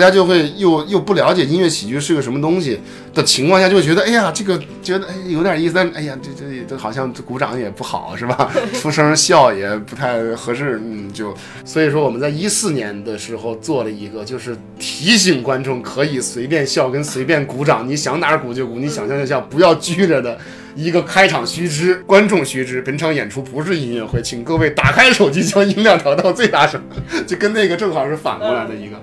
[0.00, 2.80] 大家就会又又不了解音乐喜剧是个什么东西
[3.12, 8.50] 的情况下，就会觉得，哎呀，这个觉得哎有点意思，但是哎呀，这这这好像鼓掌也不好，是吧？
[8.80, 11.34] 出声笑也不太合适，嗯，就
[11.66, 20.38] 所以说我们在一四年的时候做了一个，就是提醒观众可以随便笑跟随便鼓掌，你想哪儿鼓就鼓，你想笑就笑，不要拘着的。
[20.76, 26.80] 一个开场须知，观众须知，本场演出不是音乐会，请各位打开手机，将音量调到最大声，
[27.26, 28.96] 就跟那个正好是反过来的一个。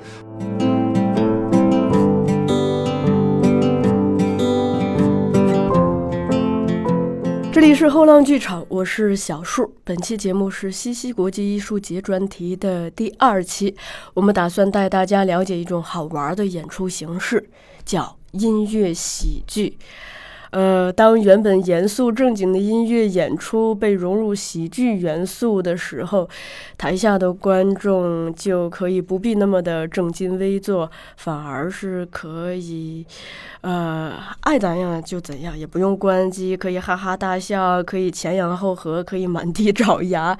[7.58, 9.74] 这里是后浪剧场，我是小树。
[9.84, 13.76] 本期节目是西溪国际艺术节专题的第二期，
[14.14, 17.50] 我们打算带大家了解一种好玩的演出形式，
[17.84, 19.76] 叫音乐喜剧。
[20.52, 26.30] 呃，当原本严肃正经的音乐演出被融入喜剧元素的时候，
[26.78, 33.06] 台下的观众就可以不必那么的正襟危坐，反而是可以，
[33.62, 40.38] 呃，爱怎样就怎样，也不用关机，可以哈哈大笑，可以前仰后合，可以满地找牙。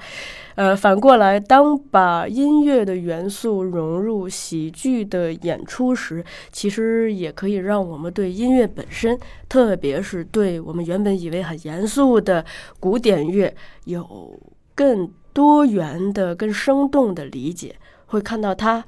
[0.58, 9.16] 呃，反过来，当把音乐的元素融入喜剧的演出时，其实也可以让我们对音乐本身，
[9.48, 12.44] 特别是对我们原本以为很严肃的
[12.80, 14.36] 古典乐，有
[14.74, 18.84] 更多元的、更生动的理解，会看到它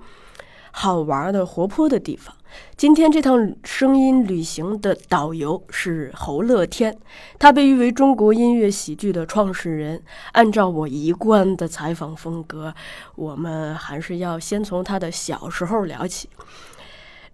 [0.70, 2.34] 好玩的、活泼的地方。
[2.76, 6.96] 今天这趟声音旅行的导游是侯乐天，
[7.38, 10.02] 他被誉为中国音乐喜剧的创始人。
[10.32, 12.74] 按照我一贯的采访风格，
[13.14, 16.28] 我们还是要先从他的小时候聊起，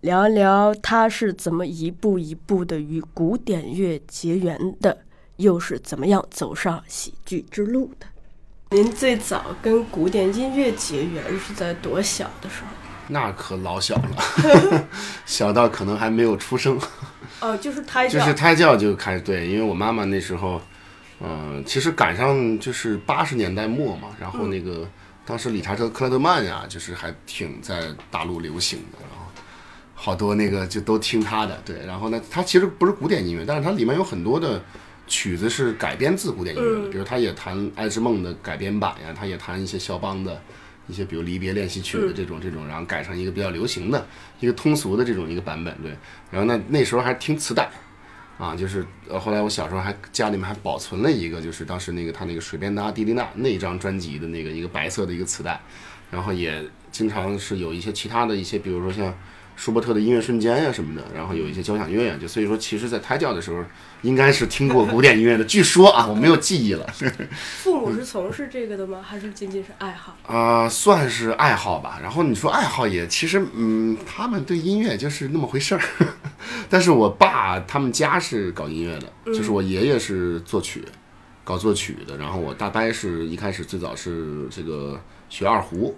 [0.02, 4.98] 聊一聊他是怎么一步一步的与古典乐结缘的，
[5.36, 8.06] 又是怎么样走上喜剧之路的。
[8.70, 12.85] 您最早跟古典音乐结缘是在多小的时候？
[13.08, 14.88] 那可老小了，
[15.24, 16.78] 小到可能还没有出生。
[17.40, 20.60] 哦，就是胎教，就是胎教就开始对，因为我妈妈那时候，
[21.20, 24.88] 嗯，其实赶上就是八十年代末嘛，然后那个
[25.26, 29.26] 当时理查德克莱德曼呀，就是还挺在大陆流行的，然后
[29.94, 34.62] 好多那个就都听他的，对，然后呢，他其实不是古典音乐，但是它里面有很多的
[35.06, 40.40] 曲子是改编自古典音乐的，比如他也弹《爱之梦》的改编版呀，他也弹一些肖邦的。
[40.86, 44.06] 一些比如离别练习曲的这种这种，然后改成一个比较流行的
[44.40, 45.96] 一个通俗的这种一个版本，对。
[46.30, 47.68] 然后那那时候还听磁带，
[48.38, 55.60] 啊，就是呃后来我小时候还家里面还保存了一个，就是当时那个他那个水边的迪丽娜那张专辑的那个一个白色的一个磁带，
[56.10, 59.14] 然后也经常是有一些其他的一些，比如说像。
[59.56, 63.64] 舒伯特的音乐瞬间呀什么的，然后有一些交响乐呀，就所以说，其实，在胎教的时候，
[64.02, 65.44] 应该是听过古典音乐的。
[65.44, 66.86] 据说啊， 我没有记忆了。
[67.32, 69.00] 父母是从事这个的吗？
[69.02, 70.16] 还是仅仅是爱好？
[70.26, 71.98] 啊，算是爱好吧。
[72.02, 75.80] 然后你说爱好也，其实嗯，他们对音乐就是那么回事儿。
[76.68, 80.84] 但是我爸他们家是搞音乐的，就是我爷爷是作曲，
[81.42, 82.18] 搞作曲的。
[82.18, 85.00] 然后我大伯是一开始最早是这个
[85.30, 85.96] 学二胡。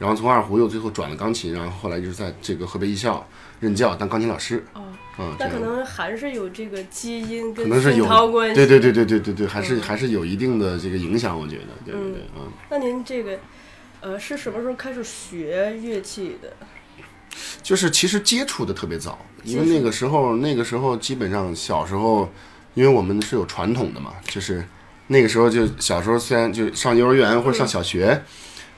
[0.00, 3.24] 然后从二胡又最后转了钢琴，然后后来就是在这个河北艺校
[3.60, 4.64] 任教当钢琴老师。
[4.72, 4.82] 哦，
[5.18, 8.54] 嗯，那可能还是有这个基因跟熏陶关系。
[8.54, 11.64] 对对对对对对对，还是还是有一定的这个影响，我觉得。
[11.84, 12.50] 对对对，嗯。
[12.70, 13.38] 那您这个，
[14.00, 16.50] 呃，是什么时候开始学乐器的？
[17.62, 22.26] 就是其实接触的特别早，因为那个时候那个时候基本上小时候，
[22.72, 24.64] 因为我们是有传统的嘛，就是
[25.08, 28.22] 那个时候就小时候虽然就上幼儿园或者上小学。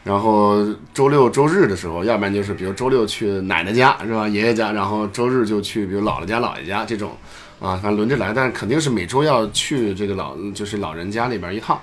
[0.05, 7.13] 然后周六周日的时候，要不然就是比如周六去奶奶家是吧，爷爷家，然后周日就去比如姥姥家、姥爷家这种，
[7.61, 11.81] 啊，反正轮着来，但是肯定是每周要去这个老就是老人家里边一趟，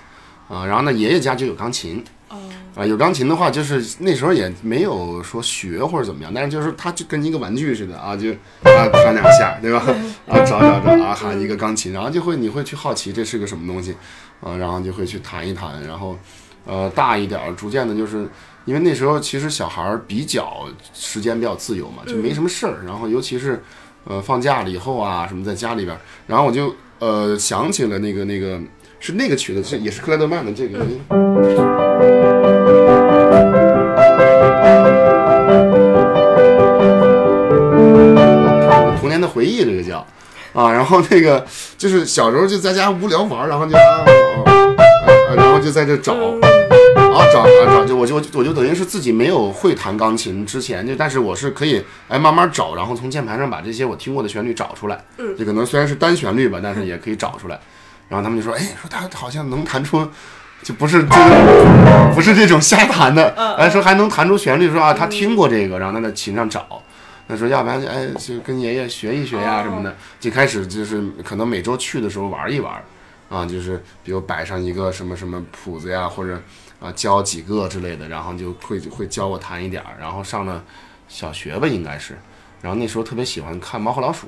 [0.49, 2.03] 啊，然后呢爷爷家就有钢琴，
[2.75, 8.31] 啊，有钢琴的话就是那时候也没有说学或者怎么样，但是就是它就跟一个玩具似的啊，就
[8.63, 9.79] 啊转两下对吧，
[10.27, 13.95] 啊找找找啊哈一个钢琴，然后就会你会去好奇这是个什么东西，
[14.41, 16.19] 啊，然后就会去弹一弹，然后。
[16.65, 18.27] 呃，大一点儿，逐渐的，就是
[18.65, 22.83] 因为那时候其实小孩儿比较时间比较自由嘛，就没什么事儿。
[22.85, 23.63] 然后尤其是
[24.03, 28.59] 呃放假了以后啊，什么在家里边儿，然后我就呃想起了那个那个
[28.99, 30.79] 是那个曲子，是也是克莱德曼的这个
[38.99, 40.05] 童年的回忆，这个叫
[40.53, 41.43] 啊，然后那个
[41.77, 43.75] 就是小时候就在家无聊玩，然后就。
[45.35, 55.03] 然后就在这找，啊找啊找，就我就我就等于是自己没有会弹钢琴之前就，但是我是可以哎慢慢找，然后从键盘上把这些我听过的旋律找出来。
[55.17, 57.59] 嗯，这可能虽然是单旋律吧，但是也可以找出来。
[58.07, 60.07] 然后他们就说，哎，说他好像能弹出，
[60.63, 66.65] 就不是这个，不是这种瞎弹的，哎，说还能弹出旋律，说啊他听过这个，然后他在琴上找，
[67.27, 72.73] 那说要不然哎就跟爷爷学一学呀什么的，就开始就是可能每周去的时候玩一玩，
[73.29, 76.41] 啊，就是比如摆上一个什么什么谱子呀，或者
[76.79, 80.63] 啊教几个之类的，然后就会会教我弹一点儿，然后上了
[81.07, 82.17] 小学吧应该是，
[82.61, 84.27] 然后那时候特别喜欢看猫和老鼠。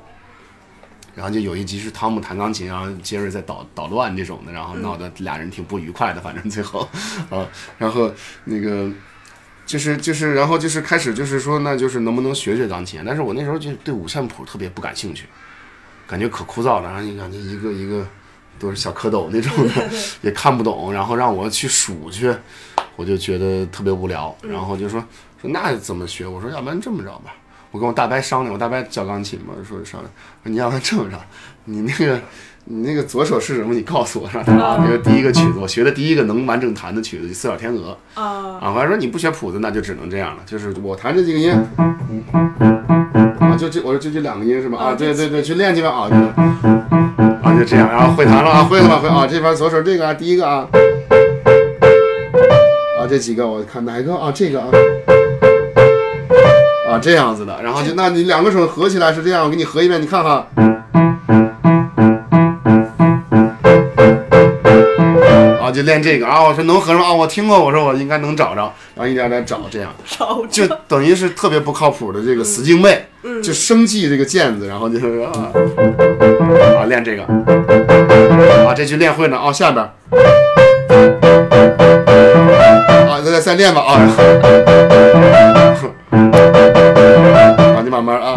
[1.13, 6.87] 然后就有一集是汤姆弹钢琴，然后杰瑞在捣捣乱这种的，然后闹得俩人挺不愉快的，反正最后，
[7.29, 7.45] 啊，
[7.77, 8.09] 然后
[8.45, 8.89] 那个
[9.65, 13.03] 就是就是然后就是开始就是说那就是能不能学学钢琴？
[13.05, 15.25] 但是我那时候就对五线谱特别不感兴趣，
[16.07, 18.07] 感觉可枯燥了，然后你感觉一个一个
[18.61, 19.89] 都是小蝌蚪那种的，
[20.21, 22.31] 也看不懂，然后让我去数去，
[22.95, 25.03] 我就觉得特别无聊，然后就说
[25.41, 26.27] 说那怎么学？
[26.27, 27.33] 我说要不然这么着吧。
[27.71, 30.11] 我跟我大伯商量，我大伯教钢琴嘛，说商量，
[30.43, 31.17] 说你要不然这么着，
[31.63, 32.19] 你那个
[32.65, 33.73] 你那个左手是什么？
[33.73, 34.53] 你告诉我，让他？
[34.61, 38.59] 啊，比如第一个曲子，我学的第一个能完整弹的曲子就《四小天鹅》啊。
[38.61, 40.43] 啊，反正说你不学谱子，那就只能这样了。
[40.45, 41.53] 就是我弹这几个音，
[43.39, 44.77] 啊，就这，我说就这两个音是吧？
[44.77, 46.80] 啊，对对对，去练去吧啊。
[47.51, 48.99] 啊，就这样，然后会弹了啊，会了吧？
[48.99, 50.67] 会啊，这边左手这个啊，第一个啊，
[52.97, 54.31] 啊，这几个我看哪一个啊？
[54.33, 54.67] 这个啊。
[56.89, 60.80] 啊，这样子的，然后就那你两个手合起来是这样，我给你合一遍，你看看。
[65.71, 66.27] 啊，就练这个。
[66.27, 69.89] 啊，我说能合上啊，我听过，我说我应该能找着，然后一点点找这样，
[70.49, 73.05] 就等于是特别不靠谱的这个死记背，
[73.41, 75.31] 就生记这个毽子，然后就是啊，
[76.77, 77.23] 啊练这个，
[78.67, 79.85] 啊这句练会了，哦下边，
[83.07, 83.93] 啊再再练吧啊。
[86.11, 88.35] 啊，你慢慢啊，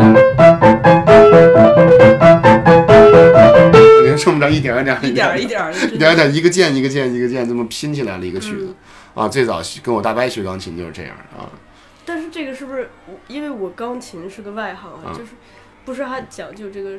[4.25, 8.75] 这么着一点一点，一点一点，一点一点，一个键一个键一个键，这么拼起来了一个曲子
[9.15, 9.29] 啊。
[9.29, 11.51] 最早跟我大伯学钢琴就是这样啊。
[12.07, 12.91] 但是这个是不是
[13.29, 15.13] 因为我钢琴是个外行啊？
[15.13, 15.33] 就是
[15.85, 16.91] 不是他讲究这个？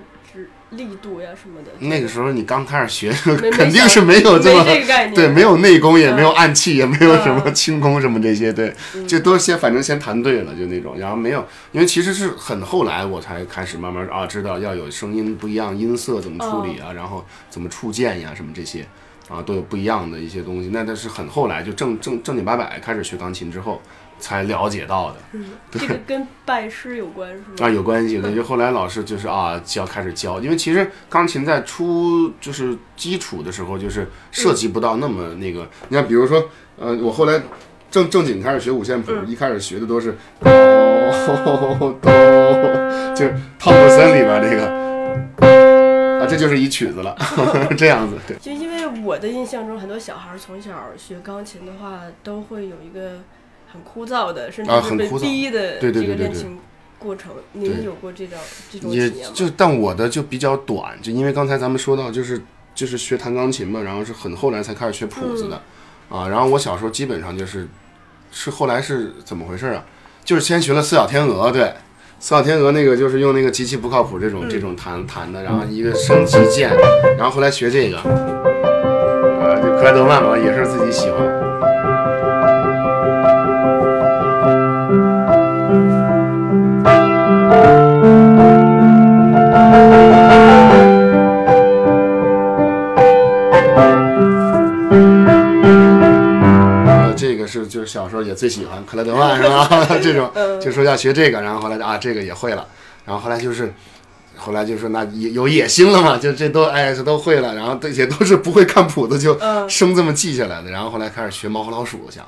[0.71, 3.09] 力度呀什么的，那个时候你刚开始学，
[3.53, 4.65] 肯定是没有这么
[5.15, 8.75] 对，没有内功，也没有暗器，也没有什么轻功什么这些，对，
[9.07, 18.85] 就都先反正先弹对了，就那种，然后没有，因为其实是很后来我才开始慢慢啊知道要有声音不一样，音色怎么处理啊，然后怎么触键呀什么这些，
[19.29, 23.81] 啊都有不一样的一些东西，那那是很后来就正正正经八百开始学钢琴之后。
[24.17, 25.17] 才了解到的，
[25.71, 27.45] 这个跟拜师有关是吗？
[27.61, 28.31] 啊，有关系的。
[28.33, 35.67] 就后来老师就是啊教开始教，因为其实钢琴在初就是基础的时候，就是涉及不到那么那个。
[35.89, 37.41] 你看，比如说，呃，我后来
[37.91, 40.49] 正正经开始学五线谱，一开始学的都是哆
[42.01, 44.65] 哆，就是汤普森里边那个
[46.19, 47.15] 啊，这就是一曲子了，
[47.77, 48.15] 这样子。
[48.27, 53.19] 对，就因为我的印象中，很多小孩从小学钢琴的话，都会有一个。
[53.75, 56.57] 很枯燥的，甚至是被逼的这个练琴
[56.97, 58.39] 过程，您有过这种
[58.71, 62.41] 这种也就，但我的就比较短，就因为刚才咱们说到，就是
[62.73, 65.61] 就是学弹钢琴嘛，然后是很后来才开始学谱子的，
[66.09, 67.67] 啊，然后我小时候基本上就是
[68.31, 69.85] 是后来是怎么回事啊？
[70.23, 71.73] 就是先学了四小天鹅，对，
[72.19, 76.75] 四小天鹅那个就是用那个极其不靠谱这种这种弹弹的，然后一个升级键，
[77.17, 81.44] 然后后来学这个，呃，就克莱德曼嘛，也是自己喜欢。
[97.85, 99.69] 就是小时候也最喜欢克莱德曼是吧？
[100.01, 102.65] 这种 就说要学这个，然后后来啊，这个也会了，
[103.05, 103.71] 然后后来就是，
[104.35, 109.37] 后来就说那有野心了嘛，就这都哎这都会了，然后这些都是不会看谱子就
[109.69, 112.25] 生这么记下来的，然后后来开始学猫和老鼠想，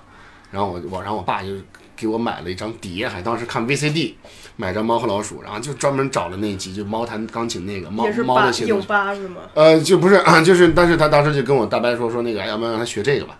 [0.51, 1.47] 然后我我然后我爸就
[1.95, 4.13] 给我买了一张碟，还当时看 VCD，
[4.57, 9.41] 买张猫和老鼠，然后就专门找了那一集，就猫弹钢琴那个猫猫的写的，是吗？
[9.55, 13.35] 呃，就不是，就是但是他当时就跟我大伯说说那个，要不要让他学这个吧？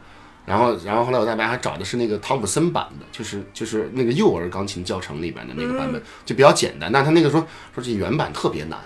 [0.47, 6.89] 然后，然后后来我大伯还找的是那个汤普森版的，就是就是那个幼儿钢琴教程里边的那个版本，就比较简单。
[6.89, 8.79] 但他那个说说这原版特别难，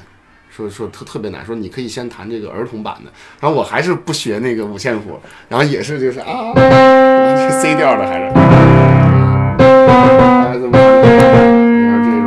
[0.49, 3.11] 说说特特别难，说你可以先弹这个儿童版的。
[3.39, 6.51] 然后我还是不学那个五线谱，然后也是就是啊
[7.61, 8.31] ，C 调的还是，
[10.47, 10.79] 孩子们，就
[11.91, 12.25] 是这种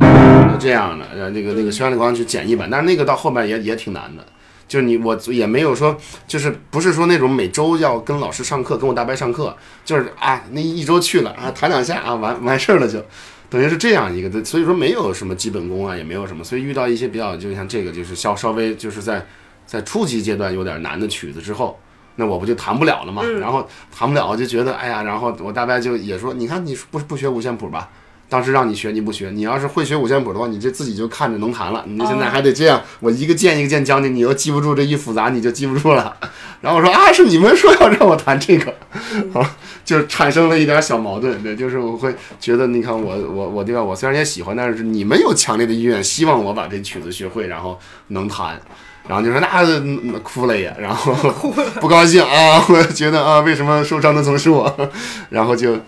[0.00, 4.22] 啊，这样的，呃，那个那个宣传光去简易版，但是那个到后面也也挺难的。
[4.68, 5.96] 就是你我也没有说，
[6.26, 13.00] 就是不是说那种每周要跟老师上课，跟我大伯上课，就是啊，那一周去了啊，弹两下啊，完完事儿了就，
[13.48, 19.24] 等于是这样一个的，所以说没有什么基本功啊，也没有什么，所以遇到一些比较，就像这个，就是稍稍微就是在
[19.64, 21.78] 在初级阶段有点难的曲子之后，
[22.16, 23.22] 那我不就弹不了了吗？
[23.40, 27.88] 然后弹不了，我就觉得哎呀，然后我大伯就也说，你看你不不学五线谱吧？
[28.28, 31.84] 当时让你学你不学，你要是会学五线谱的话，你这自己就看着能弹了。
[31.86, 36.16] 你现在还得这样，我一个键一个键教你，你又记不住这一复杂，你就记不住了。
[36.60, 38.74] 然后我说啊，是你们说要让我弹这个，
[39.38, 41.40] 啊，就产生了一点小矛盾。
[41.42, 43.82] 对，就是我会觉得，你看我我我对吧？
[43.82, 47.78] 我虽然也喜欢，但是你们有强烈的意愿，希望我把这曲子学会，然后
[48.08, 48.60] 能弹。
[49.08, 51.14] 然后就说那哭了也，然后
[51.80, 54.90] 不高兴啊， 我觉得啊，为什么受伤的总是我？
[55.30, 55.78] 然后就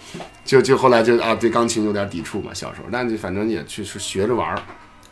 [0.48, 4.58] 就就后来就啊，对钢琴有点抵触嘛，小时候，但就反正也去是学着玩儿，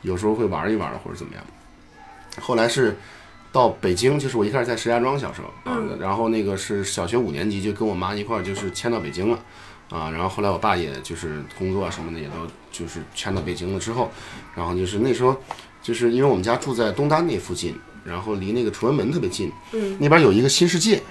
[0.01, 1.45] 有时候会玩一玩或者怎么样。
[2.41, 2.97] 后来是
[3.53, 9.39] 到北京，就是我一开始在石家庄小时候啊，然后那个是小学五年级就跟我妈一块儿就是迁到北京了
[9.91, 12.33] 啊，然后后来我爸也就是工作什么的也都
[12.73, 14.11] 就是迁到北京了之后，
[14.55, 15.37] 然后就是那时候
[15.83, 17.79] 就是因为我们家住在东单那附近。
[18.07, 21.03] 然后离那个崇文门特别近，嗯，那边有一个新世界，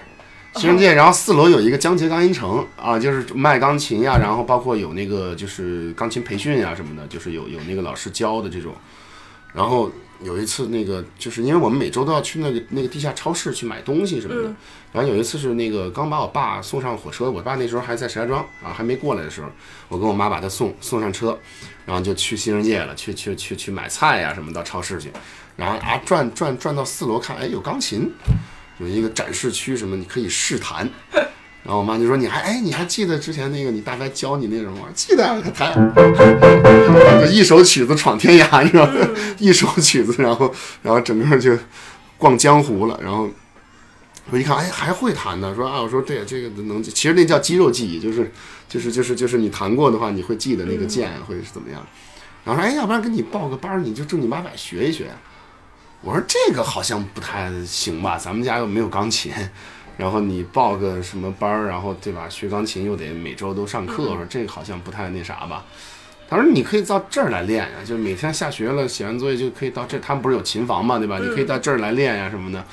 [0.55, 8.73] 新世界，然后四楼有一个江杰钢琴城啊，就是卖钢琴呀，然后包括有那个就是钢琴培训呀什么的，就是有有那个老师教的这种。
[9.53, 9.89] 然后
[10.21, 14.53] 有一次那个就是因为我们每周都要去那个那个地下超市去买东西什么的，
[14.91, 19.47] 然后有一次是那个刚把我爸送上火车，我爸那时候还在石家庄啊，还没过来的时候，
[19.87, 21.37] 我跟我妈把他送送上车，
[21.85, 25.09] 然后就去新世界了，去去去去买菜呀什么到超市去。
[25.55, 28.11] 然后啊，转转转到四楼看，哎，有钢琴，
[28.79, 30.89] 有一个展示区，什么你可以试弹。
[31.65, 34.81] 然后我妈就说：“你还哎，你还记得之前那个你大概教你那种吗？
[34.93, 35.73] 记得，弹，
[37.33, 38.93] 一首曲子闯天涯，你知道吗？
[39.39, 40.53] 一首曲子，然后
[40.83, 41.57] 然后整个就
[42.19, 42.99] 逛江湖了。
[43.01, 43.27] 然后
[44.29, 45.55] 我一看，哎，还会弹呢。
[45.55, 48.31] 说啊，我说对，这个能，其实那叫肌肉记忆，就是
[48.69, 51.83] 就是就是就是你弹过的话，你会记得那个键会是怎么样。
[52.43, 55.07] 然后说，哎，要不然给你报个班，你就正经八百学一学。”
[56.05, 59.33] 我说这个好像不太行吧，咱们家又没有钢琴，
[59.97, 62.29] 然后你报个什么班儿，然后对吧？
[62.29, 65.65] 学钢琴又得每周都上课，我说这个好像不太那啥吧。
[66.29, 71.17] 他说你可以到这儿来练呀，就每天下学了写完作业就可以到这，他们不是有琴房嘛，对吧？
[71.17, 72.63] 你可以到这儿来练呀什么的，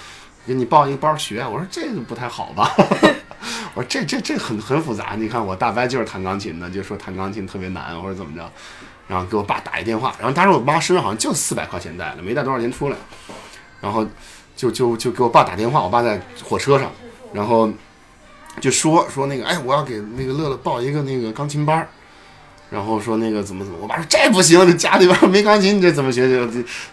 [0.47, 1.43] 给你报一个班学。
[1.43, 2.71] 我说这个不太好吧？
[3.73, 5.15] 我说这这这很很复杂。
[5.17, 8.53] 你看我大伯就是弹钢琴的，就说弹钢琴特别难或者怎么着。
[9.09, 12.97] 然后给我爸打一电话，然后当时我妈身上好像就四百块钱带了，没带多少钱出来，
[13.81, 14.07] 然后
[14.57, 16.91] 就就就给我爸打电话，我爸在火车上，
[17.33, 17.71] 然后
[18.61, 21.89] 就说说那个，哎，我要给那个乐乐报一个那个钢琴班儿。
[22.73, 26.26] 然后说那个怎么怎么，我爸说这不行，这家里边没钢琴，你这怎么学？
[26.26, 26.47] 就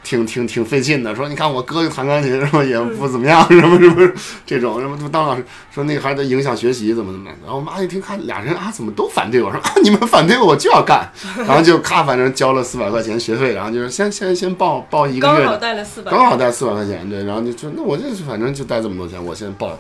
[0.04, 1.16] 挺挺挺费劲的。
[1.16, 4.12] 说你看我哥就弹钢琴，然后也不怎么样， 什么什么
[4.46, 7.32] 这种，什么当老师说那个孩子影响学习，怎么怎么。
[7.42, 9.50] 然后我妈一听，看俩人啊，怎么都反对我？
[9.50, 11.10] 说啊，你们反对我，我就要干。
[11.38, 17.24] 然后就咔，反正交了四百块钱学费，然后就是先先先报报一个月，刚好带了四百，刚好带四百块钱，对。
[17.24, 19.78] 然后就就那我就反正就带这么多钱，我先报。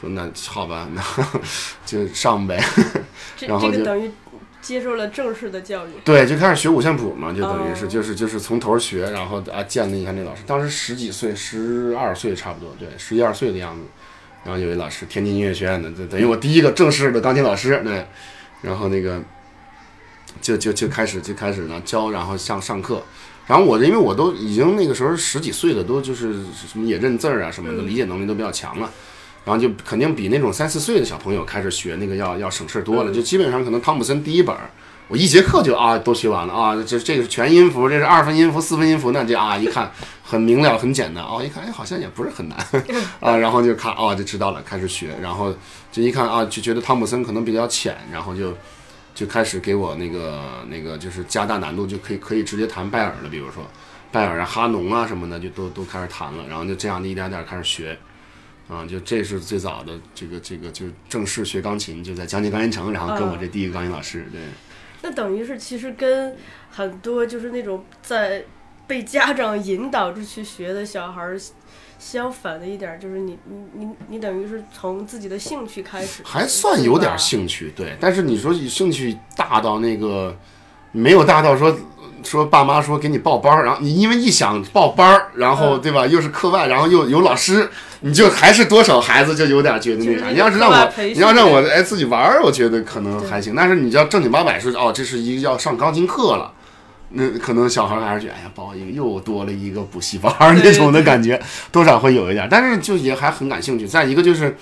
[0.00, 1.02] 说那好吧，那
[1.84, 2.58] 就上呗。
[3.40, 3.84] 然后就。
[4.64, 13.82] 接受了正式的教育，对，就开始学五线谱嘛，就等于是，就是就是从头学，然后啊见了一下那老师，当时十几岁，十二岁差不多，对，十一二岁的样子。
[14.42, 18.06] 然后有一老师，天津音乐学院的，就等于我第一个正式的钢琴老师，对。
[18.62, 19.20] 然后那个
[20.40, 23.02] 就就就开始就开始呢教，然后上上课。
[23.46, 28.90] 然后我这因为我都已经那个时候十几岁了，都就是什么也认字儿啊什么的，理解能力都比较强了。
[29.44, 34.56] 然后就肯定比那种三四岁的小朋友开始学那个要要省事儿多了，就基本上可能汤普森第一本，
[35.08, 42.58] 我一节课就啊都学完了啊，这这个是全音符，这是二分音符、四分音符，那这啊一看很明了很简单哦，一看哎好像也不是很难
[43.20, 45.54] 啊， 然后就看哦就知道了，开始学，然后
[45.92, 48.56] 就一看啊就觉得汤普森可能比较浅，然后就
[49.14, 53.62] 就开始给我那个那个就是加大难度，就可以可以直接弹拜尔了，比如说
[54.10, 57.98] 拜尔啊哈农啊什么的就都都开始弹了，然后就这样的一点点开始学。
[58.68, 64.40] 啊，就这是最早的这个这个，就是正式学钢琴，就在江津钢琴城，然后跟我这第一个钢琴老师，对。
[65.02, 66.34] 那等于是其实跟
[66.70, 68.42] 很多就是那种在
[68.86, 71.38] 被家长引导着去学的小孩儿
[71.98, 77.96] 相反的一点，就是你你你你等于是从自己的兴趣开始，还算有点兴趣，对。
[78.00, 80.34] 但是你说兴趣大到那个
[80.92, 81.76] 没有大到说。
[82.24, 90.30] 说爸妈说给你报班儿，然后你因为一想报班儿，然后对吧，又是课外，然后又有老师，你就还是多少孩子就有点觉得那啥。
[90.30, 93.54] 你要是让我，你要让我哎自己玩儿，我觉得可能还行。
[93.54, 96.50] 但是你要正经八百说哦，这是一个要上钢琴课了，
[97.10, 101.40] 那可能小孩还是觉得哎呀，报一个又多了一个补习班儿那种的感觉，
[101.70, 102.48] 多少会有一点。
[102.50, 103.86] 但是就也还很感兴趣。
[103.86, 104.56] 再一个就是。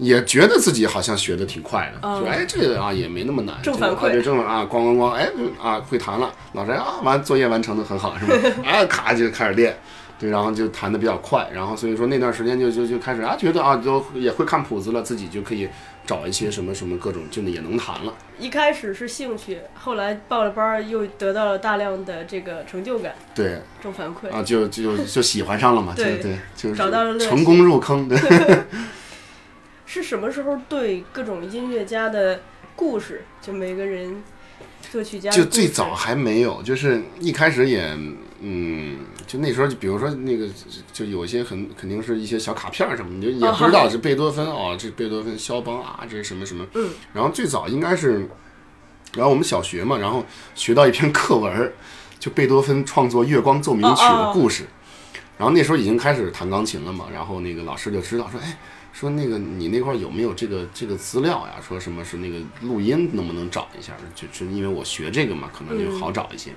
[0.00, 5.28] 也觉得自己好像学的挺快的，说哎这个啊也没那么难，正反馈，对正啊咣咣咣，哎
[5.62, 8.34] 啊会弹了，老师啊完作业完成的很好是吧？
[8.64, 9.76] 啊咔就开始练，
[10.18, 15.68] 对，然后就弹的比较快，然后所以说那段时间就就就开始啊，觉得啊，就也会看谱子了，自己就可以
[16.06, 18.14] 找一些什么什么各种，就也能弹了。
[18.38, 24.32] 一开始是兴趣，后来报了班儿，又得到了大量的这个成就感、对正反馈。
[24.32, 28.18] 啊，就就就喜欢上了嘛，就对对，就是找到了成功入坑，对。
[29.92, 32.42] 是什么时候对各种音乐家的
[32.76, 34.22] 故事，就每个人
[34.88, 37.98] 作曲家就最早还没有，就是一开始也，
[38.40, 40.46] 嗯，就那时候，就比如说那个，
[40.92, 46.64] 就有一些很肯定是一些小卡片儿什么，你就也不知道是贝多芬哦，这贝多芬、肖邦啊，这是什么什么。
[46.74, 46.90] 嗯。
[47.12, 48.28] 然后最早应该是，
[49.14, 51.72] 然后我们小学嘛，然后学到一篇课文儿，
[52.20, 54.66] 就贝多芬创作《月光奏鸣曲》的故事。
[55.36, 58.58] 然后那时候已经开始弹钢琴了嘛，然后那个老师就知道说，哎，
[58.92, 61.54] 说那个你那块儿有没有这个这个资料呀？
[61.66, 63.92] 说什么是那个录音能不能找一下？
[64.14, 66.50] 就就因为我学这个嘛，可能就好找一些。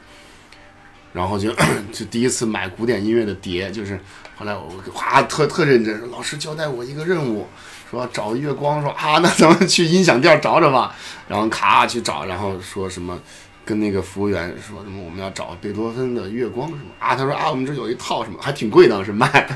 [1.13, 1.54] 然后就
[1.94, 4.00] 就第一次买古典音乐的碟，就是
[4.36, 7.48] 后来我哇特特认真，老师交代我一个任务，
[7.90, 10.96] 说找月光，说啊那咱们去音响店找找吧，
[11.28, 13.20] 然后咔去找，然后说什么。
[13.65, 17.15] 跟那个服务员说什么我们要找贝多芬的《月光》什么啊？
[17.15, 19.48] 他说啊，我们这有一套什么，还挺贵，当时卖，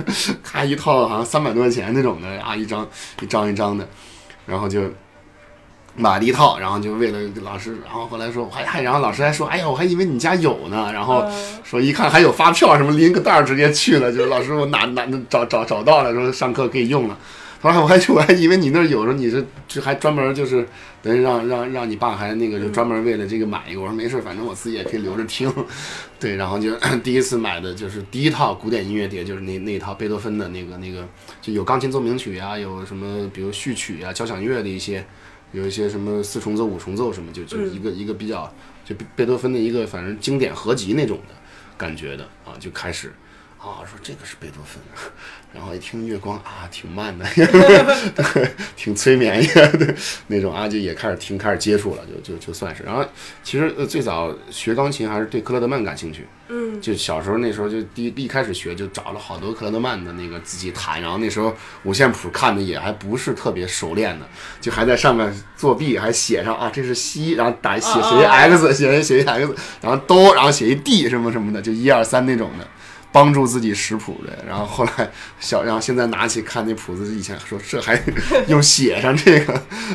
[0.42, 2.88] 咔一套好像三百多块钱那种的啊，一张
[3.22, 3.88] 一张一张的，
[4.46, 4.84] 然后就
[5.96, 17.18] 买了一套，然后就为了老师，然后后来说我还还，然后老师还说，哎呀，我还以为你家有呢，然后嗯说一看还有发票什么，拎个袋儿直接去了，就是老师我哪哪找找找到了，说上课可以用了。
[17.60, 20.68] 后来我还我还以为你那儿有，说你是这还专门就是
[21.02, 23.82] 等于让让让你爸还那个就专门为了这个买一个。
[23.82, 25.52] 我说没事，反正我自己也可以留着听。
[26.20, 31.08] 对，然后就 第一次买的就是第一套古典音乐碟，就是那那一套贝多芬的那个那个，
[31.42, 35.04] 就有钢琴奏鸣曲啊，有什么比如序曲啊、交响乐的一些，
[35.52, 38.54] 有一些什么四重奏、五重奏什么，就就一个、一个比较
[38.86, 41.34] 就贝贝多芬的一个反正经典合集那种的
[41.76, 43.12] 感觉的啊，就开始。
[43.70, 44.82] 啊，说这个是贝多芬，
[45.54, 47.26] 然后一听月光啊，挺慢的，
[48.16, 49.96] 对，挺催眠的
[50.28, 52.84] 那种啊，就也开始听，开始接触了，就就就算是。
[52.84, 53.06] 然后
[53.44, 64.28] 其实呃最早学钢琴还是对克勒德曼感兴趣，嗯，就小时候那时候就第一一开始学就找了好多克勒德曼的那个自己弹，然后那时候五线谱看的也还不是特别熟练的，
[64.62, 72.68] 就还在上面作弊，还写上啊这是西，然后打写写一 x，写一写一 x，然后哆，然后写一 d 什么什么的，就一二三那种的。
[73.12, 78.00] 帮助自己识谱的，然后后来小，然后现在拿起看那谱子，以前说这还
[78.48, 79.54] 又写上这个，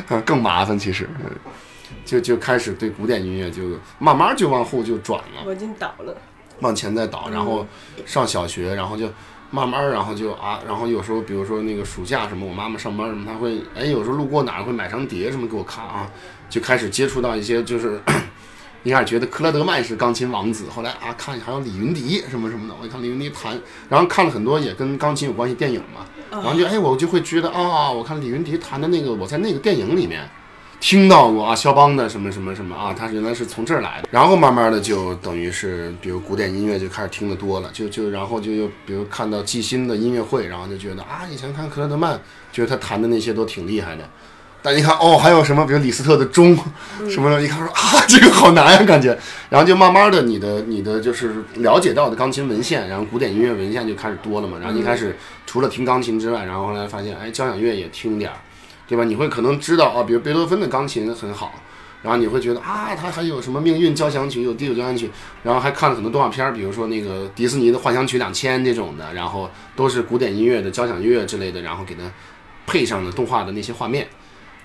[0.09, 0.77] 啊更麻烦。
[0.77, 1.29] 其实，嗯
[2.03, 3.61] 就就开始对古典音乐就
[3.97, 6.15] 慢慢就往后就转了，我已经倒了。
[6.59, 7.65] 往前再倒，然后
[8.05, 9.07] 上小学，然后就
[9.51, 16.09] 慢慢，然后就啊，然后有时候比如说那个暑假什么，我妈妈上班什么，她会哎有时候路过哪儿会买张碟什么给我看啊，
[16.49, 18.01] 就开始接触到一些就是。
[18.83, 30.29] 一开始觉得克莱德曼是钢琴王子，后来啊看还有李云迪什么什么的，我一看李云迪弹，然后看了很多也跟钢琴有关系电影嘛，然后就哎我就会觉得啊，我看李云迪弹的那个，我在那个电影里面
[30.81, 42.19] 听到过啊，肖邦的什么什么什么啊，他原来是从这儿来的，然后慢慢的就等于是比如古典音乐就开始听得多了，就就然后就又比如看到季新的音乐会，然后就觉得啊以前看克莱德曼，
[42.51, 44.09] 觉得他弹的那些都挺厉害的。
[44.65, 46.57] 但一看哦，还有什么，比如李斯特的钟，
[47.09, 49.09] 什么的，一看说啊， 这个好难呀、感觉。
[49.49, 54.57] 然后就慢慢的，你的你的就是了解到的钢琴文献，然后古典音乐文献就开始多了嘛。
[54.61, 58.37] 然后一开始除了听钢琴之外，然后后来发现，哎，交响乐也听点儿，
[58.87, 59.03] 对吧？
[59.03, 61.53] 你会可能知道啊，比如贝多芬的钢琴很好，
[62.01, 65.11] 然后你会觉得啊，他还有什么命运交响曲，有第九交响曲，
[65.43, 72.03] 然后还看了很多动画片儿，比如说那个迪士尼的幻想曲两千这种的，然后都是古典音乐的交响乐之类的，然后给它
[72.65, 74.07] 配上了动画的那些画面。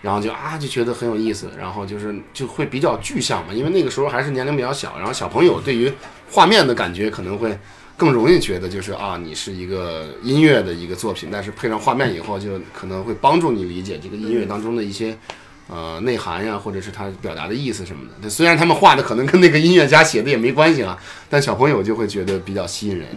[0.00, 5.92] 然后就啊就觉得很有意思，然后就是就会比较具象嘛，因为那个时候还是年龄比较小，然后小朋友对于
[6.30, 7.58] 画面的感觉可能会
[7.96, 15.18] 更容易觉得就是啊你是一个音乐的一个作品，但是配上画面以后，就可能会帮助你理解这个音乐当中的一些
[15.66, 18.30] 呃内涵呀，或者是他表达的意思什么的。
[18.30, 20.96] 虽然他们画的可能跟那个音乐家写的也没关系啊，
[21.28, 23.08] 但小朋友就会觉得比较吸引人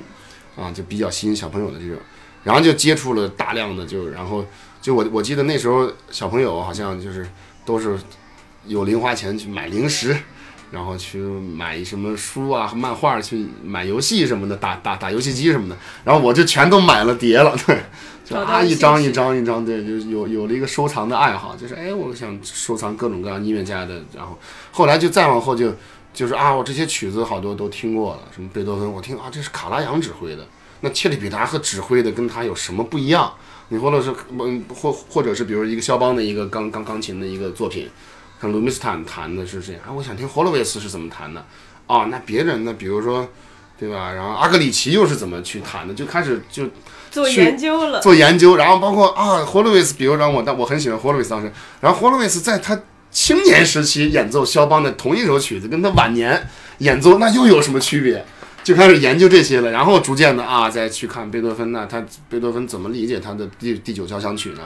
[0.57, 1.97] 啊，就比较吸引小朋友的这种，
[2.43, 4.43] 然后就接触了大量的就然后。
[4.81, 7.27] 就我我记得那时候小朋友好像就是
[7.63, 7.97] 都是
[8.65, 10.17] 有零花钱去买零食，
[10.71, 15.77] 然后去买什么书啊、漫画，去买游戏什么的，打打打游戏机什么的。
[16.03, 17.77] 然后我就全都买了碟了， 对，
[18.25, 24.01] 就啊一张一张一张，对，就有有了一个收藏的爱好，就是哎，我想收藏各种各样音乐家的。
[24.15, 24.39] 然后
[24.71, 25.73] 后来就再往后就
[26.13, 30.45] 就是啊，我这些曲子好多都听过了，什么贝多芬，我听啊，这是卡拉扬指挥的。
[30.83, 33.31] 那切利比达和指挥的跟他有什么不一样？
[33.71, 37.89] 你或者是嗯，或或者是比如一个肖邦的一个钢钢钢琴的一个作品，
[38.41, 41.45] 像卢米斯坦弹的是这样，啊，我想听霍洛维斯是怎么弹的，
[41.87, 43.25] 啊，那别人呢，比如说
[43.79, 44.11] 对吧？
[44.11, 45.93] 然后阿格里奇又是怎么去弹的？
[45.93, 46.65] 就开始就
[47.09, 52.77] 做研究了，做研究，然后包括啊，霍洛维斯，比如让我，但我很喜欢霍洛维斯当时，然后霍洛维斯在他
[53.09, 56.45] 青年时期演奏肖邦的同一首曲子，跟他晚年
[56.79, 58.25] 演奏那又有什么区别？
[58.63, 64.61] 就开始研究这些了，然后逐渐的啊，再去看贝多芬呢，他贝多芬怎么理解他的第第九交响曲呢？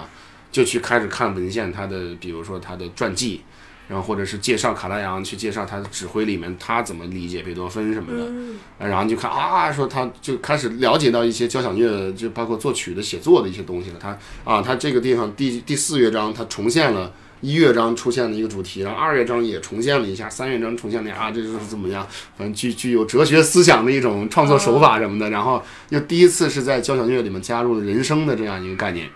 [0.52, 3.42] 就去开始看文献，他的比如说他的传记，
[3.90, 13.98] 然后或者是介绍卡拉扬，去介绍他的指挥里面他怎么理解贝多芬什么的，嗯然后就看啊，说他就开始了解到一些交响乐，就包括作曲的写作的一些东西了。
[14.00, 17.12] 他啊，他这个地方第第四乐章，他重现了
[17.46, 22.08] 一乐章出现了一个主题，然后二乐章也重现了一下，三乐章重现了一下啊，这就是怎么样？
[22.36, 25.30] 反正具具有哲学思想的一种创作手法什么的。
[25.30, 29.08] 然后又第一次是在交响乐里面加入了人声的这样一个概念，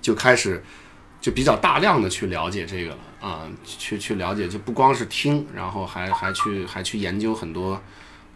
[0.00, 0.62] 就开始
[1.20, 7.80] 就比较大量的去了解这个了啊，去去了解，就不光是听，然后还还去还去研究很多。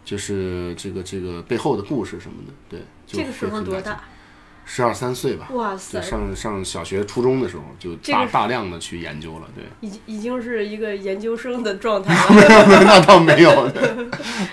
[0.03, 2.79] 就是这个这个背后的故事什么的，对。
[3.05, 4.01] 就这个时候多大？
[4.65, 9.63] 十二三岁吧，哇塞，，上上小学、初中的时候就这个大大量的去研究了，对。
[9.81, 13.51] 已经已经是一个研究生的状态了， 那倒没有，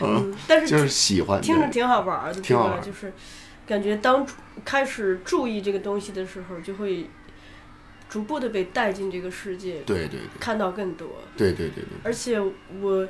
[0.00, 1.40] 嗯， 但是就是喜欢。
[1.40, 3.12] 听着挺好玩儿的，挺好玩儿就是
[3.66, 4.26] 感觉当
[4.64, 7.08] 开始注意这个东西的时候，就会
[8.08, 11.08] 逐步的被带进这个世界，对对看到更多。
[11.36, 13.06] 对对对对而且我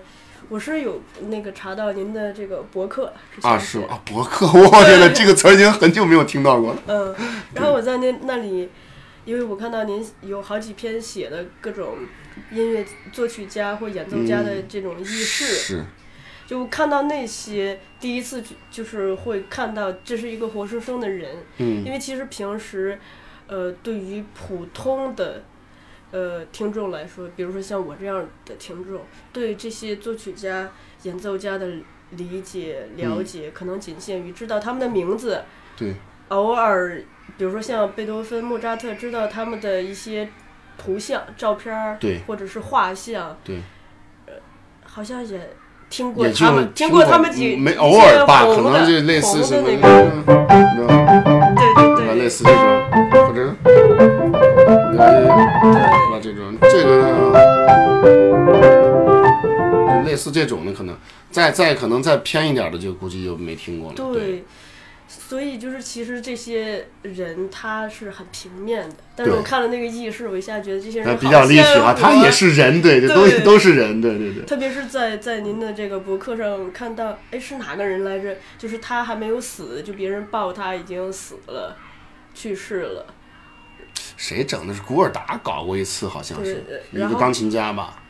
[0.49, 6.83] 我是有那个查到您的这个博客，啊是啊， 博客，我天呐，这个词儿已经很久没有听到过了。
[6.87, 7.15] 嗯，
[7.55, 8.69] 然后我在那那里，
[9.27, 11.97] 因为我看到您有好几篇写的各种
[12.51, 15.85] 音乐作曲家或演奏家的这种轶事，嗯是，
[16.47, 22.99] 就看到那些第一次就就是会看到这是一个活生生的人，嗯因为其实平时，
[23.47, 25.43] 呃，对于普通的。
[26.11, 30.71] 呃，听众来说，比如说像我这样的听众，对这些作曲家、
[31.03, 31.67] 演奏家的
[32.11, 35.43] 理解、了解，可能仅限于知道他们的名字，
[35.77, 35.95] 对，
[36.29, 37.03] 偶尔，
[37.37, 40.31] 比如说像贝多芬、莫扎特，知道他们的一些
[40.79, 43.57] 图像、照片儿，对或者是画像，对，
[44.27, 44.33] 呃
[44.85, 45.51] 好像也
[45.91, 49.89] 听过他们，听过他们几没偶尔吧，可能就类似红什么，的那个，
[50.25, 52.65] 嗯对对对类似这种，
[53.27, 53.55] 或者，
[54.97, 55.05] 吧？
[56.21, 57.33] 这种这个，
[60.05, 60.97] 类似这种的，可能
[61.31, 63.95] 再再可能再偏一点的，就估计就没听过了。
[63.95, 64.45] 对，对，
[65.07, 74.45] 所以就是其实这些人他是很平面的，但是我看了那个轶事，我一下觉得这些人比较立体化，好鲜活他也是人，对对，都对都是人，对对对。
[74.45, 78.37] 特别是在在您的这个博客上看到，哎，是哪个人来着？
[78.59, 81.77] 就是他还没有死，就别人报他已经死了，
[82.35, 83.07] 去世了。
[84.17, 84.75] 谁整的？
[84.75, 88.03] 是古尔达搞过一次，好像是一个钢琴家吧？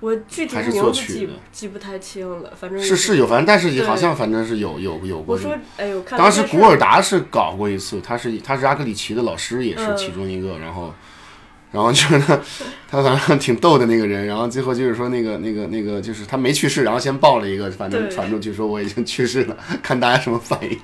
[0.00, 5.40] 我具体还是名字记作曲的记不太清了，反正是是有，反正但是也好像反正是有有有过我。
[5.40, 10.94] 说，哎呦，看当时古尔达是搞过一次，他是他是阿格里奇的老师，也是嗯其中一个，然后。
[11.70, 12.40] 然后就是他，
[12.90, 20.78] 他反正挺逗的那个人，然后最后就是说那个那个那个就是他没去世，然后先报了一个，反正传出去说我已经去世了，看大家什么反应。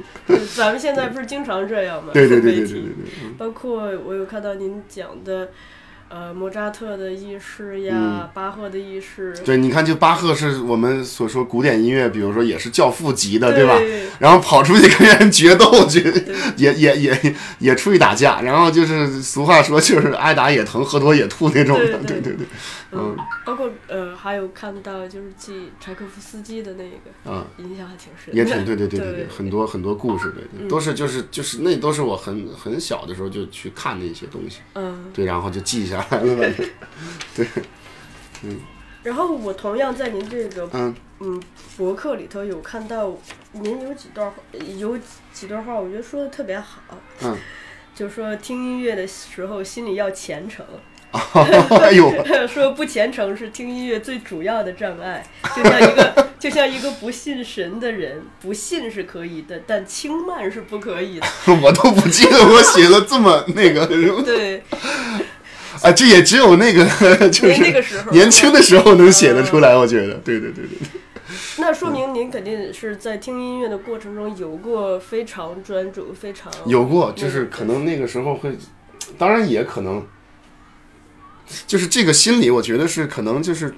[0.55, 2.11] 咱们现在不是经常这样吗？
[2.13, 2.93] 对对对对对对对，
[3.39, 5.49] 包括我有看到您讲的，
[6.15, 13.77] 呃，莫扎特的意识呀，嗯巴赫的意识，对，你看就巴赫是我们所说古典音乐，比如说也是教父级的，对吧？
[14.21, 16.01] 然后跑出去跟人决斗去，
[16.57, 22.47] 也也也也出去打架，然后就是俗话说就是挨打也疼，喝多也吐那种的，对对对
[22.93, 36.04] 嗯，包括呃，还有看到就是记柴可夫斯基的那个，嗯，印象还挺深的，也挺 对对对对对很多很多故事，对对，都是就是就是那都是我很很小的时候就去看的一些东西，嗯，对，然后就记一下
[37.35, 37.47] 对，
[39.03, 40.95] 然后我同样在您这个嗯。
[41.21, 41.41] 嗯
[41.77, 43.17] 博客里头有看到
[43.53, 44.37] 您有几段话
[44.77, 44.99] 有
[45.33, 46.83] 几段话，我觉得说的特别好，
[47.23, 47.37] 嗯，
[47.95, 50.67] 就说听音乐的时候心里要虔诚。
[51.81, 52.13] 哎呦，
[52.49, 61.27] 说不虔诚是听音乐最主要的障碍，就像一个就像一个不信神的人，不信是可以的，但轻慢是不可以的。
[61.63, 63.87] 我都不记得我写的这么那个，
[64.25, 64.63] 对，
[65.83, 66.85] 啊，这也只有那个
[67.31, 71.01] 就是年轻的时候能写得出来，我觉得，对对对对对。
[71.59, 78.57] 那说明您肯定是在听音乐的过程中有过非常专注、非常有过，就是可能那个时候会，
[79.17, 80.05] 当然也可能，
[81.67, 83.75] 就是这个心理，我觉得是可能就是，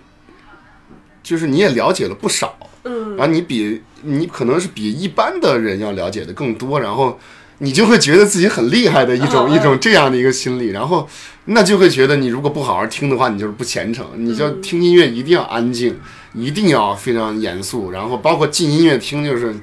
[1.23, 3.17] 就是你也了解了不少，嗯。
[3.17, 7.19] 然后你比你可能是比一般的人要了解的更多，然后
[7.59, 11.09] 你就会觉得自己很厉害的一种、一种这样的一个心理，然后
[11.47, 14.07] 那就会觉得你如果不好好听的话，你就是不虔诚。
[14.17, 15.99] 你就听音乐一定要安静，
[16.35, 19.55] 一定要非常严肃，然后包括进音乐厅就是。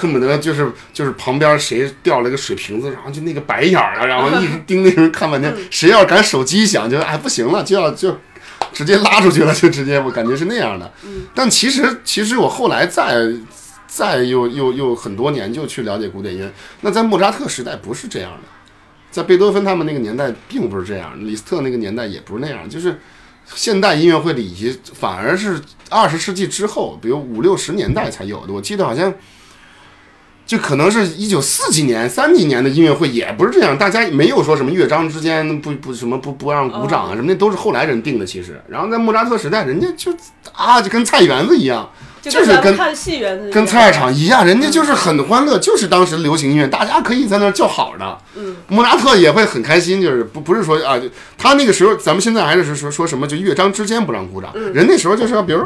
[0.00, 5.54] 恨不得就是就是旁边谁掉了个水瓶子，然后就那个白眼儿啊，然后一直盯那人看半天。
[5.70, 8.18] 谁要敢手机一响，就哎不行了，就要就
[8.72, 10.90] 直接拉出去了，就直接我感觉是那样的。
[11.34, 13.30] 但其实其实我后来再
[13.96, 18.42] 再又又又很多年就去了解古典音乐，那在莫扎特时代不是这样的，
[19.10, 22.98] 在贝多芬他们那个年代并不是这样，李斯特那个年代也不是那样，就是
[23.54, 28.52] 现代音乐会里以及反而是二十世纪之后，比如五六十年代才有的。
[28.52, 29.14] 我记得好像。
[30.46, 38.26] 就可能是一九四几年、三几年的音乐会也不是这样，大家没有说什么乐章之间不不什么不不让鼓掌啊什么，那都是后来人定的。
[38.26, 40.14] 其实，然后在莫扎特时代，人家就
[40.52, 41.90] 啊就跟菜园子一样。
[42.30, 48.18] 就是跟看戏园子，跟菜市场一样，人家就是很欢乐，就是当时流行音乐，大家可以在那儿叫好的。
[48.36, 50.98] 嗯，莫扎特也会很开心，就是不不是说啊，
[51.36, 55.60] 他那个时候，咱们现在还是说说什么，就乐章之间不让鼓掌，人那时候就是比如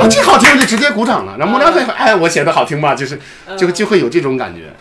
[0.00, 1.36] 啊，这好听就直接鼓掌了。
[1.38, 3.18] 然后莫扎特哎，我写的好听吧，就是
[3.56, 4.72] 就就会有这种感觉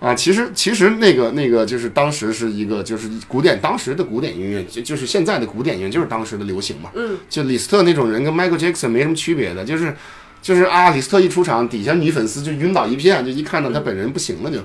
[0.00, 0.14] 啊。
[0.14, 6.90] 其实其实那个那个就是当时是一个就是古典当时的古典音乐，就就是现在的古典音乐就是当时的流行嘛。
[6.94, 9.94] 嗯，就李斯特那种人跟 Michael Jackson 没什么区别的，就是。
[10.42, 14.58] 就是啊，李斯特一出场，底下女粉丝就晕倒一片，就一看到他本人不行了，就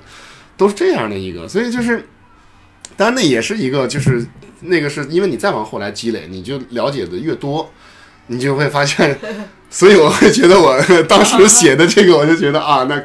[0.56, 1.48] 都是这样的一个。
[1.48, 2.06] 所以就是，
[2.96, 4.24] 当然那也是一个，就是
[4.60, 7.68] 那个是因为你再往后来积累，你就了解的越多，
[8.28, 9.18] 你就会发现。
[9.72, 13.04] 所以我会觉得我 当时写的这个，我就觉得啊，那。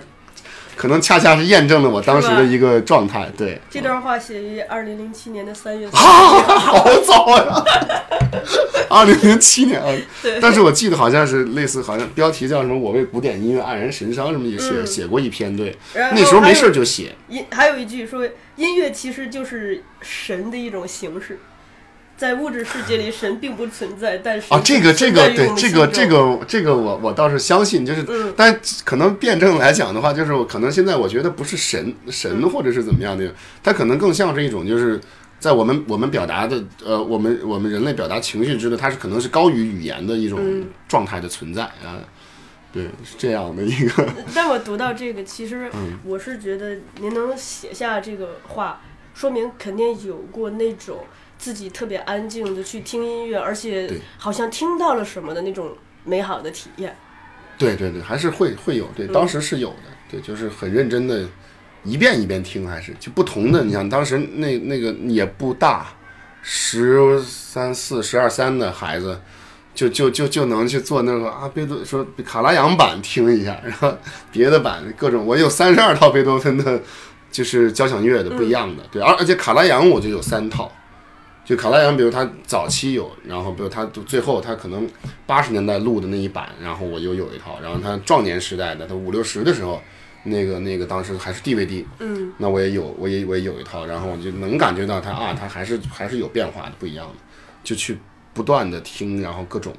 [0.76, 3.58] 可能恰恰是验证了我当时的一个状态，对。
[3.70, 5.88] 这段话写于二零零七年的三月。
[5.90, 7.64] 好早呀！
[8.88, 9.88] 二零零七年啊。
[10.22, 10.38] 对。
[10.40, 15.76] 但是我记得好像是类似，好像标题叫什么“我为古典音乐黯然神伤”什么也写写过一篇，对。
[15.94, 17.14] 那时候没事就写。
[17.28, 21.38] 音还有一句说，音乐其实就是神的一种形式。
[22.16, 33.30] 在物质世界里，神并不存在，但是啊，这个这个对这个这个这个我我倒是相信，就是，但可能辩证来讲的话，就是可能现在我觉得不是神神或者是怎么样的，
[33.62, 34.98] 它可能更像是一种就是
[35.38, 42.00] 在我们我们表达的呃我们我们人类表达情绪之的，它是可能是高于语言的一种状态的存在啊，
[42.72, 44.08] 对，是这样的一个。
[44.34, 45.70] 但我读到这个，其实
[46.02, 48.80] 我是觉得您能写下这个话，
[49.12, 51.00] 说明肯定有过那种。
[51.38, 56.96] 自己特别安静的去听音乐，而且好像听到了什么的那种美好的体验。
[57.58, 59.76] 对对对，还是会会有，对，当时是有的，
[60.10, 61.26] 对，就是很认真的，
[61.84, 63.64] 一遍一遍听，还是就不同的。
[63.64, 65.86] 你想当时那那个也不大，
[66.42, 69.18] 十三四、十二三的孩子，
[69.74, 73.96] 就就就就能去做那个啊，贝多说卡拉扬版听一下，然后
[74.30, 76.80] 别的版各种，我有三十二套贝多芬的，
[77.30, 80.70] 就是交响乐的不一样的，对，而而且卡拉扬我就有三套。
[81.46, 84.86] 就卡拉扬，比如他早期有，然后比如他最后他可能
[85.26, 89.80] 八十年代录的那一版，然后我又有一套，然后他壮年时代的，他五六十的时候，
[90.24, 97.14] 那个那个当时还是 DVD，嗯，那我也有，我也我也有一套，然后我就能感觉到他啊，他还是还是有变化的，不一样的，
[97.62, 97.96] 就去
[98.34, 99.72] 不断的听，然后各种。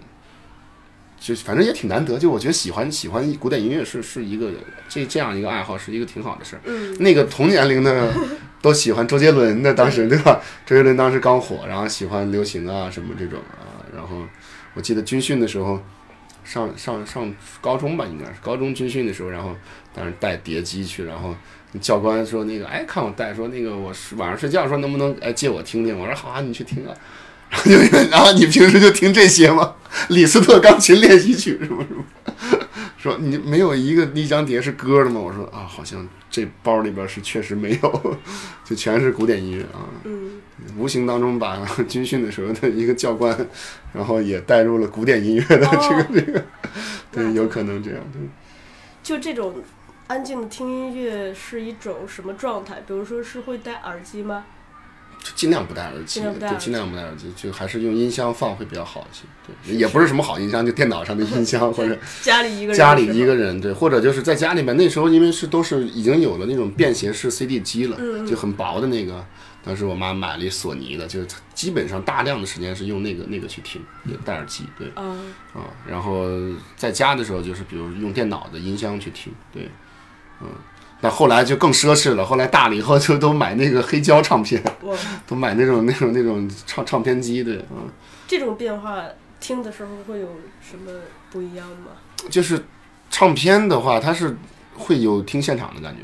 [1.20, 4.52] 就反正也挺难得，就我觉得喜欢喜欢古典音乐是是一个
[4.88, 6.62] 这这样一个爱好，是一个挺好的事儿。
[6.66, 8.14] 嗯，那个同年龄的
[8.62, 10.40] 都喜欢周杰伦的，当时对吧？
[10.66, 13.86] 周杰伦当时刚火，然后喜欢流行啊什么这种啊。
[13.96, 14.24] 然后
[14.74, 15.80] 我记得军训的时候，
[16.44, 19.56] 上上上高中吧，应该是高中军训的时候，然后
[19.94, 21.36] 当时带碟机去，然后
[21.80, 25.98] 教官说那个哎看我带，说那个我晚上睡觉说能不能哎借我听听？
[25.98, 26.94] 我说好啊，你去听啊。
[27.50, 29.76] 然后就，然后你平时就听这些吗？
[30.10, 32.04] 李斯特钢琴练习曲什么什么？
[32.98, 35.18] 说你没有一个一张碟是歌的吗？
[35.22, 38.18] 我说啊，好像这包里边是确实没有，
[38.64, 39.88] 就全是古典音乐啊。
[40.04, 40.42] 嗯。
[40.78, 43.38] 无形当中把 军训的时候的一个教官，
[43.94, 46.46] 然后也带入了古典音乐的这个这个，
[47.12, 48.00] 对，有可能这样。
[48.12, 48.22] 对。
[49.04, 49.62] 就这种
[50.08, 52.82] 安静的听音乐是一种什么状态？
[52.88, 54.46] 比如说是会戴耳机吗？
[55.36, 59.24] 尽量不戴耳机，对，尽量不戴耳机，就还是用音箱放会比较好一些。
[59.46, 64.76] 对，也不是什么好音箱，就电脑上的音箱或者 家里一个人，家里一个人，对，或者就是在家里面。
[64.78, 69.26] 那时候因为是都是已经有了那种便携式 CD 机了，就很薄的那个。
[69.64, 73.82] 当时我妈买了一索尼的，就是基本上大量的时间是用那个那个去听，
[74.24, 75.14] 戴耳机，对，啊，
[75.86, 76.26] 然后
[76.78, 79.70] 在家的时候就是比如用电脑的音箱去听，对，
[80.42, 80.48] 嗯。
[81.02, 84.62] 那后来就更奢侈了，后来大了以后就都买那个黑胶唱片，
[85.28, 87.86] 都买那种那种那种唱唱片机对啊。
[88.28, 89.04] 这种变化
[89.40, 90.28] 听的时候会有
[90.60, 90.92] 什么
[91.32, 91.92] 不一样吗？
[92.30, 92.66] 就是
[93.12, 94.36] 唱片的话，它是
[94.76, 95.96] 会有听现场的感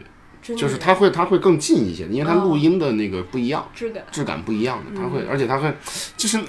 [0.44, 5.74] 觉，就是它会它会更近一些，因为它哦录音的那个不一样，质感，质感不一样的，它嗯会，而且它会
[6.16, 6.40] 就是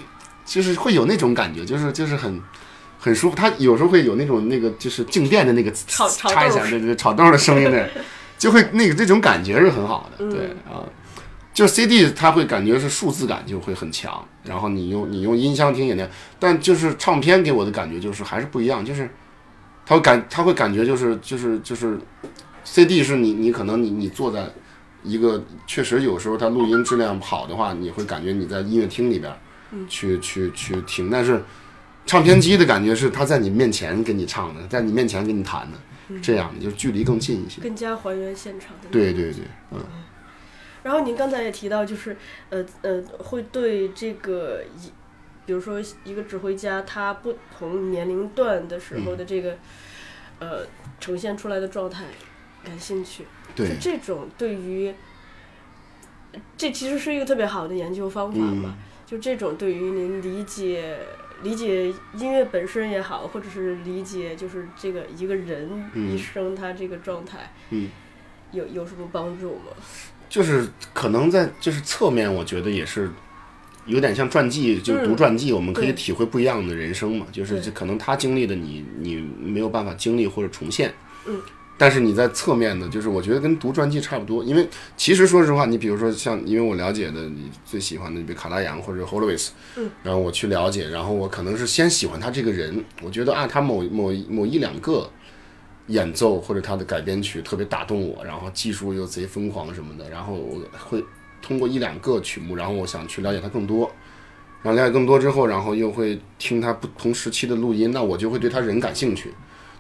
[0.45, 2.41] 就是会有那种感觉，就是就是很。
[2.97, 7.91] 很舒服，它有时候会有那种那个就是静电的那个炒炒插一下，豆对对对，炒豆的声音的，
[8.39, 10.85] 就会那个这种感觉是很好的，对嗯啊。
[11.53, 19.09] 就是 CD 它会感觉是数字感就会很强，然后你用你用音箱听也那样，但就是唱片给我的感觉就是还是不一样，就是
[19.87, 21.97] 他会感他会感觉就是就是就是
[22.65, 24.51] CD 是你你可能你你坐在
[25.05, 29.33] 一个确实有时候它录音质量好的话，你会感觉你在音乐厅里边
[29.89, 31.41] 去去去听，但是
[32.05, 35.79] 唱片机的感觉是他在你面前给你唱的，在你面前给你弹的，
[36.21, 37.61] 这样的就距离更近一些。
[37.61, 38.89] 更加还原现场的。
[38.91, 39.81] 对对对，嗯。
[40.83, 42.17] 然后您刚才也提到，就是
[42.51, 44.91] 呃呃，会对这个一，
[45.47, 49.57] 比如说一个指挥家他不同年龄段的时候的这个、
[50.39, 50.67] 呃
[51.01, 52.05] 呈现出来的状态
[52.63, 53.25] 感兴趣。
[53.55, 54.95] 对就这种对于，
[56.57, 58.77] 这其实是一个特别好的研究方法嘛。
[59.07, 60.99] 就这种对于您理解
[61.45, 67.89] 理解音乐本身也好，或者是理解就是这个一个人嗯一生他这个状态，嗯
[68.51, 69.71] 有有什么帮助吗？
[70.29, 73.09] 就是可能在就是侧面，我觉得也是
[73.87, 77.27] 有点像传记，就读嗯传记，我们可以体会不一样的人生嘛。
[77.31, 80.93] 就是可能他经历的你，你没有办法经历或者重现。
[81.27, 81.41] 嗯。
[81.77, 95.11] 但是你在侧面的，就是我觉得跟读传记差不多，因为其实说实话，你比如说像，因为我了解的你最喜欢的，比如卡拉扬或者 Horowitz，嗯，然后我去了解，然后我可能是先喜欢他这个人，我觉得啊，他某某某一两个
[95.89, 101.05] 演奏或者他的改编曲特别打动我，然后技术又贼疯狂什么的，然后我会
[101.43, 103.91] 通过一两个曲目，然后我想去了解他更多，
[104.63, 109.35] 然后了解更多之后，然后又会听他不同时期的录音，那我就会对他人感兴趣。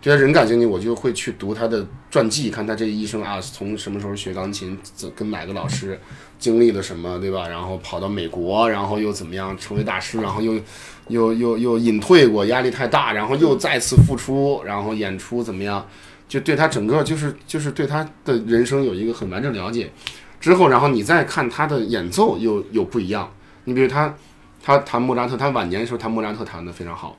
[0.04, 5.98] 对他人感兴趣，我就会去读他的传记，看他这一生啊，从什么时候学钢琴，怎跟哪个老师
[6.38, 7.48] 经历了什么，对吧？
[7.48, 10.60] 然后跑到美国，然后又怎么样成为大师，然后又
[11.08, 15.88] 又又又隐退过，压力太大，然后又再次复出，然后演出怎么样？
[16.28, 19.90] 就对他整个就是就是对他的人生有一个很完整了解。
[20.38, 23.32] 之后，然后你再看他的演奏又有不一样。
[23.64, 24.14] 你比如他
[24.62, 27.16] 他弹莫扎特，他晚年的时候弹莫扎特弹的非常好，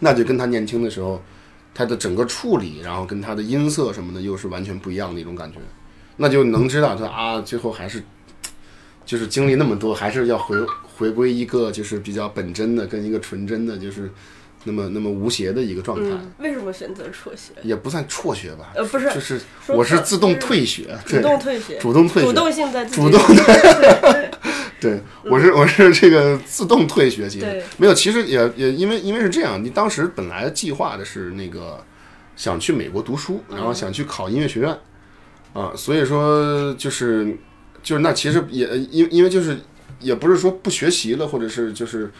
[0.00, 1.22] 那就跟他年轻的时候。
[1.74, 5.58] 它的整个处理，然后跟它的音色什么的又是完全不一样的一种感觉，
[6.16, 8.02] 那就能知道他啊，最后还是
[9.06, 14.10] 就是经历那么多，还是要回回归一个就是比较本真的，跟一个纯真的，就是
[14.64, 17.52] 那么那么无邪的一个状态，嗯，为什么选择辍学？
[17.62, 24.30] 也不算辍学吧，呃，不是，就是我是自动退学，主，动退学，主动退学，主动性在自己主动对
[24.80, 31.84] 对，我是我是这个自动退学，其实没有，其实也也因为因为是这样，你当时本来计划的是那个
[32.36, 34.78] 想去美国读书，然后想去考音乐学院，
[35.52, 37.36] 啊，所以说就是
[37.82, 39.58] 就是那其实也因因为就是
[40.00, 42.10] 也不是说不学习了，或者是就是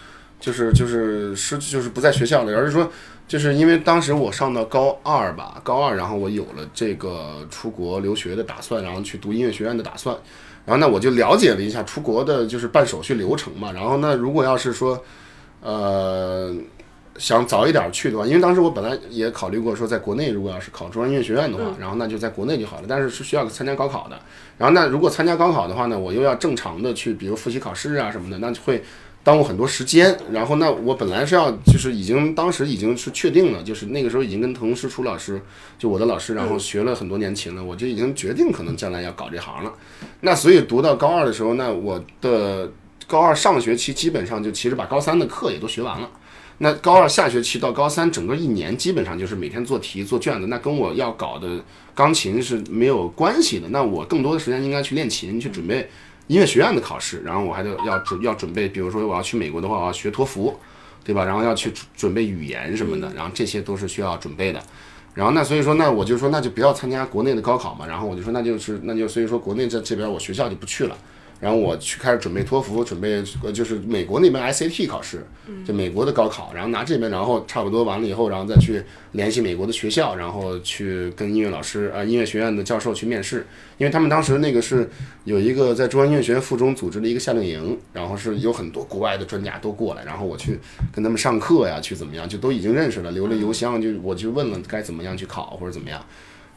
[0.42, 2.90] 就是就是失就是不在学校了，而是说
[3.28, 10.16] 就是因为当时我上到高二吧，高二然后我有了这个出国留学的打算，然后去读音乐学院的打算。
[10.64, 13.70] 然后那，我就了解了一下出国的就是办手续流程嘛。
[13.72, 15.00] 然后那，如果要是说，
[15.60, 16.54] 呃，
[17.18, 22.86] 想早一点去的话，因为当时我本来也考虑过说，在国内如果要是考中央音乐学院的话，然后那就在国内就好了。
[22.88, 24.16] 但是是需要参加高考的。
[24.58, 28.84] 然后那如果参加高考的话呢，我又要正常的去，比如复习考试啊什么的，那就会
[29.24, 30.18] 耽误很多时间。
[30.32, 35.40] 然后那我本来是要就是已经当时已经是确定了，就是那个时候已经跟滕师楚老师，
[35.78, 39.72] 就我的老师，然后学了很多年琴了，我就已经决定可能将来要搞这行了。
[40.20, 42.70] 那所以读到高二的时候，那我的
[43.06, 46.08] 高二上学期基本上就其实把高三的课也都学完了。
[46.58, 51.60] 那高二下学期到高三整个一年，基本上就是每天做题做卷子，那跟我要搞的
[51.92, 53.68] 钢琴是没有关系的。
[53.70, 55.88] 那我更多的时间应该去练琴，去准备
[56.28, 60.58] 音乐学院的考试，然后我还得要准要准备，比如说我要去美国的话，我要学托福，
[61.04, 61.24] 对吧？
[61.24, 64.62] 然后要去准准备语言什么的，然后这些都是需要准备的。
[65.14, 67.86] 然后那所以说，那我就说那就不要参加国内的高考嘛。
[67.86, 70.96] 然后我就说那就是那就所以说国内这这边我学校就不去了。
[71.42, 75.26] 然后我去开始准备托福，准备呃就是美国那边 SAT 考试，
[75.66, 78.80] 就美国的高考，然后拿这边，然后差不多完了以后，然后再去
[79.10, 83.44] 联系美国的学校，然后去跟音乐老师啊、呃、音乐学院的教授去面试，
[83.76, 84.88] 因为他们当时那个是
[85.24, 90.60] 有一个在中央音乐学院附中组织的一个夏令营，然后是有很多国外的专家都过来，然后我去
[90.94, 96.00] 跟他们上课呀，去怎么样，就都已经认识了，留了邮箱，就我去问了该怎么样去考或者怎么样，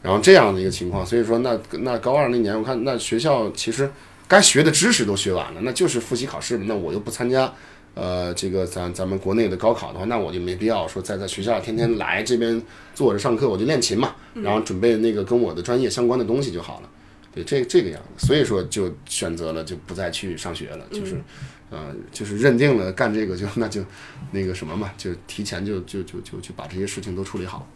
[0.03, 3.89] 然后这样的一个情况，所以说那那高二那年，我看那学校其实。
[4.27, 6.65] 该学的知识都学完了，那就是复习考试嘛。
[6.67, 7.53] 那我又不参加，
[7.93, 12.61] 呃，这个咱咱们国内的高考的话，那我就没必要说再在学校天天来这边
[12.93, 16.89] 坐着上课，我就练琴嘛，然后准备那个跟我的专业相关的东西就好了。
[17.33, 21.21] 对，这这个样子，所以说就选择了就不再去上学了，就是，
[21.69, 23.83] 呃，就是认定了干这个就那就
[24.31, 27.67] 那个什么嘛，就提前就就就就就把这些事情都处理好。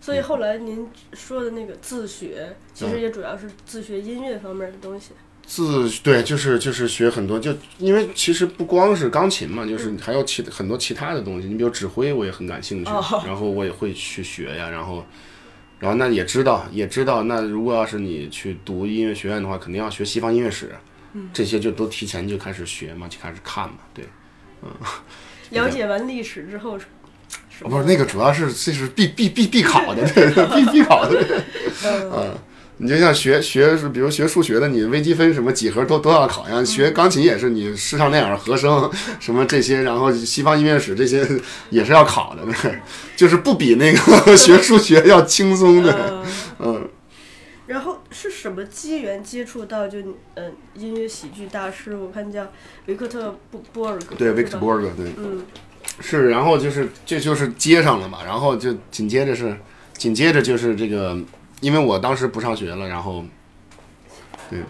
[0.00, 5.12] 所以后来您说的那个自学，其实也主要是自学音乐方面的东西。
[5.46, 11.46] 自对，就是就是学很多，就因为其实不光是钢琴嘛，就是还有其很多其他的东西。
[11.46, 12.90] 你比如指挥，我也很感兴趣，
[13.24, 15.06] 然后我也会去学呀，然后，
[15.78, 20.74] 然后那也知道也知道，那如果要是你去读音乐学院的话，肯定要学西方音乐史，
[21.32, 24.04] 这些就都提前就开始学嘛，就开始看嘛，对，
[24.62, 24.68] 嗯。
[25.50, 26.76] 了解完历史之后，
[27.60, 31.24] 不是那个主要是这是必必必必考的，对，必必考的，
[32.12, 32.36] 嗯。
[32.78, 36.62] 你就像学学是，比如学数学的，你微积分什么几何都都要考呀。
[36.62, 41.26] 学钢琴也是，你视唱练耳和声什么这些，然后西方音乐史这些
[41.70, 42.42] 也是要考的，
[43.16, 46.22] 就是不比那个 学数学要轻松的。
[46.60, 46.86] 嗯。
[47.66, 49.98] 然后是什么机缘接触到就
[50.34, 51.96] 嗯音乐喜剧大师？
[51.96, 52.46] 我看叫
[52.84, 54.14] 维克特布波尔格。
[54.16, 55.06] 对，维克特波尔格，对。
[55.16, 55.42] 嗯。
[56.00, 59.56] 是，然后就是这就是接上了嘛，然后就紧接着是
[59.94, 61.18] 紧接着就是这个。
[61.60, 63.24] 因为我当时不上学了，然后，
[64.50, 64.60] 对，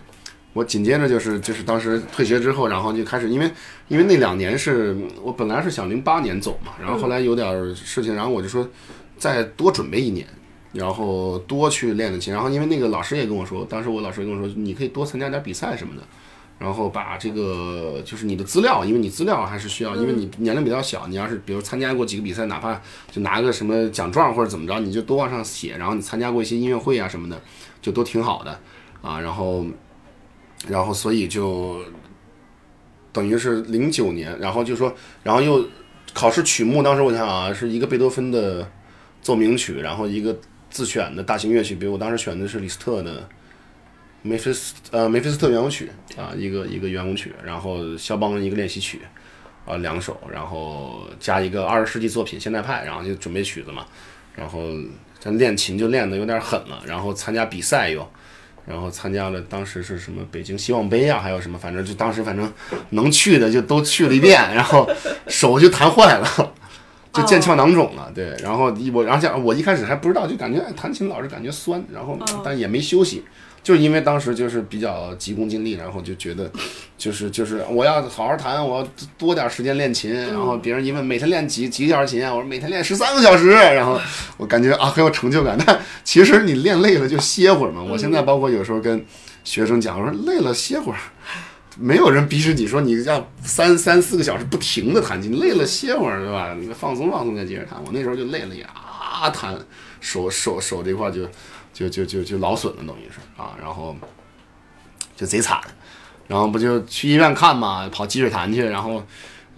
[0.52, 3.50] 我紧接着就是就是当时退学之后，然后就开始，因为
[3.88, 8.68] 因为那两年是我本来是想零八年走嘛，然后后来有点事情，然后我就说
[9.18, 10.26] 再多准备一年，
[10.72, 16.02] 然后多去练练琴，然后因为那个老师也跟我说，当时我老师跟我说，你可以多参加点比赛什么的。
[16.58, 22.80] 然后把这个就是你的资料，因为你资料还是需要，因为你年龄比较小，你要是比如参加过几个比赛，哪怕
[23.10, 25.76] 就拿个什么奖状或者怎么着，你就都往上写。
[25.76, 27.38] 然后你参加过一些音乐会啊什么的，
[27.82, 28.58] 就都挺好的
[29.02, 29.20] 啊。
[29.20, 29.66] 然后，
[30.66, 31.82] 然后所以就
[33.12, 35.62] 等于是零九年，然后就说，然后又
[36.14, 38.66] 考试曲目，当时我想啊，是一个贝多芬的
[39.20, 40.34] 奏鸣曲，然后一个
[40.70, 43.28] 自选的大型乐曲，比如我当时选的是李斯特的。
[44.26, 49.00] 梅菲斯呃梅菲斯特圆舞曲啊，一个一个圆舞曲，然后肖邦一个练习曲，
[49.64, 53.86] 啊两首，然后加一个二十世纪作品现代派，然后就准备曲子嘛，
[54.34, 54.60] 然后
[55.20, 58.06] 咱练琴就练的有点狠了，然后参加比赛又，
[58.66, 62.52] 然后参加了当时是什么北京希望杯啊，还有什么反正就当时反正
[62.90, 64.88] 能去的就都去了一遍，然后
[65.28, 66.52] 手就弹坏了，
[67.12, 73.24] 就腱鞘囊肿了，对，然后我然后像我一开始还不知道，就感觉弹琴老是感觉酸，然后但也没休息。
[73.66, 76.48] 就是因为当时就是比较急功近利，然后就觉得，
[76.96, 78.88] 就是就是我要好好弹，我要
[79.18, 80.14] 多点时间练琴。
[80.14, 83.50] 然后别人一问每天练几几小时琴啊，我说每天练十三个小时。
[83.50, 84.00] 然后
[84.36, 85.58] 我感觉啊很有成就感。
[85.66, 87.82] 但其实你练累了就歇会儿嘛。
[87.82, 89.04] 我现在包括有时候跟
[89.42, 90.98] 学生讲，我说累了歇会儿，
[91.76, 96.54] 没有人逼着你说你要三三四个小时不停的弹琴，累了歇会儿对吧？
[96.56, 97.82] 你放松放松再接着弹。
[97.84, 98.68] 我那时候就累了呀，
[99.34, 99.58] 弹
[100.00, 101.28] 手手手这块就。
[101.76, 103.94] 就就就就劳损了，等于是啊，然后
[105.14, 105.60] 就贼惨，
[106.26, 109.02] 然后不就去医院看嘛，跑积水潭去，然后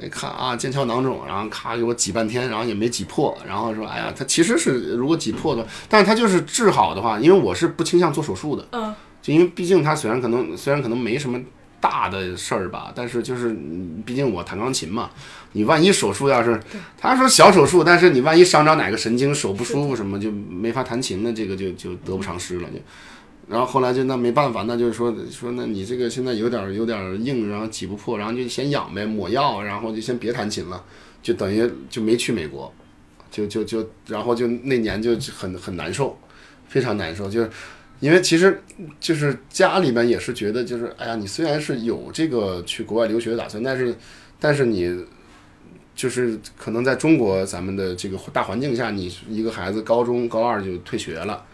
[0.01, 8.93] 一看啊，腱鞘囊肿，然后咔给我挤半天，然后也没挤破，然后说哎呀，他其实是如果挤破的，但是他就是治好的话，因为我是不倾向做手术的，嗯，
[9.23, 11.41] 就因为毕竟他虽然可能虽然可能没什么
[11.81, 13.57] 大的事儿吧，但是就是
[14.05, 15.09] 毕竟我弹钢琴嘛。
[15.59, 16.61] 你万一手术要是，
[16.97, 22.79] 他说小手术，但是你万一伤着哪个神经，手不舒服什么就没法弹琴，那这个就就得不偿失了就。
[23.49, 30.81] 然后后来就那没办法，那就是说说那你这个现在有点有点硬，然后挤不破，然后就先养呗，抹药，然后就先别弹琴了，
[31.21, 32.73] 就等于就没去美国，
[33.29, 36.17] 就就就然后就那年就很很难受，
[36.69, 37.51] 非常难受，就是
[37.99, 38.63] 因为其实
[39.01, 43.97] 就是家里面也是觉得就是哎呀，你虽然是有这个去国外留学的打算，但是
[44.39, 45.05] 但是你。
[45.99, 51.45] 就是可能在中国咱们的这个大环境下，你一个孩子高中高二就退学了，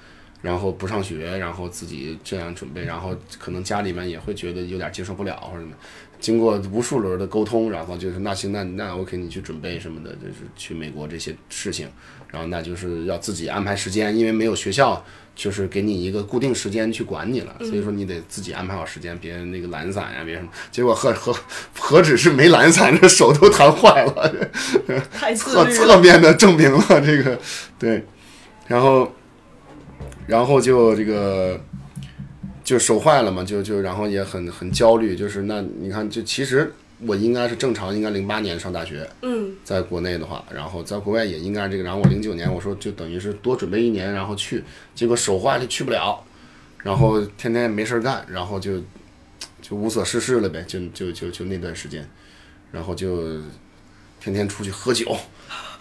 [0.42, 5.72] 然后不上学，然后自己这样准备，然后可能家里面也会觉得有点接受不了或者什么。
[6.24, 11.86] 经过无数轮的沟通，然后就是那行那那 OK，你去准备什么的，就是去美国这些事情，
[12.32, 15.04] 然后那就是要自己安排时间，因为没有学校。
[15.36, 20.48] 就是给你一个固定时间去管你了，所以说你得自己安排好时间，别人那个懒散呀，别什么。
[20.70, 21.34] 结果何何
[21.76, 24.32] 何止是没懒散，这手都弹坏了，
[25.34, 27.36] 侧侧面的证明了这个
[27.80, 28.06] 对。
[28.68, 29.12] 然后，
[30.28, 31.60] 然后就这个
[32.64, 36.72] 就手坏了嘛，就就然后也很很焦虑，就是那你看，就其实。
[37.06, 39.06] 我应该是正常，应该零八年上大学，
[39.64, 41.82] 在国内的话，然后在国外也应该这个。
[41.82, 44.62] 然后我零九年我说就等于是多准备一年，然后去，
[44.94, 46.24] 结果手坏了去不了，
[46.78, 48.78] 然后天天也没事干，然后就
[49.60, 52.08] 就无所事事了呗，就就就就那段时间，
[52.70, 53.40] 然后就
[54.20, 55.14] 天天出去喝酒，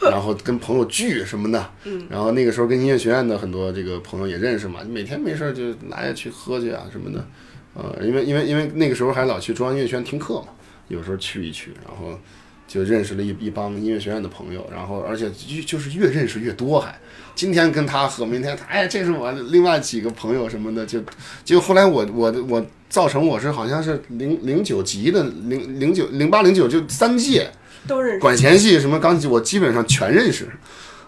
[0.11, 1.69] 然后跟朋友聚什么的，
[2.09, 7.25] 然后那个时候跟音乐学院的很多这个朋友也认识嘛，每天没事儿就拿下去喝去啊什么的，
[7.73, 10.47] 呃，因为因为因为那个时候还老去中央音乐学院听课嘛，
[10.87, 12.19] 有时候去一去，然后
[12.67, 16.97] 就认识了一一帮音乐学院的朋友，然后而且就就是越认识越多还。
[17.35, 21.01] 今天跟他喝，明天他哎，这是我另外几个朋友什么的，就
[21.43, 27.49] 就后来我我我造成我是好像是零零九级的零零九零八零九就三届
[27.87, 28.19] 都认识。
[28.19, 30.47] 管弦系什么钢琴我基本上全认识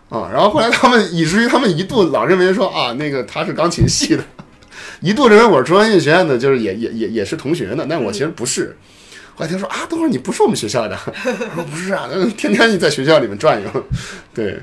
[0.09, 0.29] 啊。
[0.31, 4.23] 然后后来他们以至于他们一度老认为说啊，那个他是钢琴系的，
[5.01, 7.85] 一度认为我是中央音乐学院的，就是也也也也是同学呢。
[7.89, 8.75] 但我其实不是。
[9.35, 13.85] 后来听说啊，等会儿你不是我们学校的， 我说不是啊，天天你在学校里面转悠，
[14.33, 14.61] 对，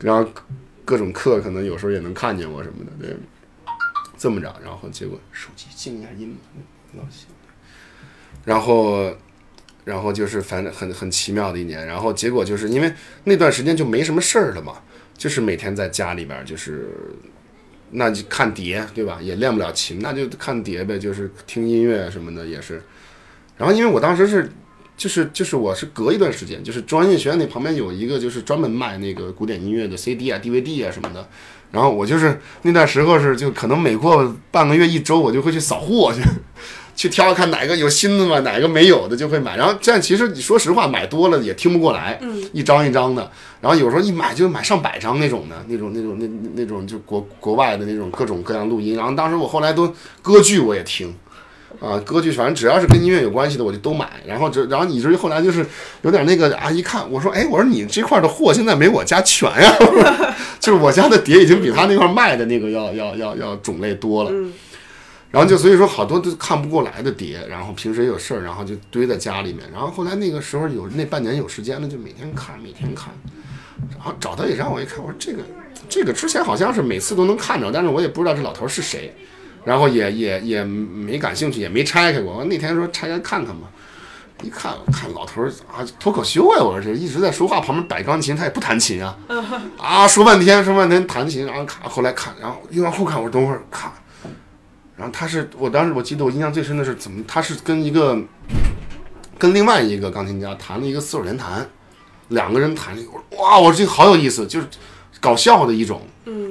[0.00, 0.28] 然后。
[0.88, 3.14] 各种课可能有时候也能看见我什么的，对，
[4.16, 6.34] 这么着，然后结果手机静一下音，
[6.94, 7.26] 老行，
[8.42, 9.14] 然后，
[9.88, 12.92] 然后就是反正很很奇妙的一年，然后结果就是因为
[13.24, 14.74] 那段时间就没什么事儿了嘛，
[15.16, 16.90] 就是每天在家里边就是，
[17.92, 19.18] 那就看碟对吧？
[19.22, 22.82] 也练不了琴，那就看碟呗，就是听音乐什么的也是，
[23.56, 24.50] 然后因为我当时是。
[24.98, 31.24] 就是就是我是隔一段时间，就是中央音乐学院那旁边有一个就是专门卖那个古典音乐的 CD 啊、DVD 啊什么的，
[31.70, 36.20] 然后我就是那段时候是就可能每过半个月一周我就会去扫货去，
[36.98, 39.56] 去挑看哪个有新的嘛，哪个没有的就会买。
[39.56, 42.18] 然后这样其实你说实话买多了也听不过来，
[42.52, 43.30] 一张一张的，
[43.60, 48.96] 然后有时候一买就买上百张那种的，那种那种那那种就国国外的那种各种各样录音。
[48.96, 51.14] 然后当时我后来都歌剧我也听。
[51.80, 54.10] 啊，歌剧反正只要是跟音乐有关系的，我就都买。
[54.26, 55.64] 然后这，然后以至于后来就是
[56.02, 59.76] 有点那个啊，一看我说，哎，我说你这块的货现在没我家全呀，
[60.58, 64.32] 就是我家的碟已经比他那块卖的那个要要要要种类多了。
[65.30, 69.70] 然后就所以说好多都看不过来的碟，然后平时也有事儿，然后就堆在家里面。
[69.70, 73.12] 然后后来那个时候有那半年有时间了，就每天看，每天看。
[73.96, 75.42] 然后找到也让，我一看，我说这个
[75.88, 79.14] 这个之前好像是每次都能看着，但是我也不知道这老头是谁。
[79.64, 82.38] 然后也也也没感兴趣，也没拆开过。
[82.38, 83.68] 我那天说拆开看看吧，
[84.42, 86.62] 一看看老头啊，脱口秀啊！
[86.62, 89.18] 我说这一直在说话，旁边摆钢琴，他也不弹琴啊，
[89.76, 93.92] 啊，说半天说半天弹琴，然后看后来看，然后一往后看，我说等会儿看，
[94.98, 98.18] 然后他是我当时我记得我印象最深的是怎么他是跟一个
[99.38, 101.64] 跟另外一个钢琴家弹了一个四手联弹，
[102.28, 104.66] 两个人弹，我说哇，我说这个好有意思，就是
[105.20, 106.02] 搞笑的一种。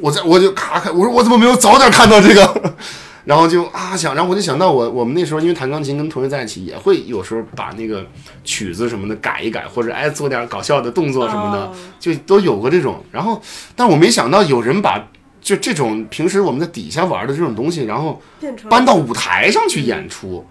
[0.02, 2.74] 我在我就咔咔，我说我怎么没有早点看到这个？
[3.26, 8.06] 然后就啊想，然后我就想到我我们那时候因为弹钢琴跟同学在一起，也会有时候把那个
[8.46, 13.04] 曲子什么的改一改，或者哎做点搞笑的动作什么的，就都有过这种。
[13.12, 13.42] 然后，
[13.76, 15.06] 但我没想到有人把
[15.42, 18.22] 就这种平时我们在底下玩的这种东西，然后
[18.70, 20.46] 搬到舞台上去演出。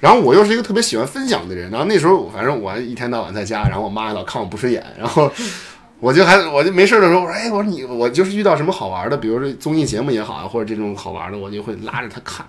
[0.00, 5.30] 然后我又是一个特别喜欢分享的人，然后那时候反正我一天到晚在家，然后我妈老看我不顺眼，然后。
[5.98, 12.46] 我就还我就没事的时候，我说哎，我说你我就是遇到什么好玩的，比如说综艺节目也好啊，或者这种好玩的，我就会拉着他看，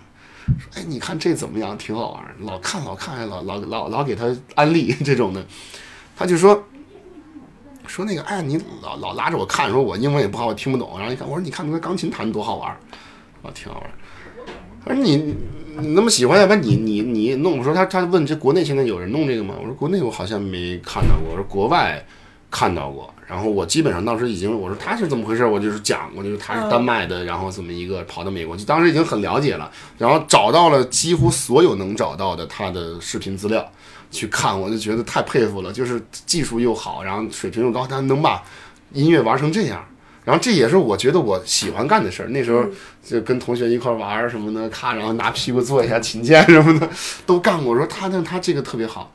[0.60, 4.26] 说哎，你看这怎么样，挺好玩，老看老看，老老老老给他
[4.56, 5.42] 安利 这种的，
[6.18, 6.62] 他就说
[7.88, 12.78] 说那个哎，你老老拉着我看，说我英文也不好，我听不懂，然后一看，我说你看那个钢琴弹多好玩儿，
[13.42, 13.90] 啊，挺好玩。
[14.86, 15.18] 我说你
[15.80, 17.58] 你那么喜欢，要不然你你你弄？
[17.58, 19.56] 我说他他问这国内现在有人弄这个吗？
[19.60, 22.06] 我说国内我好像没看到过，我说国外
[22.52, 23.14] 看到过。
[23.28, 33.70] 然后我基本上当时已经我说他是怎么回事，我就是讲过，就是他是丹麦的，然后这么一个跑到美国就当时已经很了解了，然后找到了几乎所有能找到的他的视频资料
[34.12, 38.44] 去看，我就觉得太佩服了，就是技术又好，然后水平又高，他能把
[38.94, 39.86] 音乐玩成这样，
[40.24, 42.30] 然后这也是我觉得我喜欢干的事儿。
[42.30, 42.66] 那时候
[43.04, 46.90] 就跟同学一块玩什么的，咔，然后拿屁股坐一下琴键什么的
[47.26, 47.74] 都干过。
[47.74, 49.14] 我说他那他这个特别好。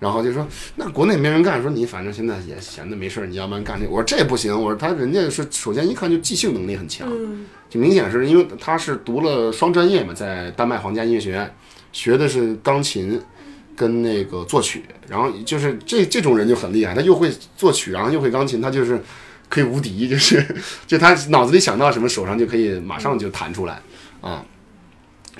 [0.00, 3.84] 然后就说，那国内没人干，说你反正现在也闲的没事儿，你要不然干这？
[3.88, 7.10] 我说这不行，我说他人家是首先一看就即兴能力很强，
[7.68, 11.52] 就明显是因为他是读了双专业嘛，在丹麦皇家音乐学院
[11.90, 13.20] 学的是钢琴
[13.78, 19.00] 跟那个作曲，然后就是这这种人就很厉害，他又会作曲，然后又会钢琴，他就是
[19.48, 20.44] 可以无敌， 就是
[20.86, 23.80] 就他脑子里想到什么，手上就可以马上就弹出来
[24.20, 24.44] 啊，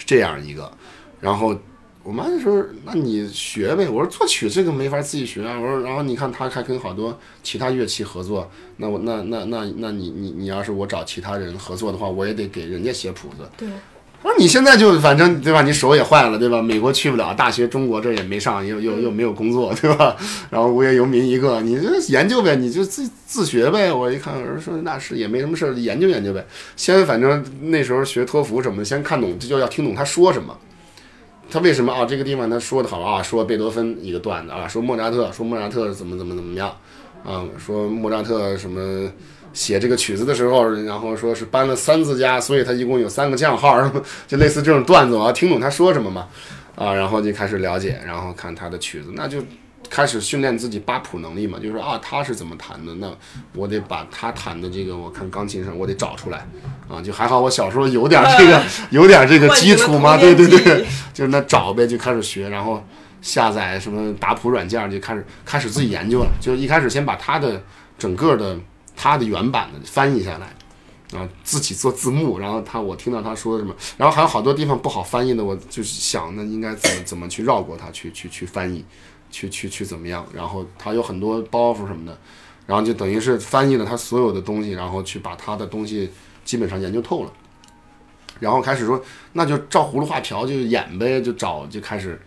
[0.06, 0.72] 这样一个，
[1.20, 1.58] 然后。
[2.04, 13.68] 我妈就说：“那你学呗。”我说：“作曲这个没法自己学啊。”我说：“然后你看他还跟好多其他乐器合作，那我那那那那你你你要是我找其他人合作的话，我也得给人家写谱子。”对。
[14.22, 15.62] 我说：“你现在就反正对吧？
[15.62, 16.60] 你手也坏了对吧？
[16.60, 20.16] 美国去不了，大学中国这也没上，又又又没有工作对吧？
[20.50, 26.44] 然后无业游民一个，你就研究呗，你就自自学呗。”我一看，我说：“说那是也没什么事儿，研究研究呗。
[26.76, 30.56] 先反正那时候学托福什么的，先看懂，这就要听懂他说什么。”
[31.50, 32.04] 他为什么啊？
[32.04, 36.68] 这个地方他说的好啊，说贝多芬一个段子啊，说莫扎特，说莫扎特怎么怎么怎么样
[37.24, 39.10] 啊，说莫扎特什么
[39.52, 43.80] 写这个曲子的时候，然后说是搬了三次家，所以他一共有三个降号，
[44.26, 46.26] 就类似这种段子，我要听懂他说什么嘛，
[46.74, 49.42] 啊，然后就开始了解，然后看他的曲子，那就。
[49.90, 52.94] 开始训练自己扒谱能力嘛，就是说啊，他是怎么弹的？
[52.96, 53.10] 那
[53.54, 56.46] 我得把他弹的这个，我看钢琴上我得找出来，
[56.90, 60.84] 啊，就还好我小时候有点这个，有点这个 基础嘛，对对对，
[61.14, 62.84] 就是那找呗，就开始学，然后
[63.22, 66.30] 下载什么打谱软件，就开始开始自己研究了。
[66.38, 67.62] 就一开始先把他的
[67.98, 68.58] 整个的
[69.00, 70.46] 他的原版的翻译下来，
[71.16, 78.84] 啊，自己做字幕，然后他我听到他说什么，然后还有好多地方不好翻译的，我就想那应该怎么怎么去绕过它去去去翻译。
[79.30, 80.26] 去去去怎么样？
[80.32, 82.18] 然后他有很多包袱什么的，
[82.64, 86.10] 然后就等于是翻译了他所有的东西，然后去把他的东西
[86.46, 87.32] 基本上研究透了，
[88.40, 88.98] 然后开始说
[89.34, 92.18] 那就照葫芦画瓢就演呗，就找就开始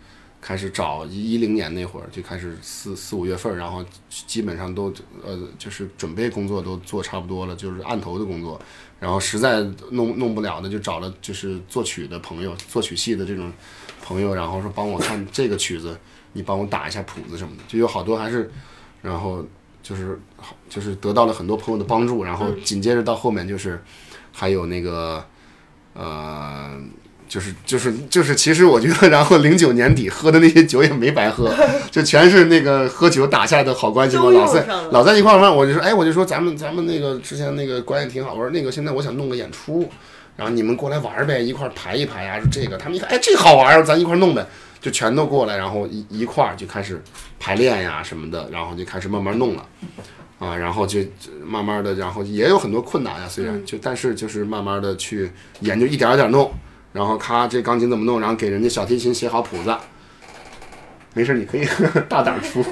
[0.42, 3.82] 开始找一零年那会儿就开始四四五月份，然后
[4.26, 4.92] 基本上都
[5.24, 8.60] 呃就是准备工作都做差不多了，就是案头的工作，
[9.00, 9.60] 然后实在
[9.92, 13.50] 弄弄不了的就找了就是作曲的朋友，作曲系的这种
[14.02, 15.96] 朋友，然后说帮我看这个曲子。
[16.34, 18.50] 你帮我打一下谱子什么的，就有好多还是，
[19.02, 19.44] 然后
[19.82, 23.84] 就是好，就是得到了很多朋友的帮助，然后紧接着到后面就是，
[24.32, 25.22] 还有那个，
[25.92, 26.80] 呃，
[27.32, 31.50] 就是就是就是，其实我觉得，然后零九年底喝的那些酒也没白喝，
[31.90, 39.88] 就全是那个喝酒打下的好关系嘛，老在老在一块儿玩，我就说，哎，我就说咱们咱们那个之前那个关系挺好，我说那个现在我想弄个演出，
[40.36, 44.46] 然后你们过来玩呗，一块儿排一排啊，说这个，他们一看，哎，这好玩儿，咱一块儿弄呗。
[44.82, 47.00] 就全都过来，然后一一块儿就开始
[47.38, 49.64] 排练呀什么的，然后就开始慢慢弄了，
[50.40, 50.98] 啊，然后就
[51.46, 55.30] 慢慢的，然后也有很多困难呀，虽然就但是就是慢慢的去
[55.60, 56.52] 研究，一点一点弄，
[56.92, 59.76] 然后咔这钢琴怎么弄，然后给人家小提琴写好谱子，
[61.14, 61.66] 没事你可以
[62.08, 62.64] 大胆出，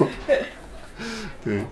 [1.43, 1.63] 对，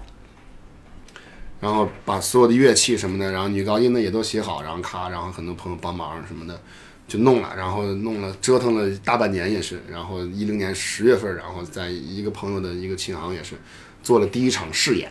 [1.60, 6.60] 然后把所有的乐器什么的，然后女高音的也都写好，然后咔，然后很多朋友帮忙什么的。
[7.08, 13.56] 就弄了，然后弄了，折腾了大半年也是，然后一零年十月份，然后在一个朋友的一个琴行也是
[14.04, 15.10] 做了第一场试演，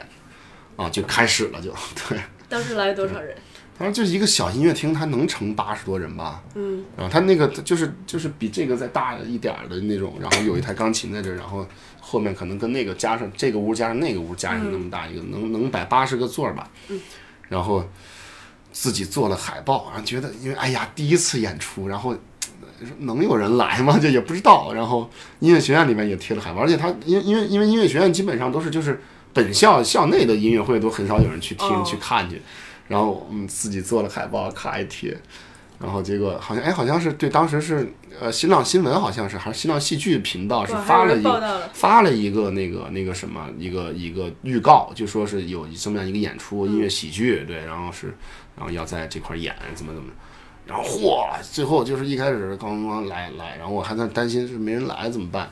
[0.77, 1.75] 啊，就开始了，就
[2.09, 2.17] 对。
[2.49, 3.37] 当时来了多少人？
[3.79, 6.43] 当时就是一个小音乐厅，它能盛八十多人吧？
[6.55, 6.85] 嗯。
[6.97, 11.67] 然后它那个就是就是比这个再大一点的那种，然后有一台钢琴在这，然后
[12.01, 16.69] 后面可能跟那个加上这个屋加上那个屋加上那么大一个，能能摆八十个座吧？
[16.89, 17.01] 嗯。
[17.49, 17.85] 然后。
[18.71, 22.15] 自己做了海报，然后觉得因为哎呀第一次演出，然后
[22.99, 23.99] 能有人来吗？
[23.99, 24.73] 就也不知道。
[24.73, 25.11] 然后
[25.41, 29.01] 音乐学院里面也贴了海报，而且它因因为因为音乐学院基本上都是就是
[29.33, 32.41] 本校校内的音乐会都很少有人去听去看去，
[32.89, 35.17] 然后我们自己做了海报，咔一贴。
[35.81, 37.89] 然后结果好像哎，好像是对，当时是
[38.21, 48.09] 呃新浪新闻好像是还是新浪戏剧频道是发了一个发了一个那个那个什么一个一个预告，就说是有这么样一个演出音乐喜剧，对，然后是
[48.57, 50.11] 然后要在这块演怎么怎么，
[50.67, 55.49] 然后嚯，最后就是一开始刚刚来来，然后我还在担心是没人来怎么办，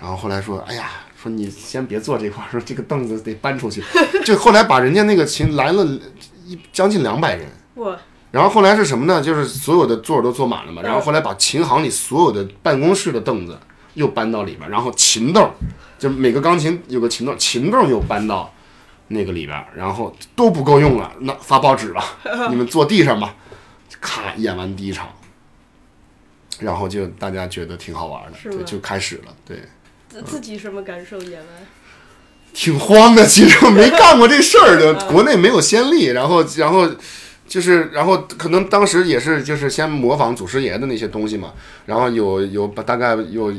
[0.00, 3.84] 然后后来说哎呀，说你先别坐这块儿，说这个凳子得搬出去，
[4.24, 5.86] 就后来把人家那个琴来了
[6.48, 7.46] 一将近两百人。
[8.30, 9.22] 然后后来是什么呢？
[9.22, 10.82] 就是所有的座儿都坐满了嘛。
[10.82, 13.58] 然后后来把琴行里所有的办公室的凳子
[13.94, 15.50] 又搬到里边，然后琴凳，
[15.98, 18.52] 就每个钢琴有个琴凳，琴凳又搬到
[19.08, 22.04] 那个里边，然后都不够用了，那发报纸吧，
[22.50, 23.34] 你们坐地上吧。
[24.00, 25.08] 咔，演完第一场，
[26.60, 29.34] 然后就大家觉得挺好玩的，对，就开始了。
[29.44, 29.62] 对，
[30.08, 31.18] 自自己什么感受？
[31.18, 31.48] 演完
[32.52, 36.88] 挺慌的，其实没干过这事儿，就国内没有先例，然后然后。
[37.48, 41.54] 就是，然后可能当时也是，就是先模仿祖师爷的那些东西嘛，
[41.86, 43.50] 然后有有大概有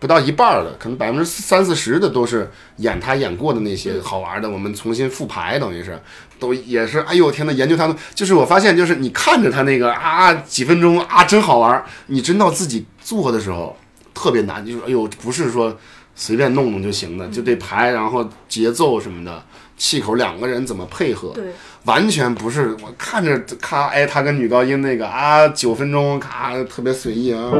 [0.00, 6.00] 不到一半的，可能百分之三四十的都是演他演过的那些好玩的，我们重新复排，等于是
[6.38, 13.76] 都也是，哎呦天呐，研究他们，就是我发现，就是你看着他那个啊几分钟啊真好玩，你真到自己做的时候
[14.14, 15.76] 特别难，就是哎呦不是说
[16.14, 19.42] 随便弄弄就行的，就得排，然后节奏什么的。
[19.76, 21.32] 气口两个人怎么配合？
[21.34, 21.46] 对，
[21.84, 27.50] 完全不是我看着咔，哎，他跟女高音那个啊，九分钟咔特别随意啊，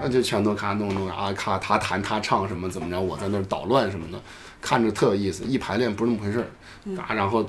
[0.00, 4.22] 那就全都咔弄弄啊，咔他弹他唱什么怎么着，我在那儿捣乱什么的，
[4.62, 5.42] 看着特有意思。
[5.42, 7.44] 一排练不是那么回事儿，啊，然后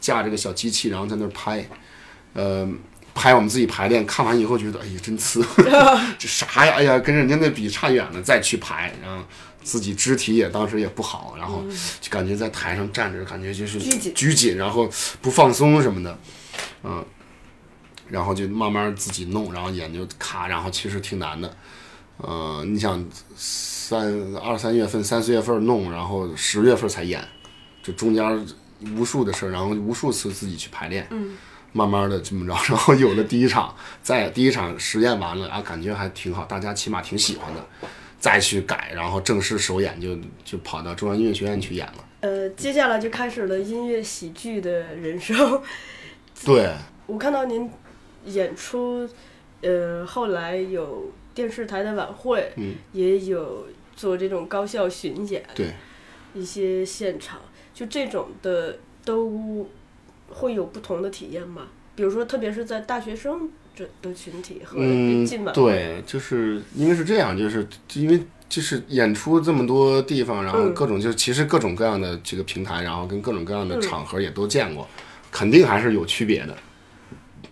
[0.00, 1.68] 架这个小机器，然后在那儿拍，
[2.32, 2.66] 呃，
[3.14, 5.44] 拍我们自己排练，看完以后觉得哎呀真次，
[6.18, 6.72] 这啥呀？
[6.78, 9.22] 哎呀，跟人家那比差远了，再去排，然后。
[9.62, 11.62] 自己肢体也当时也不好，然后
[12.00, 13.78] 就感觉在台上站着，感觉就是
[14.12, 14.88] 拘谨，然后
[15.20, 16.18] 不放松什么的，
[16.82, 17.04] 嗯，
[18.08, 21.56] 然后就慢慢自己弄，然后演就卡，然后其实挺难的，
[22.16, 23.04] 呃，你想
[23.36, 27.22] 三二三月份、三四月份弄，然后十月份才演，
[27.82, 28.46] 这中间
[28.96, 31.36] 无数的事儿，然后无数次自己去排练，嗯，
[31.72, 37.66] 慢慢的这么着， 然后有了第一场，在第一场实验完了啊，感觉还挺好，大家起码挺喜欢的，
[38.18, 42.04] 再去改，然后正式首演就就跑到中央音乐学院去演了。
[42.20, 45.62] 呃，接下来就开始了音乐喜剧的人生。
[46.44, 46.72] 对，
[47.06, 47.70] 我看到您
[48.24, 49.08] 演出，
[49.60, 55.72] 呃，后来有电视台的晚会，嗯，也有做这种高校巡演，对，
[56.34, 57.40] 一些现场，
[57.72, 59.68] 就这种的都
[60.28, 61.68] 会有不同的体验吗？
[61.94, 65.24] 比如说，特别是在大学生这的群体和嗯
[65.54, 67.64] 对，就是因为是这样，就是
[67.94, 74.88] 因为就是演出这么多地方，然后嗯各种就其实各种各样的这个平台，然后跟各种各样的嗯场合也都见过，
[75.30, 76.56] 肯定还是有区别的。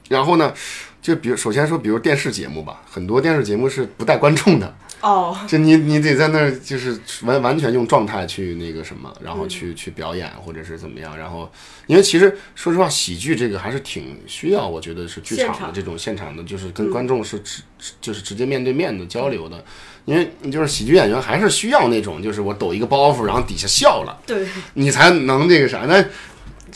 [0.09, 0.53] 然后呢，
[1.01, 11.51] 就比如首先说，比如电视节目吧，很多电视节目是不带观众的，哦，就你你得在那儿就是完完全用状态去那个什么，然后去、去表演或者是怎么样，然后
[11.87, 17.63] 因为其实说实话，喜剧这个还是挺需要，我觉得是剧场场的这种现场的，就是跟观众是直、
[18.01, 19.63] 就是直接面对面的交流的，
[20.07, 26.05] 因为你就是喜剧演员还是需要那种就是我抖一个包袱，然后底下笑了，对，你才能那个啥，那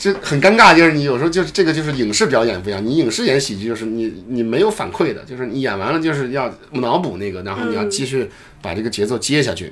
[0.01, 8.27] 这很尴尬，就是你有时候就是这个就是影视表演不一样，你影视演喜剧就是你你没有反馈的，就是你演完了就是要脑补那个，然后你要继续
[8.63, 9.71] 把这个节奏接下去，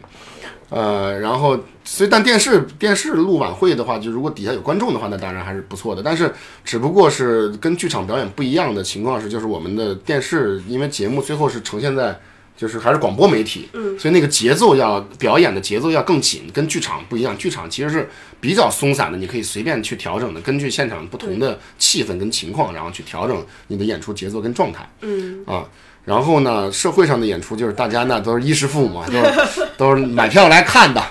[0.69, 6.31] 呃，然后所以但电视电视录晚会的话，就如果底下有观众的话，那当然还是不错的，但是
[6.63, 12.15] 只不过是跟剧场表演不一样的情况是，就是我们的电视因为节目最后是呈现在。
[12.59, 17.37] 就是还是广播媒体，嗯，所以那个节奏要表演的节奏要更紧，跟剧场不一样。
[17.37, 18.09] 剧场其实是
[18.41, 24.85] 比较松散的，你可以随便去调整的，根据现场不同的气氛跟情况，然后去调整你的演出节奏跟状态。
[24.99, 25.63] 嗯，啊，
[26.03, 31.01] 然后呢，社会上的演出就是大家那都是衣食父母嘛，都是都是买票来看的，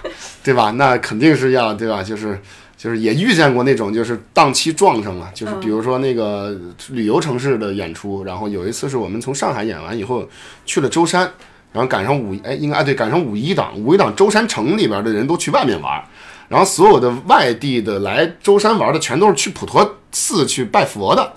[0.44, 0.70] 对吧？
[0.72, 2.02] 那肯定是要对吧？
[2.02, 2.38] 就是
[2.78, 6.56] 就是也遇见过那种就是档期撞上了，就是比如说那个
[6.90, 10.26] 旅游城市的演出，然后有一次是我们从上海演完以后
[10.64, 11.22] 去了舟山，
[11.72, 16.00] 然后赶上五哎应该啊对赶上五一档，五一档舟山城里边的人都去外面玩。
[16.48, 21.32] 然后所有的外地的来舟山玩的，全都是去普陀寺去拜佛的，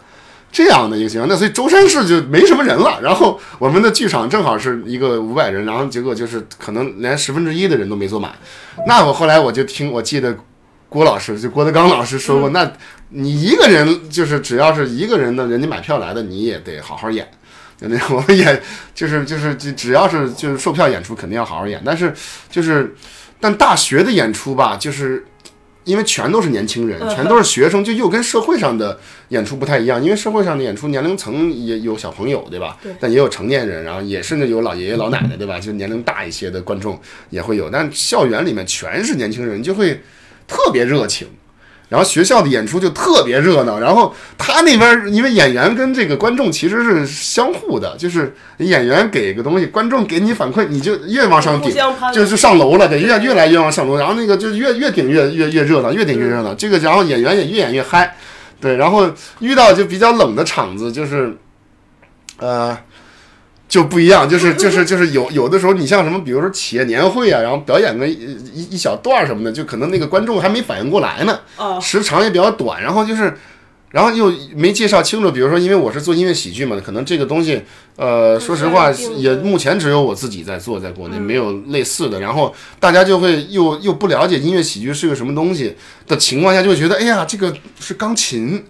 [0.51, 1.27] 这样的一个情况。
[1.27, 2.97] 那所以舟山市就没什么人了。
[3.01, 8.31] 然后我们的剧场正好是一个五百人，然后结果就是可能连十分之一的人都没坐满。
[8.87, 10.33] 那我后来我就听，我记得
[10.91, 12.69] 郭老师就郭德纲老师说过，那
[13.11, 17.25] 你一个人就是只要是一个人的人家买票来的，你也得好好演。
[17.79, 18.61] 就那我们也
[18.93, 21.81] 就是就是只只要是就是售票演出，肯定要好好演。
[21.85, 22.13] 但是
[22.49, 22.93] 就是
[23.39, 25.25] 但大学的演出吧，就是
[25.85, 30.03] 因为全都是年轻人，全都是学生，就又跟社会上的演出不太一样。
[30.03, 32.77] 因为社会上的演出年龄层也有小朋友，对吧？
[32.83, 35.57] 对但也有成年人，然后也甚至有老爷爷老奶奶，对吧？
[35.57, 37.69] 就年龄大一些的观众也会有。
[37.69, 39.99] 但校园里面全是年轻人，就会
[40.51, 41.27] 特别热情。
[41.87, 51.75] 然后学校的演出就特别热闹，然后他那边儿因为演员跟这个观众其实是相互的，就是演员给个东西，观众给你反馈，你就越往上顶，
[52.13, 56.53] 就是上楼了，得越 越来越往上楼，然后那个就越越顶越越越热闹，越顶越热闹。
[56.53, 58.15] 这个然后演员也越演越嗨，
[58.61, 61.35] 对，然后遇到就比较冷的场子，就是
[62.37, 62.77] 呃
[63.71, 73.33] 就不一样，就是就是就是有有的时候你像什么，比如说企业年会啊，然后表演个一一一小段儿什么的，就可能那个观众还没反应过来呢，哦，时长也比较短，然后就是，
[73.91, 75.31] 然后又没介绍清楚。
[75.31, 77.61] 比如说，因为我是做音乐喜剧嘛，可能这个东西，
[77.95, 82.19] 呃，说实话也目前只有我自己在做，在国内没有类似的。
[82.19, 85.73] 然后大家就会又又不了解音乐喜剧是个什么东西
[86.05, 88.61] 的情况下，就会觉得，哎呀，这个是钢琴。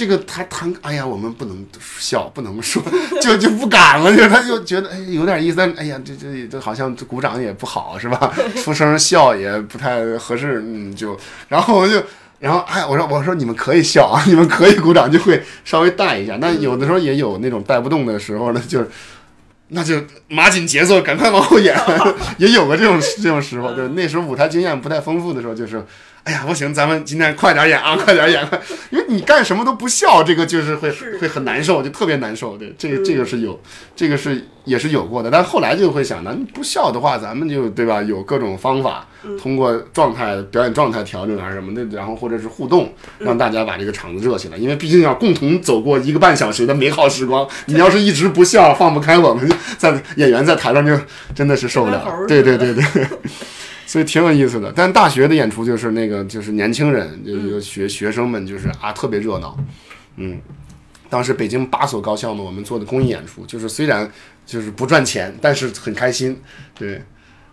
[0.00, 1.66] 这个他弹，哎呀，我们不能
[1.98, 2.82] 笑，不能说，
[3.20, 8.32] 就 就不敢了，就他就觉得哎有点意思，但哎呀，这这这好像鼓掌也不好是吧？
[8.64, 11.14] 出声笑也不太合适，嗯，就
[11.48, 12.02] 然后我就
[12.38, 16.38] 然后哎，我说我说你们可以笑啊， 你们可以鼓掌，就会稍微带一下。
[16.40, 18.88] 那有的时候也有那种带不动的时候呢，就是
[19.68, 21.78] 那就马紧节奏，赶快往后演，
[22.38, 23.74] 也有过这种这种时候。
[23.74, 25.84] 就是那时候舞台经验不太丰富的时候，就是
[26.24, 28.46] 哎呀不行，咱们今天快点演啊， 快点演，
[28.90, 30.90] 因为你干什么都不笑，这个就是会
[31.20, 32.58] 会很难受，就特别难受。
[32.58, 33.58] 对，这个这个是有，
[33.96, 35.30] 这个是也是有过的。
[35.30, 38.02] 但后来就会想，那你不笑的话，咱们就对吧？
[38.02, 39.06] 有各种方法，
[39.40, 44.58] 通过状态表演状态调整还是什么的，然后或者是互动，让大家把这个场子热起来。
[44.58, 50.94] 因为毕竟要共同走过一个半小时的美好时光，你要是一直不笑，放不开我们，在演员在台上就
[51.34, 52.06] 真的是受不了。
[52.28, 52.84] 对对对对。
[53.90, 59.58] 所以挺有意思的，但大学的演出就是那个，就是年轻人，就是学学生们，就是啊，特别热闹，
[60.14, 60.40] 嗯，
[61.08, 64.08] 当时北京八所高校呢，我们做的公益演出，就是虽然
[64.46, 66.40] 就是不赚钱，但是很开心，
[66.78, 67.02] 对，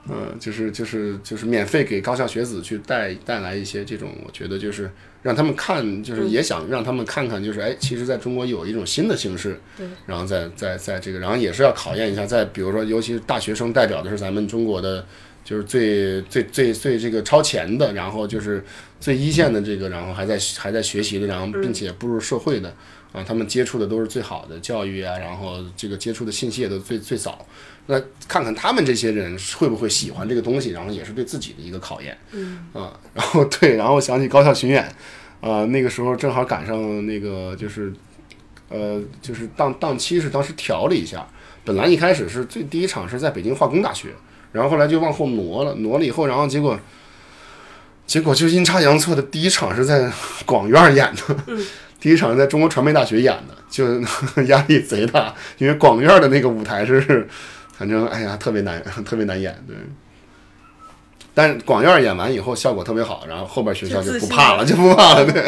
[0.08, 4.92] 嗯，就是就是就是免费给高校学子去带带来一些这种，我觉得就是
[5.24, 15.04] 让他们看，就是也想让他们看看，就是哎，其实在中国有一种新的形式，对，然后在在在这个，然后也是要考验一下，在比如说，尤其是大学生代表的是咱们中国的，
[15.48, 18.62] 就是最最最最这个超前的，然后就是
[19.00, 22.76] 最一线的这个，然后还在还在学习的，然后并且步入社会的。
[23.14, 27.48] 啊，他们接触的都是最好的教育啊，然后这个接触的信息也都最最早。
[27.86, 32.16] 那看看他们这些人会不会喜欢这个东西，然后也是对自己的一个考验。
[32.34, 34.84] 嗯啊，然后对，然后想起高校巡演，
[35.40, 37.94] 啊，那个时候正好赶上那个就是，
[38.68, 41.26] 呃，就是档档期是当时调了一下，
[41.64, 44.10] 本来一开始是最第一场是在北京化工大学，
[44.52, 46.80] 然后后来就往后挪了，挪了以后，然后结果。
[48.06, 50.10] 结果就阴差阳错的，第一场是在
[50.46, 51.36] 广院演的，
[52.00, 53.86] 第一场是在中国传媒大学演的，就
[54.48, 57.28] 压力贼大，因为广院的那个舞台是，
[57.74, 59.76] 反正哎呀特别难，特别难演，对。
[61.34, 65.42] 但是广院演完以后效果特别好，然后后边学校就不怕了，就不怕了，对，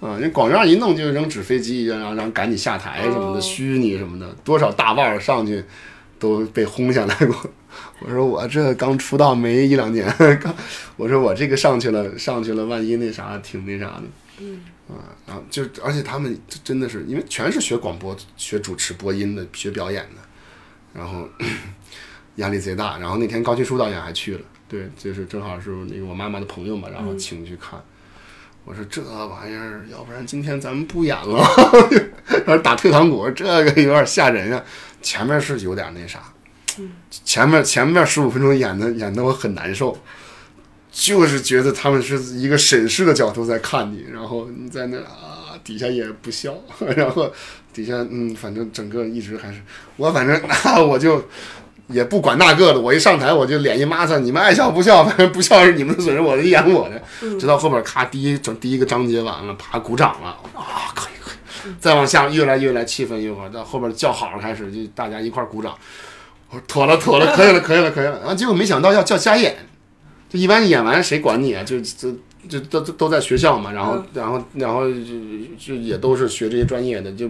[0.00, 5.64] 啊，因为广院一弄就扔纸飞机，然后然后赶紧下台什么的，虚拟什么的，多少大腕儿上去
[6.24, 7.50] 都被轰下来过。
[8.00, 10.06] 我说我这刚出道没一两年，
[10.40, 10.54] 刚
[10.96, 14.02] 我说我这个上去了，上去了，万一那啥，挺那啥的。
[14.38, 14.62] 嗯。
[14.86, 20.20] 啊，然后就而且他们真的是因为全是学广播、学主持、播音的，学表演的，
[20.92, 21.26] 然后
[22.36, 22.98] 压力贼大。
[22.98, 27.82] 然后那天高群书导演还去了，对，就是正好是那个我妈妈的朋友嘛，然后请去看。
[28.64, 31.44] 我说这玩意儿，要不然今天咱们不演了，
[32.46, 34.62] 然后打退堂鼓，这个有点吓人呀。
[35.02, 36.20] 前面是有点那啥。
[37.10, 39.96] 前面前面十五分钟演的演的我很难受，
[40.90, 46.54] 就是觉得他们是一个审视的角度在看你，然后你在那啊底下也不笑，
[46.96, 47.30] 然后
[47.72, 49.60] 底下嗯反正整个一直还是
[49.96, 51.22] 我反正 那我就
[51.88, 57.02] 也不管那个的，我一上台我就脸一抹擦，你们爱笑不笑，反 正不笑是你们的损失，我的演我的，
[57.38, 61.30] 直到后边咔第一整第一个章节完了，啪鼓掌了啊可以可
[61.68, 65.74] 以，再往下越来越来气氛越好，到后边叫好了开始就大家一块鼓掌。
[66.50, 68.18] 我说妥了，妥了，可以了，可以了，可以了。
[68.20, 69.56] 然后结果没想到要叫瞎演，
[70.28, 71.64] 就一般演完谁管你啊？
[71.64, 72.10] 就就
[72.48, 74.96] 就都都都在学校嘛，然后然后然后就
[75.58, 77.28] 就也都是学这些专业的，就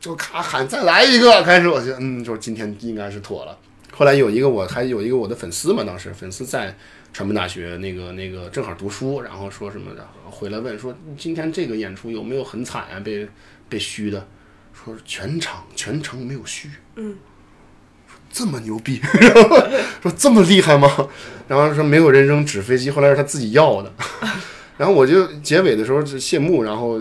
[0.00, 3.58] 就咔喊再来一个， 开始我就嗯，说今天应该是妥了。
[3.92, 6.74] 后来有一个我还有一个我的粉丝嘛，当时粉丝在
[7.12, 13.00] 传媒大学那个那个正好读书，然后说什么的，回来问说今天这个演出有没有很惨啊？
[13.00, 13.28] 被
[13.68, 14.26] 被虚的，
[14.72, 16.70] 说全场全程没有虚。
[16.96, 17.16] 嗯。
[18.34, 19.62] 这么牛逼，然 后
[20.00, 20.88] 说这么厉害吗？
[21.46, 23.92] 然后说没有人扔纸飞机，后来是他自己要的。
[24.78, 26.98] 然后我就结尾的时候是谢幕，然后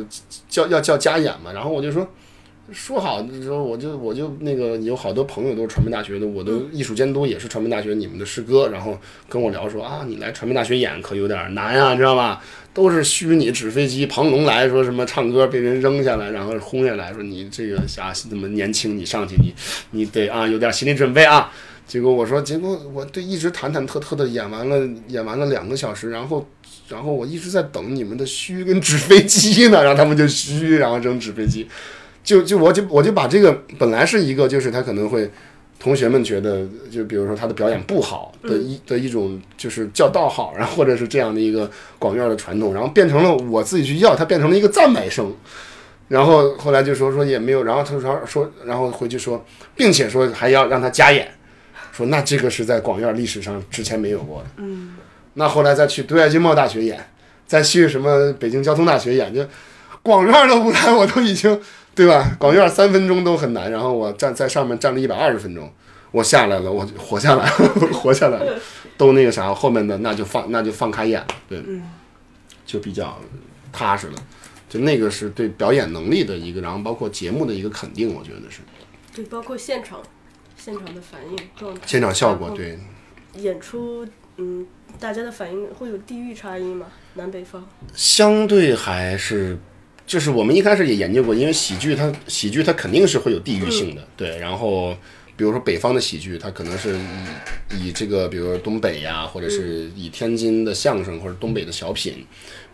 [0.49, 2.05] 叫要叫加演嘛，然后我就说
[2.73, 8.97] 说好的时候我就我就那个有好多朋友都是传媒大学的，我的艺术监督也是传媒大学你们的师哥，然后
[9.27, 12.41] 跟我聊说啊，你来传媒大学演可有点难啊，知道吧？
[12.73, 19.53] 都是虚拟纸飞机，庞龙来说什么唱歌被人扔下来，然后轰下来说你这个啥怎么年轻，你上去你
[19.91, 21.51] 你得啊有点心理准备啊。
[21.85, 26.47] 结果我说，结果我对一直忐忐忑忑的演完了演完了两个小时，然后
[26.87, 31.67] 然后我一直在等你们的虚跟纸飞机呢，然后他们就虚，然后扔纸飞机，
[32.23, 35.29] 就就我就我就把这个本来是一个就是他可能会。
[35.83, 41.67] 同学们觉得，就比如说他的表演不好的一的一种，就是叫道好，然后或者是这样的一个
[41.97, 45.35] 广院的传统，然后变成了我自己去要，他变成了一个赞美声，
[46.07, 49.43] 然后后来就说说也没有，然后他说说，然后回去说，
[49.75, 51.27] 并且说还要让他加演，
[51.91, 54.97] 说那这个是在广院历史上之前没有过的，嗯，
[55.33, 57.03] 那后来再去对外经贸大学演，
[57.47, 59.43] 再去什么北京交通大学演，就
[60.03, 61.61] 广院的舞台我都已经。
[61.93, 62.37] 对吧？
[62.39, 65.69] 广院三分钟都很难，然后我站在上面站了一百二十分钟，
[66.11, 67.51] 我下来了，我活下来了，
[67.91, 68.57] 活下来了，
[68.97, 71.61] 都那个啥，后面的那就放那就放开演了，对，
[72.65, 73.19] 就比较
[73.73, 74.13] 踏实了，
[74.69, 78.61] 就那个是对表演能力的一个，然后包括节目的一个肯定，我觉得是。
[79.13, 80.01] 对，包括现场，
[80.55, 81.81] 现场的反应状态。
[81.85, 82.79] 现场效果对。
[83.35, 84.65] 演出，嗯，
[84.97, 86.85] 大家的反应会有地域差异吗？
[87.15, 87.67] 南北方？
[87.93, 89.59] 相对还是。
[90.11, 94.37] 就是我们一开始也研究过，因为喜剧它喜剧它肯定是会有地域性的，对。
[94.39, 94.93] 然后
[95.37, 96.97] 比如说北方的喜剧，它可能是
[97.71, 102.25] 以以这个，比如说东北呀，或者是以天津的相声或者东北的小品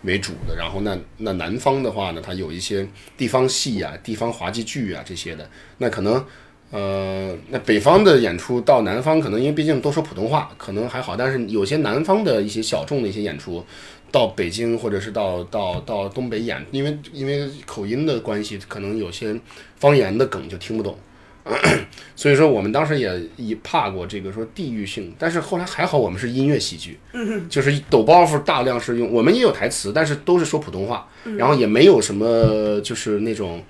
[0.01, 0.55] 为主的。
[0.55, 5.47] 然后那那南方的话呢，它有一些地方戏啊、地方滑稽剧啊这些的。
[5.77, 6.25] 那可能
[6.71, 11.15] 呃，那北方的演出到南方，可能因为毕竟都说普通话，可能还好。
[11.15, 13.63] 但是有些南方的一些小众的一些演出。
[14.12, 19.36] 到北京或者是到到到东北演，因为因为口音的关系，可能有些
[19.78, 20.97] 方言的梗就听不懂，
[22.16, 26.97] 所以说我们当时也也怕过这个说地域性，但是后来还好我们是音乐喜剧，
[27.49, 33.64] 就是抖包袱大量是用，我们也有台词，但是都是说普通话，然后也没有什么就是那种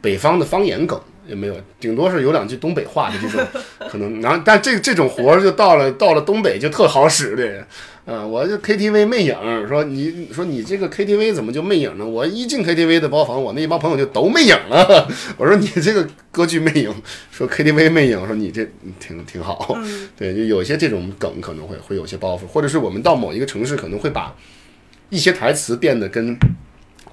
[0.00, 1.00] 北方的方言梗。
[1.26, 3.42] 也没有，顶多是有两句东北话的这种
[3.88, 7.66] 可能，然后但这这种活儿就到了到了东北就特好使的，
[8.06, 9.34] 嗯，我就 KTV 魅影，
[9.66, 12.06] 说你说你这个 KTV 怎么就魅影呢？
[12.06, 15.08] 我一进 KTV 的包房，我那一帮朋友就都魅影了。
[15.38, 16.94] 我说你这个歌剧魅影，
[17.30, 18.68] 说 KTV 魅影，说你这
[19.00, 19.78] 挺挺好，
[20.16, 24.34] 对，就有些这种梗可能会会有些包袱，或者是我们到某一个城市可能会把
[25.10, 26.36] 一些台词变得跟。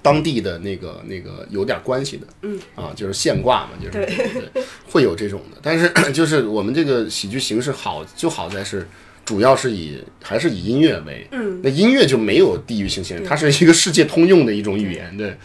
[0.04, 5.60] 当地的那个那个有点关系的，嗯啊，就是现挂嘛，就是对，会有这种的。
[5.62, 8.88] 但是 就是我们这个喜剧形式好就好在是，
[9.26, 15.36] 主要是以还是以音乐为，嗯，那音乐就没有地域性限制，它是一个世界通用的一种语言，对，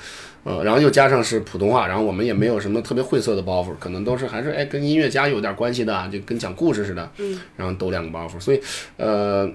[0.44, 8.60] 呃，然后又加上是普通话，然后我们也没有什么特别晦涩的包袱，可能都是还是哎跟音乐家有点关系的，就跟讲故事似的，嗯，然后抖两个包袱，所以
[8.96, 9.50] 呃。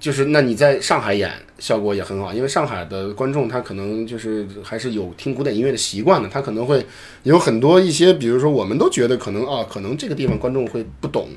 [0.00, 6.84] 就是那你在上海演效果也很好，因为上海的观众他可能就是还是有听古典音乐的习惯的，他可能会
[7.22, 11.28] 有很多一些，比如说我们都觉得可能啊，可能这个地方观众会不懂，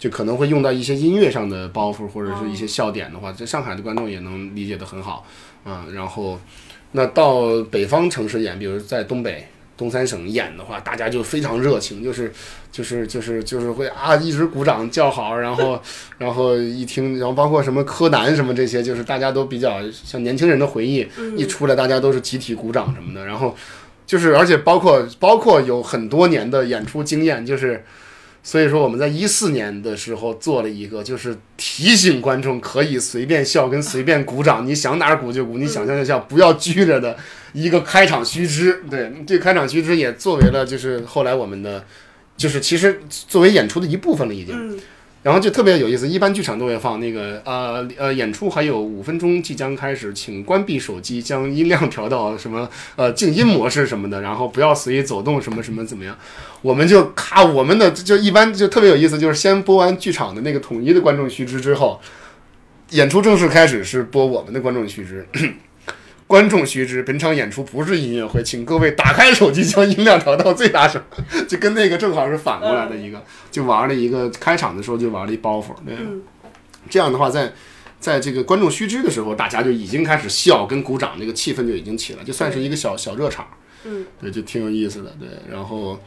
[0.00, 5.24] 就可能会用到一些音乐上的包袱或者是一些笑点的话，在上海的观众也能理解得很好
[5.62, 5.86] 啊。
[5.94, 6.40] 然后
[6.90, 9.46] 那到北方城市演，比如在东北。
[9.76, 12.30] 东三省演的话，大家就非常热情， 就是
[12.70, 15.80] 就是就是就是会啊，一直鼓掌叫好，然后
[16.18, 23.56] 然后一听，然后包括什么柯南什么这些，就是大家都比较像年轻人的回忆，一出来大家都是集体鼓掌什么的，然后
[24.06, 27.82] 就是而且包括包括有很多年的演出经验，就是。
[28.42, 37.16] 所以说我们在一四年的时候做了一个，就是提醒观众可以随便笑跟随便鼓掌，你想哪儿鼓就鼓，你想笑就笑，不要拘着的
[37.52, 38.82] 一个开场须知。
[38.90, 41.84] 对，这开场须知也作为了就是后来我们的，
[42.36, 44.80] 就是其实作为演出的一部分了已经。
[45.22, 52.66] 然后就特别有意思，一般剧场都会放那个呃呃，演出还有五分钟即将开始，请关闭手机，将音量调到什么
[52.96, 56.16] 呃静音模式什么的，然后不要随意走动什么什么怎么样？
[56.62, 62.00] 我们就咔，我们的就一般就特别有意思，就是先播完剧场的那个统一的观众须知之后，
[62.90, 65.28] 演出正式开始是播我们的观众须知。
[66.30, 71.02] 观众须知，本场演出不是音乐会，请各位打开手机，将音量调到最大声，
[71.48, 73.20] 就跟那个正好是反过来的一个，
[73.50, 75.96] 就玩了一个开场的时候就玩了一包袱，对，
[76.88, 77.52] 这样的话，在
[77.98, 83.48] 在这个观众须知的时候，大家就已经开始笑跟鼓掌，那个气氛就已经起来，就算是一个小小热场，
[83.82, 86.00] 嗯，对，就挺有意思的，对，然后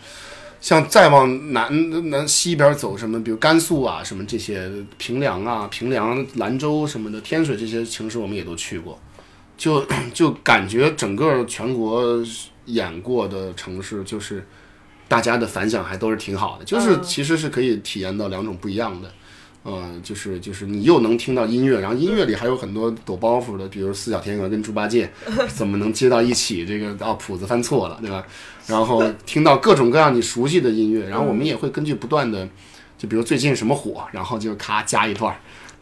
[0.61, 8.97] 像再往南南西边走，什么比如甘肃啊，什么这些平凉啊、平凉、兰州什么的，天水这些城市我们也都去过。
[9.63, 12.21] 就 就感觉整个全国
[12.65, 14.45] 演过的城市，就是
[15.07, 19.09] 大家的反响还都是挺好的，就是其实是可以体验到两种不一样的，
[19.63, 25.09] 呃，就是就是你又能听到音乐，然后音乐里还有很多抖包袱的，比如四小天鹅跟猪八戒
[25.55, 28.21] 怎么能接到一起，这个啊谱子犯错了，对吧？
[28.67, 32.45] 然后听到各种各样你熟悉的音乐，然后我们也会根据不断的，
[32.97, 35.33] 就比如最近什么火，然后就咔加一段。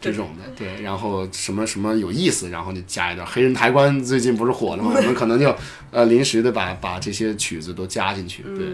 [0.02, 3.24] 这种的对，然后什么什么有意思，然后就加一段。
[3.26, 4.92] 黑人抬棺最近不是火了吗？
[4.98, 5.54] 我们可能就
[5.92, 8.42] 呃临时的把把这些曲子都加进去。
[8.42, 8.66] 对，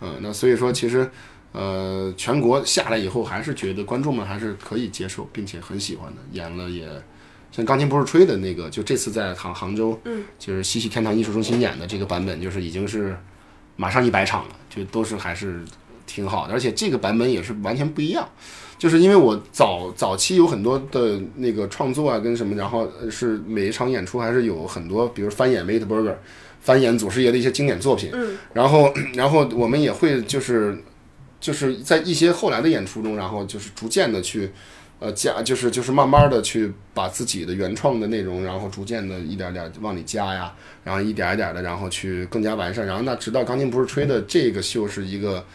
[0.00, 1.08] 嗯，那所以说其实
[1.52, 6.20] 呃全国下来以后，还是觉得观众们还是可以接受，并且很喜欢的。
[6.32, 6.88] 演了也
[7.52, 13.16] 像钢琴不是吹的那个，就这次在杭杭州，嗯，就是西戏天堂艺术中心演的这个版本，就是已经是
[13.76, 15.62] 马上一百场了，就都是还是
[16.06, 18.28] 挺好的，而且这个版本也是完全不一样。
[18.82, 26.18] 就是因为我早早期有很多的那个创作啊，跟什么，然后是每一场演出还是有很多，比如翻演 w a i t b u r g e r
[26.60, 30.76] 翻演祖师爷的一些经典作品，嗯，然后然后我们也会就是
[31.40, 34.50] 就是在一些后来的演出中，然后就是逐渐的去
[34.98, 40.52] 呃加，就是就是慢慢的去把自己的原创的内容，然后逐渐的一点点往里加呀，
[40.82, 45.46] 然后一点一点的，然后去更加完善，然后那直到钢琴不是吹的这个秀是一个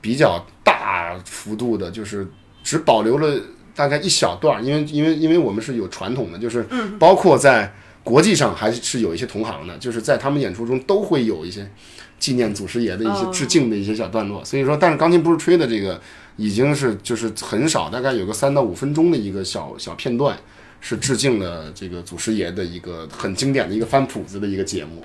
[0.00, 2.26] 比较大幅度的，就是。
[2.62, 3.40] 只保留了
[3.74, 6.66] 大概一小段，因为因为因为我们是有传统的，就是
[6.98, 11.70] 包括在国际上还是有一些同行的，就是在他们演出中都会有一些
[12.18, 14.44] 纪念祖师爷的一些致敬的一些小段落。
[14.44, 16.00] 所以说，但是钢琴不是吹的这个
[16.36, 20.36] 已经是就是很少，大概有个三到五分钟的一个小小片段
[20.80, 25.04] 是致敬了这个祖师爷的一个很经典的一个翻谱子的一个节目，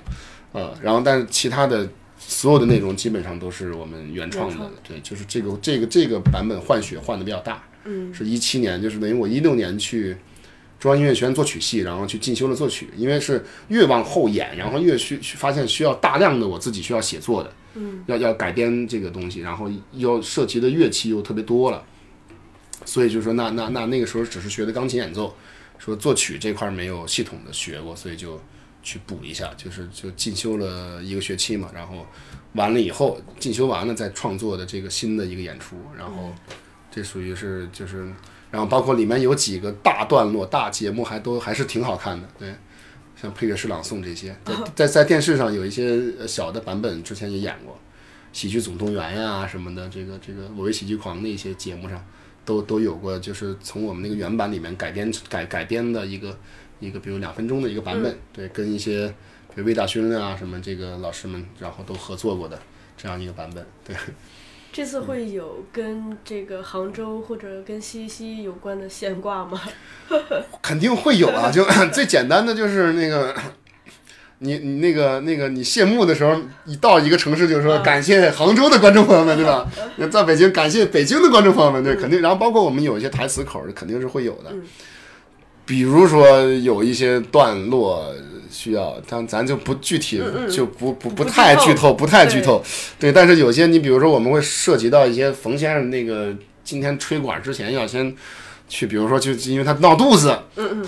[0.52, 1.88] 呃，然后但是其他的。
[2.28, 10.16] 所有的内容基本上都是我们原创的，对，就是这个这个这个版本换血换的比较大，嗯，是一七年，就是等于我一六年去
[10.80, 21.84] 中央音乐学院作曲系，然后去进修了作曲，因为是越往后演，然后越需发现需要大量的我自己需要写作的，嗯，要要改编这个东西，然后要涉及的乐器又特别多了，
[22.84, 25.34] 所以就说那那那那个时候只是学的钢琴演奏，
[25.78, 28.40] 说作曲这块没有系统的学过，所以就
[28.86, 32.06] 去补一下，就是就进修了一个学期嘛，然后
[32.52, 36.32] 完了以后进修完了再创作的这个新的一个演出，然后
[36.90, 38.12] 这属于是就是。
[38.48, 42.26] 然后包括里面有几个大段落、大节目，还都还是挺好看的。
[42.38, 42.54] 对，
[43.20, 44.34] 像配乐诗朗诵这些，
[44.74, 47.74] 在在电视上有一些小的版本，之前也演过，
[48.32, 52.02] 《喜剧总动员》呀什么的，这个这个我为喜剧狂的一些节目上，
[52.44, 56.38] 都都有过，就是从我们那个原版里面改编改改编的一个
[56.80, 59.08] 一个，比如两分钟的一个版本，对，跟一些
[59.54, 62.58] 比如魏大勋啊什么这个老师们，然后都合作过的
[62.96, 63.96] 这样一个版本，对。
[64.72, 69.58] 这次会有跟这个杭州或者跟西溪有关的现挂吗？
[70.60, 71.50] 肯定会有啊！
[71.50, 73.34] 就 最简单的就是那个，
[74.40, 79.66] 你你那个那个你谢幕的时候，一到一个城市，就是说感谢杭州的观众朋友们，对吧？
[79.96, 82.20] 那 在北京感谢北京的观众朋友们，对，肯定。
[82.20, 84.52] 然后包括我们有一些台词口，肯定是会有的。
[85.66, 88.14] 比如说有一些段落。
[88.48, 92.62] 需要，但咱就不具体，就不不不太剧透，不太剧透。
[92.98, 98.14] 对，但是有些你比如说，我们会涉及到一些冯先生那个今天吹管之前要先
[98.66, 100.38] 去，比如说就因为他闹肚子，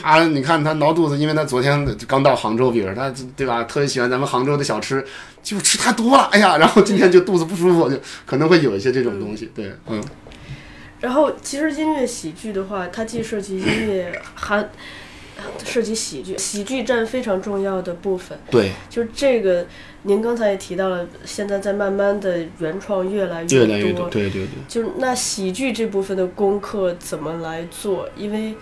[0.01, 5.05] 他你看他闹肚子，因为他昨天刚到杭州，比如他对吧，特别喜欢咱们杭州的小吃，
[5.43, 10.03] 就吃太多了，哎呀，然后今天就肚子不舒服，就可能会有一些这种东西，对，嗯。
[11.01, 14.69] 然后其实音乐喜剧的话，它既涉及音乐，还。
[15.65, 18.37] 涉及喜剧，喜剧占非常重要的部分。
[18.51, 19.65] 对，就是这个，
[20.03, 24.09] 您刚才也提到了，现在在慢慢的原创越来越越多。
[24.09, 24.49] 对对对。
[24.67, 28.09] 就是那喜剧这部分的功课怎么来做？
[28.17, 28.57] 因为。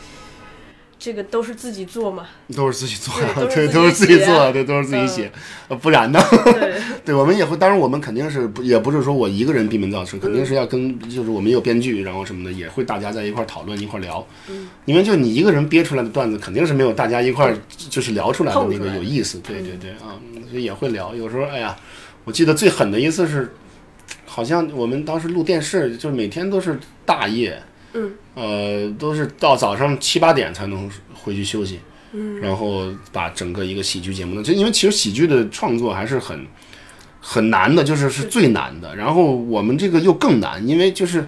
[1.06, 2.26] 这个都是自己做嘛？
[2.56, 3.14] 都是自己做，
[3.46, 5.30] 对， 都是自己做，对，都是自己写，
[5.80, 6.20] 不然呢？
[6.44, 6.74] 对，
[7.06, 14.26] 对，我们也会，当然我们肯定是不，也不是说我一个人闭门造车，肯定是要跟，就是我们有编剧，然后什么的，也会大家在一块讨论，一块聊。
[14.48, 17.54] 嗯，因为就你一个人憋出来的段子，肯定是没有大家一块
[17.88, 19.38] 就是聊出来的那个有意思。
[19.46, 20.18] 对对对，啊，
[20.50, 21.14] 所以也会聊。
[21.14, 21.76] 有时候，哎呀，
[22.24, 23.54] 我记得最狠的一次是，
[24.24, 27.62] 好像我们当时录电视，就是每天都是大夜。
[27.96, 31.80] 嗯，呃，都是到早上七八点才能回去休息，
[32.12, 36.46] 嗯，然后把整个一个喜剧节目呢，就因为其实喜剧的创作还是很
[37.20, 38.94] 很难的，就是是最难的。
[38.94, 41.26] 然后我们这个又更难，因为就是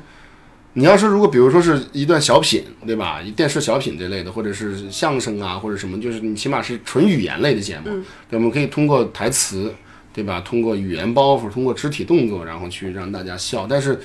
[0.75, 3.21] 你要是如果比如说是一段小品，对吧？
[3.35, 7.85] 电视小品这类的，或者是相声啊，或者什么，就是你起码是纯语言类的节目，
[8.29, 9.75] 对，我们可以通过台词，
[10.13, 10.41] 对吧？
[10.43, 13.99] 通过语言包袱，通过肢体动作，然后去让大家笑，但是。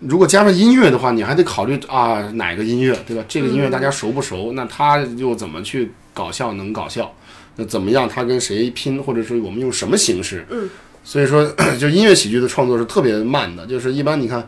[0.00, 3.22] 如果加上音乐的话，你还得考虑啊，哪个音乐，对吧？
[3.28, 4.52] 这个音乐大家熟不熟？
[4.52, 7.14] 那他又怎么去搞笑能搞笑？
[7.56, 8.08] 那怎么样？
[8.08, 9.02] 他跟谁拼？
[9.02, 10.46] 或者说我们用什么形式？
[10.50, 10.68] 嗯。
[11.04, 11.46] 所以说，
[11.78, 13.66] 就音乐喜剧的创作是特别慢的。
[13.66, 14.46] 就是一般你看，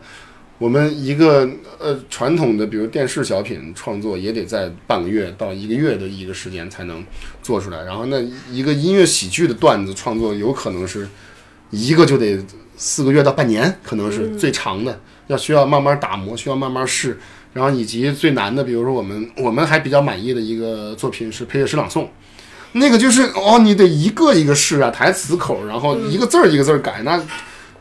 [0.57, 1.47] 我们一个
[1.79, 7.03] 呃传统的，比如电视小品创作，也得在半个月到一个月的一个时间才能
[7.41, 7.83] 做出来。
[7.83, 8.19] 然后那
[8.51, 11.07] 一个音乐喜剧的段子创作，有可能是
[11.69, 12.39] 一个就得
[12.75, 14.99] 四个月到半年，可能是最长的。
[15.27, 17.19] 要需要慢慢打磨，需要慢慢试，
[17.53, 22.07] 然后以及最难的，比如说我们我们还比较满意的一个作品是配乐诗朗诵，
[22.73, 27.01] 那个就是哦，你得一个一个试啊，台词口，然后一个字儿一个字儿改。
[27.03, 27.21] 那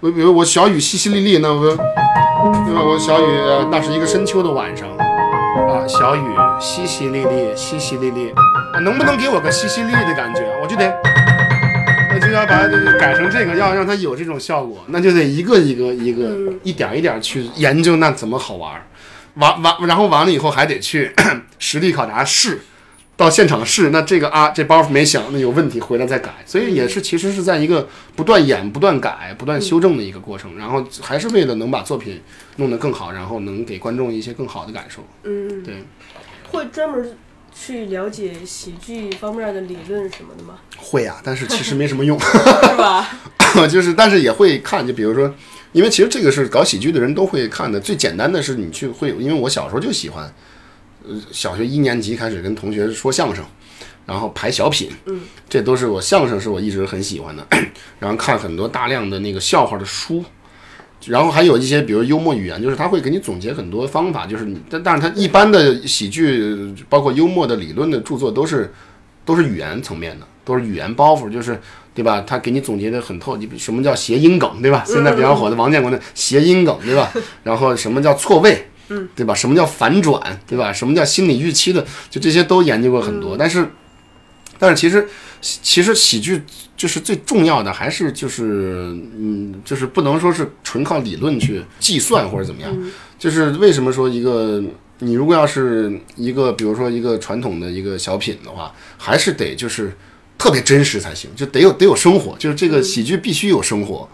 [0.00, 2.82] 我比如我小雨淅淅沥沥，那我对吧？
[2.82, 3.24] 我小雨
[3.70, 6.20] 那是一个深秋的晚上啊，小雨
[6.60, 10.42] 淅淅沥沥，淅淅沥沥，能不能给我个淅淅沥沥的感觉？
[10.62, 11.21] 我就得。
[12.22, 18.80] 就要把它改成这个，要让它有这种效果，那就得一个一个一个一点一点去研究，那怎么好玩？
[19.34, 21.10] 完完，然后完了以后还得去
[21.58, 22.60] 实地考察试，
[23.16, 32.20] 到现场试，那这个啊这包袱没响，那有问题回来再改，所以也是其实是在一个不断演、不断改、不断修正的一个过程，然后还是为了能把作品
[32.56, 35.02] 弄得更好，然后能给观众一些更好的感受。
[35.24, 35.82] 嗯，对，
[36.50, 37.16] 会专门。
[37.54, 40.58] 去了解喜剧方面的理论什么的吗？
[40.76, 43.08] 会啊，但是其实没什么用， 是吧？
[43.70, 45.32] 就是，但是也会看，就比如说，
[45.72, 47.78] 因为其实这个是搞喜剧的人都会看的。
[47.78, 50.32] 最简单的是你去会，因为我小时候就喜欢，
[51.06, 53.44] 呃，小学一年级开始跟同学说相声，
[54.06, 57.46] 然后排小品，嗯，这都是我相声是我一直很喜欢的，
[58.00, 60.24] 然后看很多大量的那个笑话的书。
[61.06, 68.72] 然后还有一些，比如幽默语言，就是他会给你总结很多方法，就是你，但但是他一般的喜剧，包括幽默的理论的著作，都是
[69.24, 71.60] 都是语言层面的，都是语言包袱，就是
[71.94, 72.22] 对吧？
[72.26, 74.84] 他给你总结的很透，你什么叫谐音梗，对吧？
[74.86, 77.12] 现在比较火的王建国的谐音梗，对吧？
[77.42, 79.34] 然后什么叫错位，嗯，对吧？
[79.34, 80.72] 什么叫反转，对吧？
[80.72, 83.36] 什么叫心理预期的，就这些都研究过很多。
[83.36, 83.68] 但是，
[84.58, 85.08] 但是其实
[85.42, 86.40] 其实喜剧
[86.76, 92.72] 就是最重要的，还是就是嗯，就是不能说是纯靠理论去计算或者怎么样。
[93.18, 94.62] 就是为什么说一个
[95.00, 99.92] 你如果要是一个比如说一个传统的一个小品的话，还是得就是
[100.38, 104.08] 特别真实才行，就得有得有生活，就是这个喜剧必须有生活。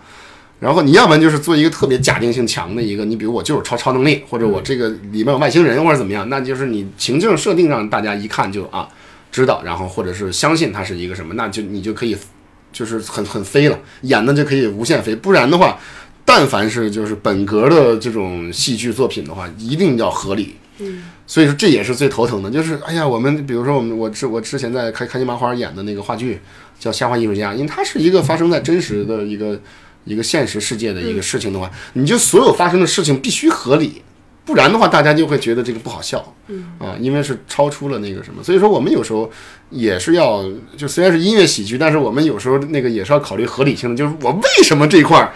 [0.60, 8.88] 然后你要不然就是做一个特别假定性强的一个，你比如我就是超超能力，或者我这个里面有外星人或者怎么样，那就是你情境设定让大家一看就啊
[9.30, 12.16] 知道，然后或者是相信它是一个什么，那就你就可以
[12.72, 15.14] 就是很很飞了，演的就可以无限飞。
[15.14, 15.78] 不然的话，
[16.24, 20.56] 但凡是就是本格的这种戏剧作品的话，一定要合理。
[20.80, 26.40] 嗯，所以说这也是最头疼的，就是哎呀，我们比如说我们我之我之前在开开心麻花演的那个话剧
[26.78, 29.60] 叫《瞎话艺术家》，因为它是一个发生在真实的一个
[30.04, 34.02] 一个现实世界的一个事情的话，你就所有发生的事情必须合理，
[34.48, 36.24] 不然的话大家就会觉得这个不好笑。
[36.46, 39.30] 嗯啊，因为是超出了那个什么，所以说我们有时候
[39.68, 40.42] 也是要，
[40.74, 45.30] 就虽然是音乐喜剧，但是我们有时候那个也是要考虑合理性的，就是我为什么这块儿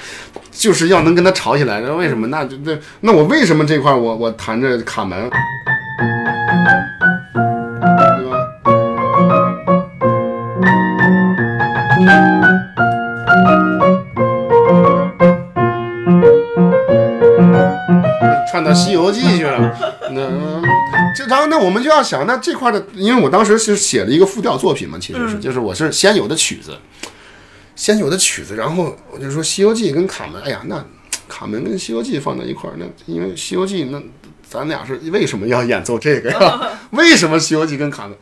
[0.50, 2.26] 就是要能跟他吵起来，那为什么？
[2.28, 5.28] 那就那那我为什么这块儿我我弹着卡门，
[8.08, 8.38] 对吧？
[18.52, 19.74] 串到《西游记》去了，
[20.10, 20.62] 那
[21.16, 26.76] 这然后那我们就要想，那这块的，因为我当时是写了一个复调作品嘛，其实是就是我是先有的曲子，
[27.74, 30.84] 先有的曲子，然后我就说《西游记》跟卡门，哎呀，那
[31.28, 33.98] 卡门跟《西游记》放在一块儿，那因为《西游记》那
[34.46, 36.60] 咱俩是为什么要演奏这个呀？
[36.92, 38.14] 为什么《西游记》跟卡门？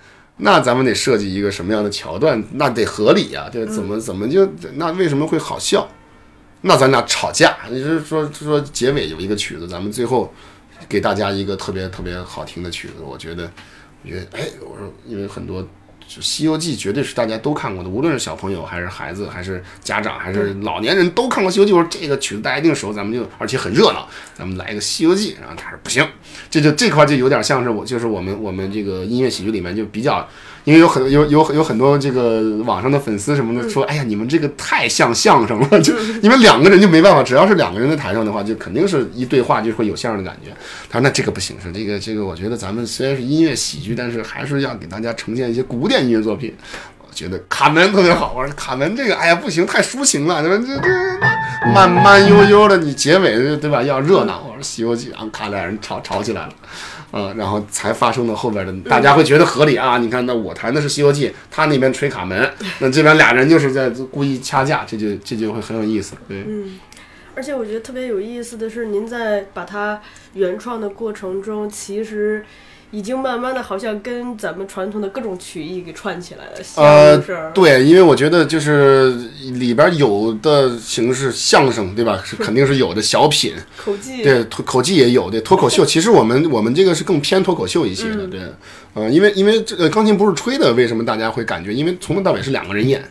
[0.42, 2.40] 那咱们得设计一个什么样的桥段？
[2.52, 5.86] 那得合理呀、对，怎么怎么就那为什么会好笑？
[6.62, 10.30] 那咱俩吵架，你是说说结尾有一个曲子，咱们最后
[10.88, 13.50] 给大家一个特别特别好听的曲子，我觉得，
[14.04, 15.62] 我觉得，哎，我说，因为很多
[16.06, 21.72] 《西游记》绝对是大家都看过的，无论是小朋友还是孩子，还是家长，还是老年人都看过《西游记》。
[21.74, 25.34] 我说这个曲子大家一定熟，咱们就而且很热闹，咱们来一个《西游记》。
[25.40, 26.06] 然后他说不行，
[26.50, 30.28] 这就这块就有点像是我，就是我们我们这个音乐喜剧里面就比较。
[30.64, 35.92] 因为有很有有有很多这个网上的粉丝什么的说，哎呀，你们这个太像相声了， 就
[36.22, 40.50] 你们两个人就没办法，只要是两个人在台上的话，就肯定是一对话就会有相声的感觉。
[40.88, 46.54] 他说那这个不行，是这个这个，我觉得咱们虽然是音乐喜剧，但是还是要给大家呈现一些古典音乐作品。
[47.08, 50.88] 我觉得卡门特别好，我说卡门这个，哎呀不行，太抒情了，这这这
[51.74, 54.44] 慢慢悠悠的，你结尾对吧要热闹。
[54.46, 56.52] 我说《西游记》，然后咔俩人吵吵起来了。
[57.10, 59.98] 啊，然后才发生的后边的，大家会觉得合理啊。
[59.98, 62.50] 你看，那我弹的是《西游记》，他那边吹卡门，
[62.80, 66.14] 那这边俩人就是在故意掐架，这就这就会很有意思。
[66.28, 66.78] 对，嗯，
[67.34, 70.00] 而且我觉得特别有意思的是，您在把它
[70.34, 72.44] 原创的过程中，其实
[72.92, 79.12] 已经慢慢的好像跟咱们传统的各种曲艺给串起来了，呃，对，因为我觉得就是
[79.54, 82.20] 里边有的形式相声，对吧？
[82.24, 85.84] 是 肯定是有的小品，口技，对，脱口技也有，对，脱口秀。
[85.86, 88.40] 其实我们我们这个是更偏脱口秀一些的，对，
[88.94, 91.72] 呃，因为因为这个钢琴不是吹的，为什么大家会感觉？
[91.72, 93.02] 因为从头到尾是两个人演，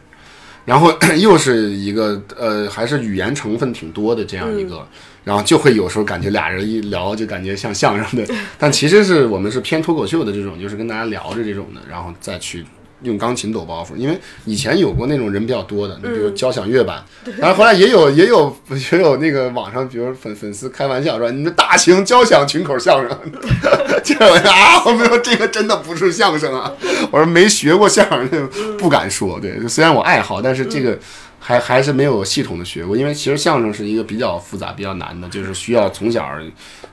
[0.65, 4.85] 然后 又是一个呃，还是语言成分挺多的这样一个，
[5.23, 12.65] 然后就会有时候感觉俩人一聊就感觉像相声的， 但其实是我们是偏脱口秀的这种，就是跟大家聊着这种的，然后再去。
[13.03, 17.01] 用钢琴抖包袱，因为以前有过那种人比较多的，你比如交响乐版，
[17.39, 18.53] 然后后来也有也有
[18.91, 23.17] 也有那个网上，比如粉粉丝开玩笑说你们大型交响群口相声，
[24.03, 26.73] 这我说啊，我们说这个真的不是相声啊，
[27.09, 29.39] 我说没学过相声，不敢说。
[29.39, 30.99] 对，虽然我爱好，但是这个
[31.39, 36.29] 还还是没有系统的学过，因为其实相声是一个比较复杂、比较难的，就是需要从小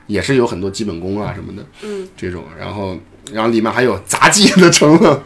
[0.06, 2.96] 也是有很多基本功啊什么的，嗯，这种，然后
[3.32, 5.20] 然后里面还有杂技的成分，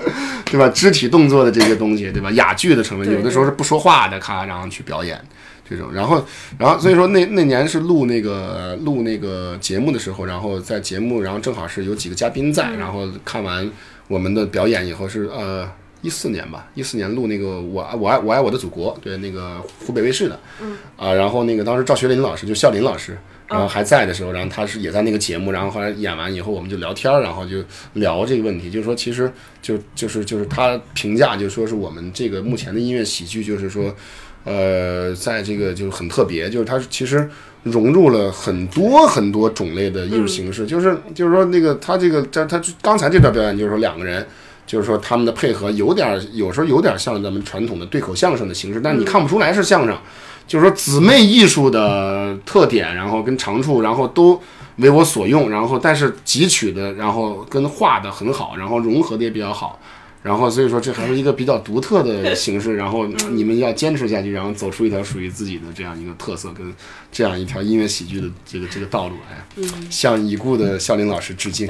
[0.46, 0.68] 对吧？
[0.70, 2.30] 肢体动作的这些东西，对吧？
[2.32, 5.20] 哑剧的成分，有的时候是不说话的，咔，然后去表演。
[5.68, 6.26] 这种，然后，
[6.58, 13.70] 然后，所以说那那年是录那个录那个节目的时候，然后在节目，然后正好是有几个嘉宾在，然后看完
[14.08, 15.70] 我们的表演以后是呃
[16.02, 20.76] 一四年吧，一四年录那个我爱我爱我爱我的祖国，对那个湖北卫视的，嗯。
[20.96, 27.62] 啊，然后那个当时赵学林老师就笑林老师，然后还在的时候，然后他是也在那个节目，然后后来演完以后我们就聊天儿，然后就
[27.94, 33.94] 聊这个问题，就是说其实就就是就是他评价就说是我们这个目前的音乐喜剧，就是说。
[34.42, 37.28] 呃，在这个就是很特别，就是他其实
[37.62, 44.26] 融入了很多很多种类的艺术形式，就是就是说那个他这个这他刚才这段表演就是说两个人
[44.70, 49.98] 就是说他们的配合有点儿，有时候有点像咱们传统的对口相声的形式，但你看不出来是相声。
[50.46, 54.40] 就是说姊妹艺术的特点，然后跟长处，然后都
[54.76, 59.80] 为我所用，然后但是汲取的，然后跟画的很好，然后融合的也比较好，
[60.22, 66.72] 然后所以说这还是一个比较独特的形式，然后你们要坚持下去，然后走出一条属于自己的这样一个特色，跟
[67.10, 71.68] 这样一条音乐喜剧的这个这个道路，哎，向已故的笑林老师致敬。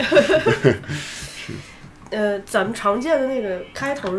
[2.10, 4.10] 呃，咱们常见的那个开头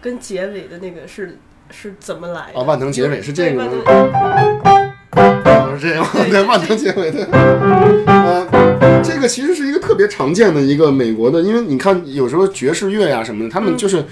[0.00, 1.38] 跟结尾的那个是
[1.70, 2.60] 是怎么来的？
[2.60, 3.70] 哦，万能结尾是这个吗？
[5.78, 7.26] 是这样，对，万能结尾的。
[8.06, 8.46] 呃，
[9.02, 14.04] 这个其实是一个特别常见的一个美国的，因为你看有时候爵士乐呀什么的，他们就是，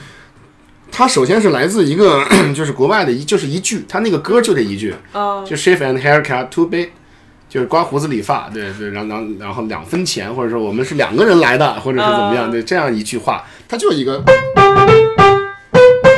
[0.90, 2.24] 它首先是来自一个
[2.56, 6.88] 就是国外的一就是一句，它那个歌就这一句，哦，就 shave and haircut too big，
[7.48, 14.22] 就是刮胡子理发，对对，然后然后然后两分钱，或者说我们是两个人来的，或者是怎么样，啊对，这样一句话，它就一个。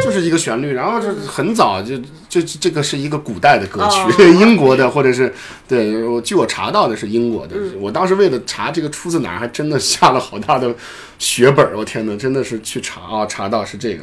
[0.03, 1.97] 就是一个旋律，然后这很早就
[2.29, 5.33] 就这个是一个古代的歌曲，哦 英国的或者是
[5.69, 10.75] 对我据我查到的是英国的，嗯我当时为了查这个出自哪儿，还真的下了好大的
[11.19, 14.03] 血本儿，我天呐，真的是去查啊，查到是这个，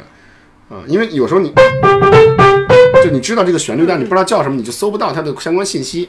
[0.74, 1.52] 啊，因为有时候你
[3.04, 6.08] 就你知道这个旋律，但你不知道叫什么，你就搜不到它的相关信息。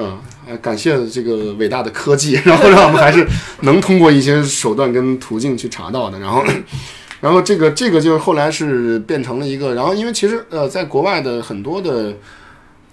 [0.00, 0.16] 嗯，
[0.46, 3.26] 呃，感谢这个伟大的科技， 然后让我们还是
[3.62, 6.18] 能通过一些手段跟途径去查到的。
[6.20, 6.44] 然后，
[7.20, 12.14] 然后这个这个就是后来是变成了一个，然后因为其实呃，在国外的很多的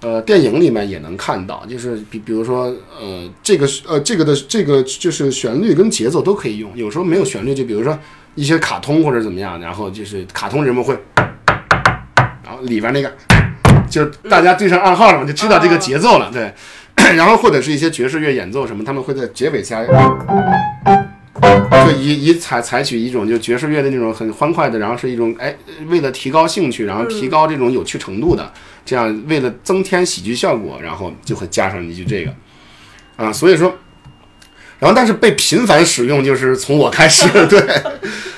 [0.02, 7.96] 呃电影里面也能看到，就是比比如说呃这个呃这个的这个就是旋律跟节奏都可以用，有时候没有旋律，就比如说
[8.34, 10.98] 一些卡通或者怎么样，然后就是卡通人们会，
[12.44, 13.14] 然后里边那个
[13.88, 16.52] 就大家对上暗号了嘛，就知道这个节奏了，对。
[16.96, 25.56] 然后或者是一些爵士乐演奏什么，他们会在结尾加，就以以采采取一种就爵士乐的那种很欢快的，然后是一种哎
[25.88, 28.52] 为了提高兴趣，然后提高这种有趣程度的，
[28.86, 32.34] 这样为了增添喜剧效果，然后就会加上一句这个，
[33.18, 33.74] 啊，所以说，
[34.80, 37.62] 然后但是被频繁使用就是从我开始， 对，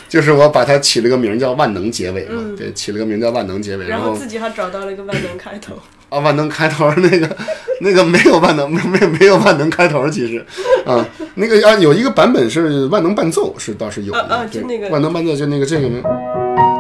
[0.07, 5.73] 就是我把它起了个名叫万能结尾嘛，对，起了个名叫万能结尾，后然后自己还找到了一个万能开头。
[6.09, 7.30] 啊，万能开头那个，
[7.81, 10.45] 那个没有万能， 没没没有万能开头，其实，
[10.85, 11.05] 啊，
[11.35, 14.88] 那个啊有一个版本是万能伴奏，是倒是有的，啊啊对就那个。
[14.88, 16.01] 万能伴奏，就那个这个呢，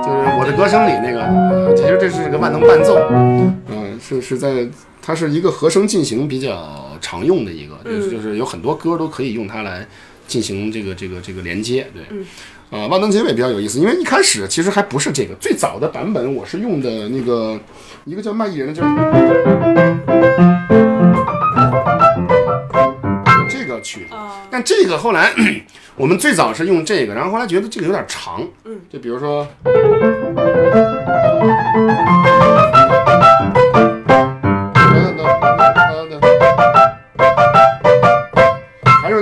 [0.01, 4.65] 就是我的歌声里那个，呃其实这是个万能伴奏，嗯、是是在
[5.07, 9.87] 它是一个和声进行比较常用的一个，就是就是有很多歌都可以用它来
[10.27, 12.03] 进行这个这个这个连接，对。
[12.69, 17.57] 啊、万能结尾比较有意思，因为一开始其实还不是这个，最早的版本我是用的那个
[18.03, 18.89] 一个叫卖艺人的，就是
[23.49, 24.15] 这个曲子，
[24.51, 25.33] 但这个后来
[25.95, 29.47] 我们最早是用这个，然后后来觉得这个有点长，嗯，就比如说。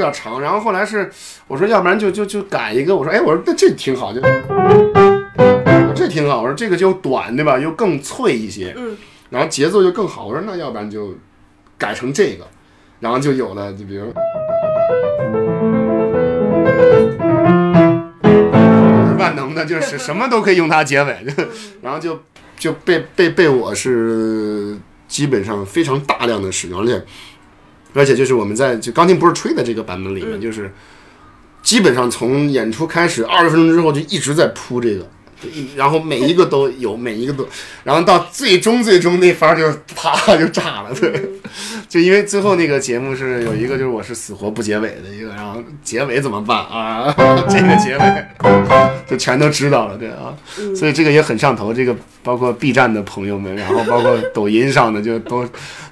[0.06, 1.12] 还是有点长，然后后来是
[1.48, 8.98] 我说要不然就就就改一个，我说哎，我说那这挺好，就我这挺好，我说这个就短对吧，又更脆一些，嗯，
[9.30, 11.16] 然后节奏就更好，我说那要不然就
[11.78, 12.46] 改成这个，
[13.00, 14.14] 然后就有了，就比如。
[19.18, 21.26] 万能的，就是什么都可以用它结尾，
[21.82, 22.20] 然后就
[22.58, 24.78] 就被被被我是
[25.08, 27.04] 基本上非常大量的使用，而且
[27.96, 30.72] 而且就是我们在就钢琴不是吹的这个版本里面，就是
[31.64, 35.10] 基本上从演出开始二十分钟之后就一直在铺这个。
[35.76, 37.48] 然后每一个都有，每一个都，
[37.84, 39.64] 然后到最终最终那番就
[39.96, 41.12] 啪就炸了，对，
[41.88, 47.14] 就因为最后那个节目是有一个就是我是死活不结尾的一个，然后结尾怎么办啊？
[47.50, 48.26] 这个结尾
[49.08, 50.36] 就全都知道了，对啊，
[50.76, 55.48] 所以这个也很上头，这个包括 B 站的朋友们，然后包括抖音上的就都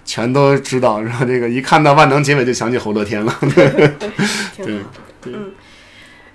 [0.05, 3.91] 全都知道，然后这个一看到万能结尾就想起侯乐天了，对。
[4.55, 4.99] 挺好的。
[5.25, 5.51] 嗯，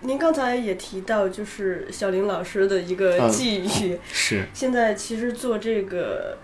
[0.01, 6.39] 您刚才也提到，就是小林老师的一个嗯际遇，是现在其实做这个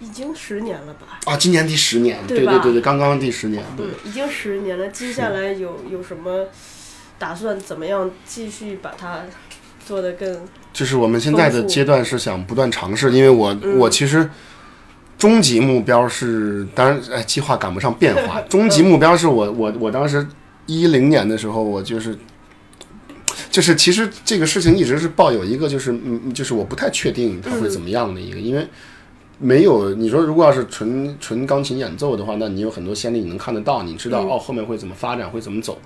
[0.00, 1.20] 已经十年了吧？
[1.26, 3.86] 啊，今年第十年，对吧对对对对，刚刚第十年，对。
[3.86, 4.88] 嗯，已经十年了。
[4.88, 6.46] 接下来有有什么
[7.18, 7.58] 打算？
[7.60, 9.20] 怎么样继续把它
[9.84, 10.40] 做得更？
[10.72, 14.28] 就是我们现在的阶段是想不断尝试，因为我、嗯我其实
[15.18, 18.40] 终极目标是，当然哎，计划赶不上变化。
[18.48, 20.26] 终极目标是我我我当时
[20.66, 22.18] 一零年的时候，我就是
[23.54, 28.66] 就是其实这个事情一直是抱有一个就是嗯，就是我不太确定它会怎么样的一个，因为。
[29.36, 35.76] 没有，你说如果要是纯纯钢琴演奏的话，那你有很多先例你能看得到，你知道、哦后面会怎么发展，会怎么走。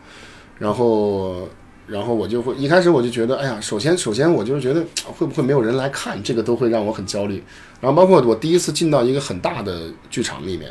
[0.58, 1.48] 然后
[1.86, 7.42] 然后我就会一开始我就觉得，哎呀，首先首先我就是觉得会不会没有人来看，这个都会让我很焦虑。
[7.80, 10.70] 然后包括我第一次进到一个很大的剧场里面，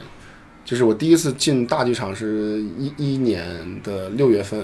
[0.64, 3.44] 就是我第一次进大剧场是一一年
[3.84, 4.64] 的六月份，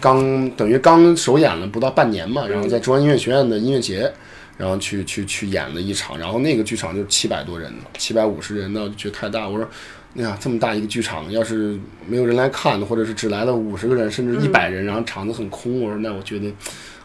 [0.00, 4.12] 刚等于刚首演了不到半年嘛，然后在中央音乐学院的音乐节，
[4.56, 9.68] 然后去去去演了一场，然后那个剧场就七百多人，七百五十人，那我就觉得太大，我说。
[10.16, 16.52] 哎呀，这么大一个剧场，要是没有人来看，或者是只来了五十个人，甚至一百人，然后场子很空，我说那我觉得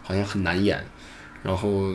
[0.01, 0.83] 好像很难演。
[1.43, 1.93] 然后，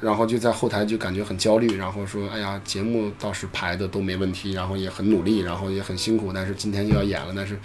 [0.00, 7.58] 然后就在后台就感觉很焦虑，然后说，哎呀，节目倒是排的都没问题，然后也很努力，然后也很辛苦，但是今天就要演了，但是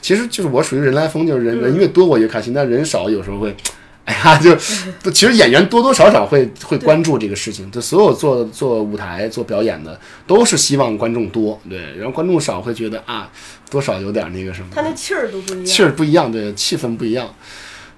[0.00, 3.54] 其实就是我属于人来疯，就是人人越多我越开心，但人少有时候会。
[4.08, 4.56] 哎呀，就
[5.12, 7.70] 其实演员多多少少会会关注这个事情。
[7.70, 11.78] 就所有做做舞台做表演的，都是希望观众多，对。
[11.94, 13.30] 然后观众少会觉得啊，
[13.68, 14.68] 多少有点那个什么。
[14.74, 15.66] 他那气儿都不一样。
[15.66, 17.28] 气儿不一样，对，气氛不一样。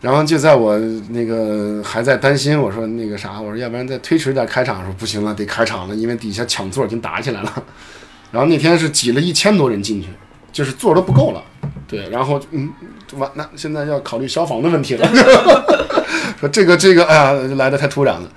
[0.00, 0.76] 然后就在我
[1.10, 7.64] 那个还在担心，我说那个啥，我说要不然再推迟点开场，说不行了，得开场了，因为底下抢座已经打起来了。
[8.32, 10.08] 然后那天是挤了一千多人进去，
[10.50, 11.44] 就是座都不够了，
[11.90, 12.08] 对。
[12.08, 12.72] 然后嗯，
[13.16, 15.06] 完，那现在要考虑消防的问题了。
[16.40, 18.30] 说这个这个，哎呀，来的太突然了。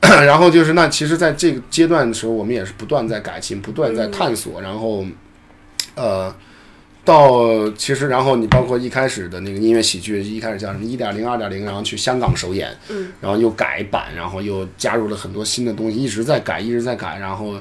[0.00, 4.60] 然后就是那，其实，在这个阶段的时候，我们也是不断在改进，不断在探索。
[4.60, 5.04] 然后，
[5.94, 6.34] 呃，
[7.04, 17.18] 到其实，然后你包括一开始的那个音乐喜剧，一开始叫什么一点零、二点零，然后去香港首演，嗯，然后又改版，然后又加入了很多新的东西，一直在改，一直在改。
[17.18, 17.54] 然后，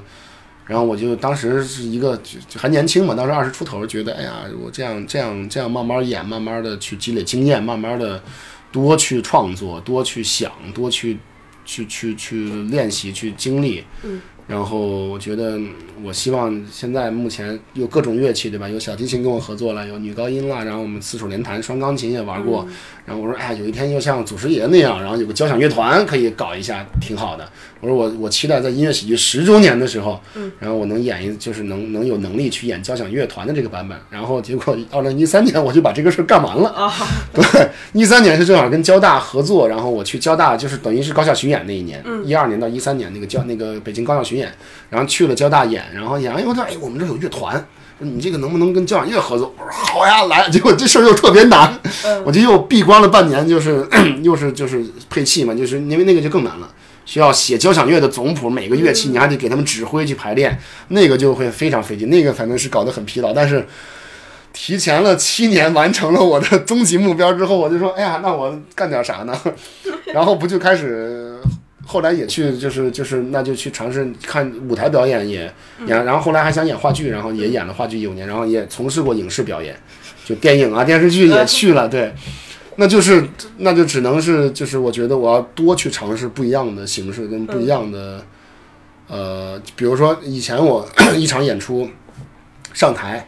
[0.68, 2.15] 然后我就当时是一个
[2.48, 8.22] 就还年轻嘛，当时二十出头，觉得哎呀，我这样这样这样慢慢演，慢慢的去积累经验，慢慢的。
[8.69, 11.18] 多去创作，多去想，多去
[11.64, 13.81] 去去去练习，去经历。
[14.03, 14.22] 嗯。
[14.45, 14.77] 然后
[15.07, 15.57] 我觉得，
[16.03, 18.68] 我希望现在目前有各种乐器，对吧？
[18.68, 22.68] 有小提琴跟我合作了，有女高音了，然后我们四手联弹，双钢琴也玩过。
[23.06, 27.49] 然后我说，哎，有一天又像祖师爷那样，然后有个交响乐团可以搞一下，挺好的。
[27.82, 30.18] 我说我我期待在音乐喜剧十周年的时候，
[30.60, 33.98] 然后我能演一，就是能能有能力去演交响乐团的这个版本。
[34.10, 36.70] 然后结果二零一三年我就把这个事儿干完了。
[36.70, 36.94] 啊。
[37.34, 37.44] 对，
[37.91, 44.38] 一三年是正好跟交大合作，然后我去交大，就是等于是高校巡演那一年，一二年到一三年那个交那个北京高校巡。
[44.38, 44.54] 演，
[44.91, 47.56] 然后去了交大演，然后演完以后他说：“哎，我们这有乐团，
[47.98, 51.80] 说你这个能不能跟交响乐合作？”我说：“好呀，来。”结果这事儿又特别难，
[52.24, 53.84] 我就又闭关了半年，就是
[54.22, 56.70] 又是就是配器嘛，就是因为那个就更难了，
[57.08, 60.56] 需要写交响乐的总谱，每个乐器你还得给他们指挥去排练，
[60.90, 63.34] 那个就会非常费劲，那个反正是搞得很疲劳。
[63.34, 63.66] 但是
[64.54, 69.36] 提前了七年完成了我的终极目标之后，我就说：“哎呀，那我干点啥呢？”
[70.14, 71.36] 然后不就开始。
[71.90, 75.50] 后来也去，就是就是，那就去尝试看舞台表演，也
[75.86, 79.74] 演，然后后来还想演话剧，然后也演了话剧一五年，然后也从事过影视表演，
[80.26, 82.14] 就电影啊电视剧也去了，对，
[82.78, 83.28] 那就是
[83.58, 88.24] 那就只能是就是我觉得我要多去尝试不一样的形式跟不一样的，
[89.08, 90.88] 呃，比如说以前我
[91.18, 91.88] 一场演出
[92.74, 93.28] 上台，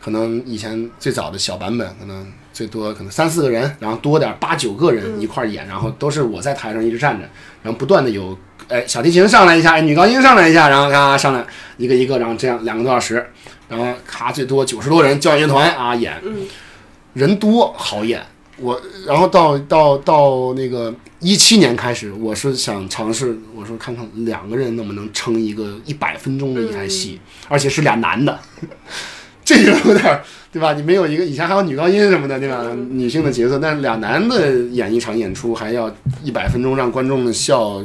[0.00, 2.26] 可能以前最早的小版本可能。
[2.52, 7.26] 最多可能三四个人，然后多点八九个人一块演，然后都是我在台上一直站着，
[7.62, 8.36] 然后不断的有，
[8.68, 11.42] 哎，小提琴上来一下，哎，女高音上来一下，然后咔上来
[11.78, 13.24] 一个一个，然后这样两个多小时，
[13.68, 16.20] 然后咔最多九十多人交响乐团啊演，
[17.14, 18.20] 人多好演。
[18.60, 27.18] 我然后到到到那个一七年开始，我是想尝试，我说看看两个人能不能撑一个一百分钟的一台戏，
[27.48, 28.38] 而且是俩男的，
[29.44, 30.20] 这就有点。
[30.52, 30.72] 对吧？
[30.72, 32.60] 你没有一个以前还有女高音什么的，对吧？
[32.90, 35.88] 女性的角色，但是俩男的演一场演出还要
[36.24, 37.80] 一百分钟，让观众们笑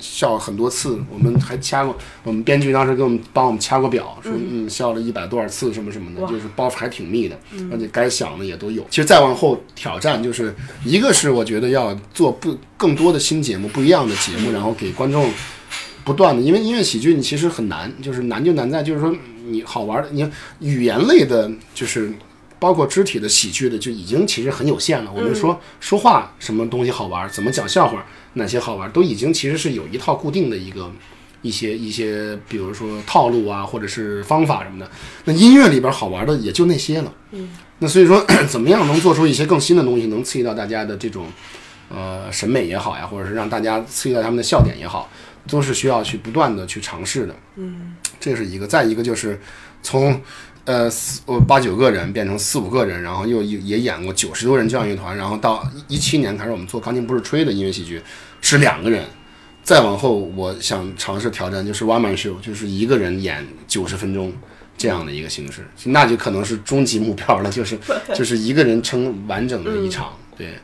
[0.00, 0.98] 笑很多次。
[1.12, 7.38] 我们还掐过，我们编剧当时给我们帮我们掐过表，说嗯笑了一百多少次什么什么的，就是包袱还挺密的，
[7.70, 8.84] 而且该想的也都有。
[8.90, 10.54] 其实再往后挑战，就是
[10.84, 15.30] 一个是我觉得要做不更多的新节目，不一样的节目，然后给观众
[16.04, 19.14] 不断的，因为音乐喜剧你其实很难，就是难就难在就是说。
[19.42, 22.12] 你好玩的，你语言类的，就是
[22.60, 25.10] 包括肢体的喜剧的，就已经其实很有限了。
[25.12, 30.90] 我们说说话什么东西好玩，怎么讲笑话，哪些好玩，都已经其实是有一套固定的一个
[31.42, 34.90] 一些一些，比如说套路啊，或者是方法什么的。
[35.24, 37.12] 那音乐里边好玩的也就那些了。
[37.32, 37.50] 嗯。
[37.78, 41.26] 那所以说， 怎么样能做出一些更新的东西，能刺激到大家的这种
[41.88, 45.10] 呃审美也好呀，或者是让大家刺激到他们的笑点也好，
[45.48, 47.34] 都是需要去不断的去尝试的。
[47.56, 47.96] 嗯。
[48.20, 49.40] 这是一个，再一个就是
[49.82, 50.20] 从
[50.64, 58.00] 呃四呃八九个人变成四五个人，然后又也演过九十多人交响乐团，然后到一七年开始我们做钢琴不是吹的音乐喜剧
[58.40, 59.04] 是两个人，
[59.62, 64.32] 再往后我想尝试挑战就是 one man show，就是一个人演九十分钟
[64.76, 67.78] 这样的一个形式，那就可能是终极目标了，就是
[68.14, 70.54] 就是一个人撑完整的一场，对，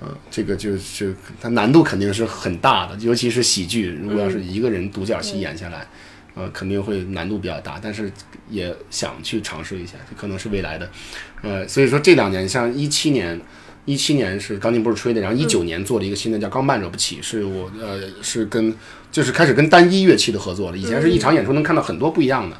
[0.00, 1.08] 嗯，这个就就
[1.40, 5.86] 它难度肯定是很大的，尤其是喜剧，如果要是一个人独角戏演下来，
[6.34, 8.10] 呃，肯定会难度比较大，但是
[8.48, 10.90] 也想去尝试一下，这可能是未来的，
[11.42, 13.40] 呃，所以说这两年像一七年。
[13.84, 18.72] 一七年是钢琴不是吹的，然后一九年做了一个新的叫《钢伴惹不起》，是我呃是跟
[19.10, 20.78] 就是开始跟单一乐器的合作了。
[20.78, 22.56] 以前是一场演出能看到很多不一样的，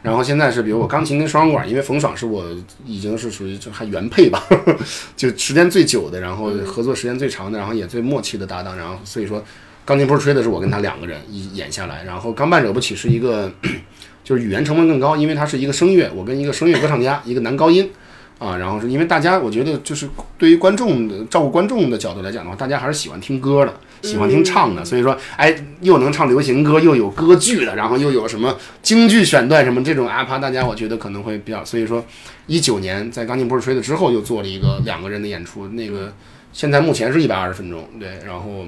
[0.00, 2.46] 然后现在是比如我钢琴跟双簧管，因为冯爽是我
[2.86, 4.46] 已经是属于就还原配吧，
[5.16, 8.76] 就时间最久的，然后合作时间最长的，然后也最默契的搭档。
[8.76, 9.44] 然后所以说
[9.90, 11.18] 钢琴不是吹的是我跟他两个人
[11.52, 13.50] 演下来，然后钢伴惹不起是一个
[14.22, 17.90] 就是语言成分更高，因为它是一个声乐，我跟一个声乐歌唱家，一个男高音。
[18.38, 20.08] 啊，然后是因为大家，我觉得就是
[20.38, 23.74] 对于观众的照顾观众的角度来讲的话，大家还是喜欢听歌的，
[24.08, 24.84] 喜欢听唱的。
[24.84, 31.62] 所以说，哎，又能唱流行歌，又有歌剧的，然后又有什么京剧选段什么这种啊，怕大家我觉得可能会比较。
[31.64, 32.02] 所以说，
[32.46, 36.14] 一九年在钢琴不是吹的之后，又做了一个两个人的演出，那个
[36.52, 38.64] 现在目前是一百二十分钟，对，然后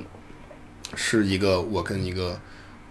[0.95, 2.39] 是一个我跟一个。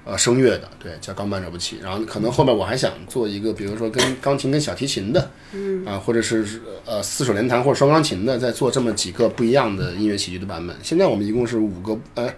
[0.03, 1.77] 呃，声乐的，对，叫钢伴惹不起。
[1.79, 10.75] 然后可能后面我还想做一个，比如说跟钢琴跟小提琴的，嗯，啊，或者是呃四手联弹或者双钢琴的，再做这么几个不一样的音乐喜剧的版本。
[10.81, 12.35] 现在我们一共是五个，哎，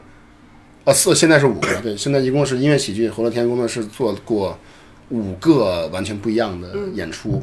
[0.83, 3.09] 呃四，现在是五个，对，现在一共是音乐喜剧。
[3.09, 4.59] 和乐天工作室做过
[5.07, 7.41] 五个完全不一样的演出，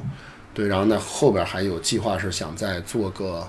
[0.52, 3.48] 对，然后呢后边还有计划是想再做个。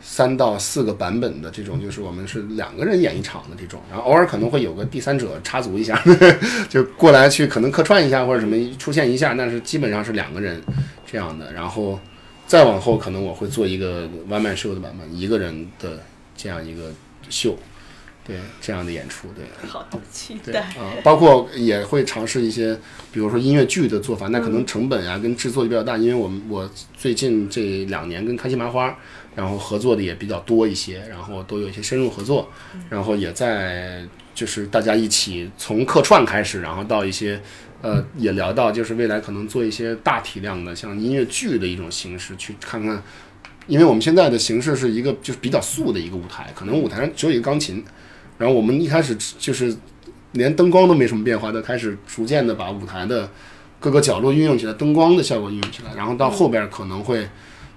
[0.00, 6.02] 三到四个版本的这种，就是我们是两个人演一场的这种，然后偶尔可能会有个第三者插足一下，
[6.68, 10.62] 就过来去可能客串一下或者什么出现一下，但是基本上是两个人
[11.06, 11.52] 这样的。
[11.52, 11.98] 然后
[12.46, 16.00] 再往后，可能我会做一个 one man show 的版本，一个人的
[16.36, 16.92] 这样一个
[17.28, 17.56] 秀。
[18.26, 20.92] 对这样的演出，对，好期待啊！
[21.02, 22.78] 包括也会尝试一些，
[23.10, 28.94] 比如说音乐剧的做法，那可能成本啊跟制作就比较大，因为我们我最近这两年跟开心麻花，
[29.38, 32.50] 然后合作的也比较多一些，然后都有一些深入合作，
[32.90, 34.04] 然后也在
[34.34, 37.40] 就是大家一起从客串开始，然后到一些
[37.80, 43.00] 呃也聊到就是未来可能做一些大体量的像音乐剧的一种形式去看看，
[43.68, 47.84] 因为我们现在的形式是一个就是比较素的一个舞台，可能舞台上只有一个钢琴。
[48.38, 49.72] 然后我们一开始就是
[50.32, 53.30] 连灯光都没什么变化的，开始逐渐的把舞台的
[53.78, 55.94] 各个角落运用起来，灯光的效果运用起来。
[55.94, 57.28] 然后到后边可能会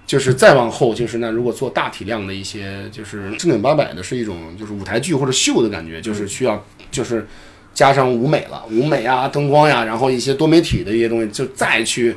[0.06, 7.26] 就是再往后，就是那如果做大体量的一些，就是正经八百的，是一种就是舞台剧或者秀的感觉，就是需要就是
[7.72, 12.16] 加上舞美了，舞美啊，灯光呀，然后一些多媒体的一些东西，就再去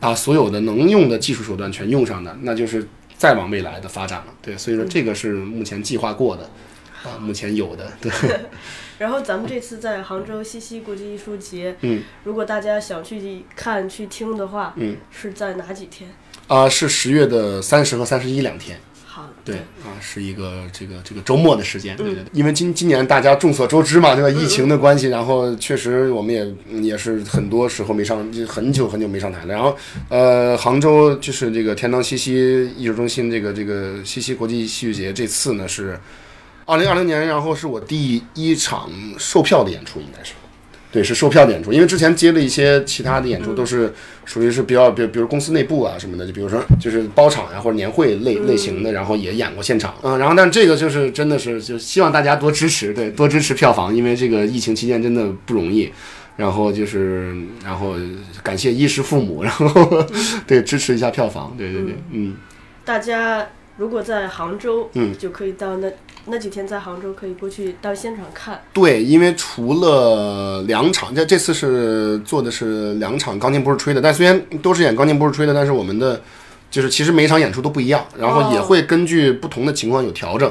[0.00, 2.86] 把所有的能用的技术手段全用上的，那就是
[3.16, 4.26] 再往未来的发展了。
[4.40, 6.48] 对，所以说这个是目前计划过的。
[7.04, 8.10] 啊，目前有的对。
[8.96, 16.08] 然后咱们这次在杭州西溪国际艺术节，嗯，如果大家想去看去听的话，嗯，是在哪几天？
[16.46, 18.78] 啊，是十月的三十和三十一两天。
[19.06, 21.96] 好，对啊，是一个这个这个周末的时间。
[21.96, 22.24] 对对对。
[22.32, 24.40] 因为今今年大家众所周知嘛，对吧？
[24.40, 29.54] 疫情的关系，然后确实我们也也是很多时候没上，就很久很久没上台了。
[29.54, 29.76] 然后
[30.08, 35.98] 呃，杭州就是这个天堂西溪艺术中心这个这个西溪国际戏剧节，这次呢是。
[36.66, 40.32] 二零二零年，然后是我第一场售票的演出，应该是，
[40.94, 41.72] 对，是售票的演出。
[41.72, 43.92] 因为之前接了一些其他的演出，都是
[44.24, 49.92] 属于是比较，比比如公司内部啊什么的，就比如说就是包场呀或者年会类类型的，然后也演过现场。
[50.02, 55.90] 嗯，然后但这个就是真的是就希望大家多支持，对，多支持票房，因为这个疫情期间真的不容易。
[56.36, 57.32] 然后就是
[57.64, 57.94] 然后
[58.42, 60.04] 感谢衣食父母，然后
[60.48, 62.34] 对支持一下票房，对对对，嗯。
[62.84, 65.90] 大家如果在杭州，嗯，就可以到那。
[66.26, 68.58] 那几天在杭州可以过去到现场看。
[68.72, 76.22] 对，因为除了两场，这这次是做的是两场钢琴不是吹的，但虽然都是演钢琴不是吹的，但是我们的
[76.70, 80.50] 就是其实每场演出都不一样，然后也会根据不同的情况有调整。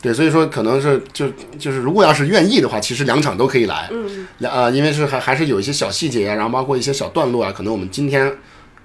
[0.00, 1.28] 对，所以说可能是就
[1.58, 3.90] 就是如果要是愿意的话，其实两场都可以来。
[3.92, 4.26] 嗯。
[4.38, 8.32] 两啊，因为是还还是有一些小细节啊，然后包括一些小段落啊，可能我们今天。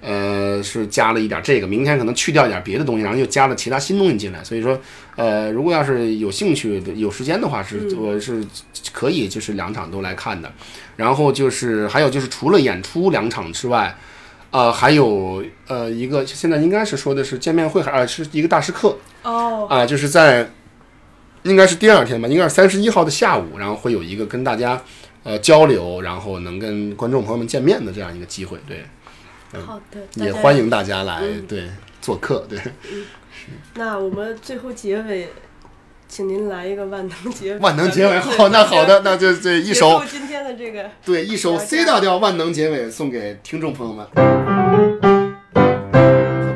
[0.08, 4.44] 呃，是加了一点这个，明天可能去掉一点别的东西，然后又加了其他新东西进来。
[4.44, 4.78] 所以说，
[5.16, 8.40] 呃，如果要是有兴趣、有时间的话，是我是
[8.92, 10.48] 可以就是两场都来看的。
[10.94, 13.98] 然后就是还有就是除了演出两场之外，
[14.52, 20.48] 呃，还有呃一个现在应该是说的是见面会，还是一个大师课哦啊，就是在
[21.42, 24.80] 应该是第二天吧，应该是三十一号的下午，然后会有一个跟大家
[25.24, 28.84] 呃交流，然后能跟观众朋友们见面的这样一个机会，对。
[29.64, 31.70] 好的，也欢迎大家来对
[32.00, 32.58] 做客，对。
[33.74, 35.28] 那我们最后结尾
[36.08, 37.58] 请您来一个万能结尾。
[37.60, 44.06] 万能结尾，好， 那好的，那就这一首今天的这个对一首 C 大调万能结尾送给听众朋友们，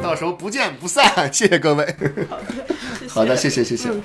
[0.03, 1.85] 到时候不见不散，谢谢各位。
[2.29, 2.45] 好的，
[2.99, 3.89] 谢谢 好的，谢谢谢谢。
[3.91, 4.03] 嗯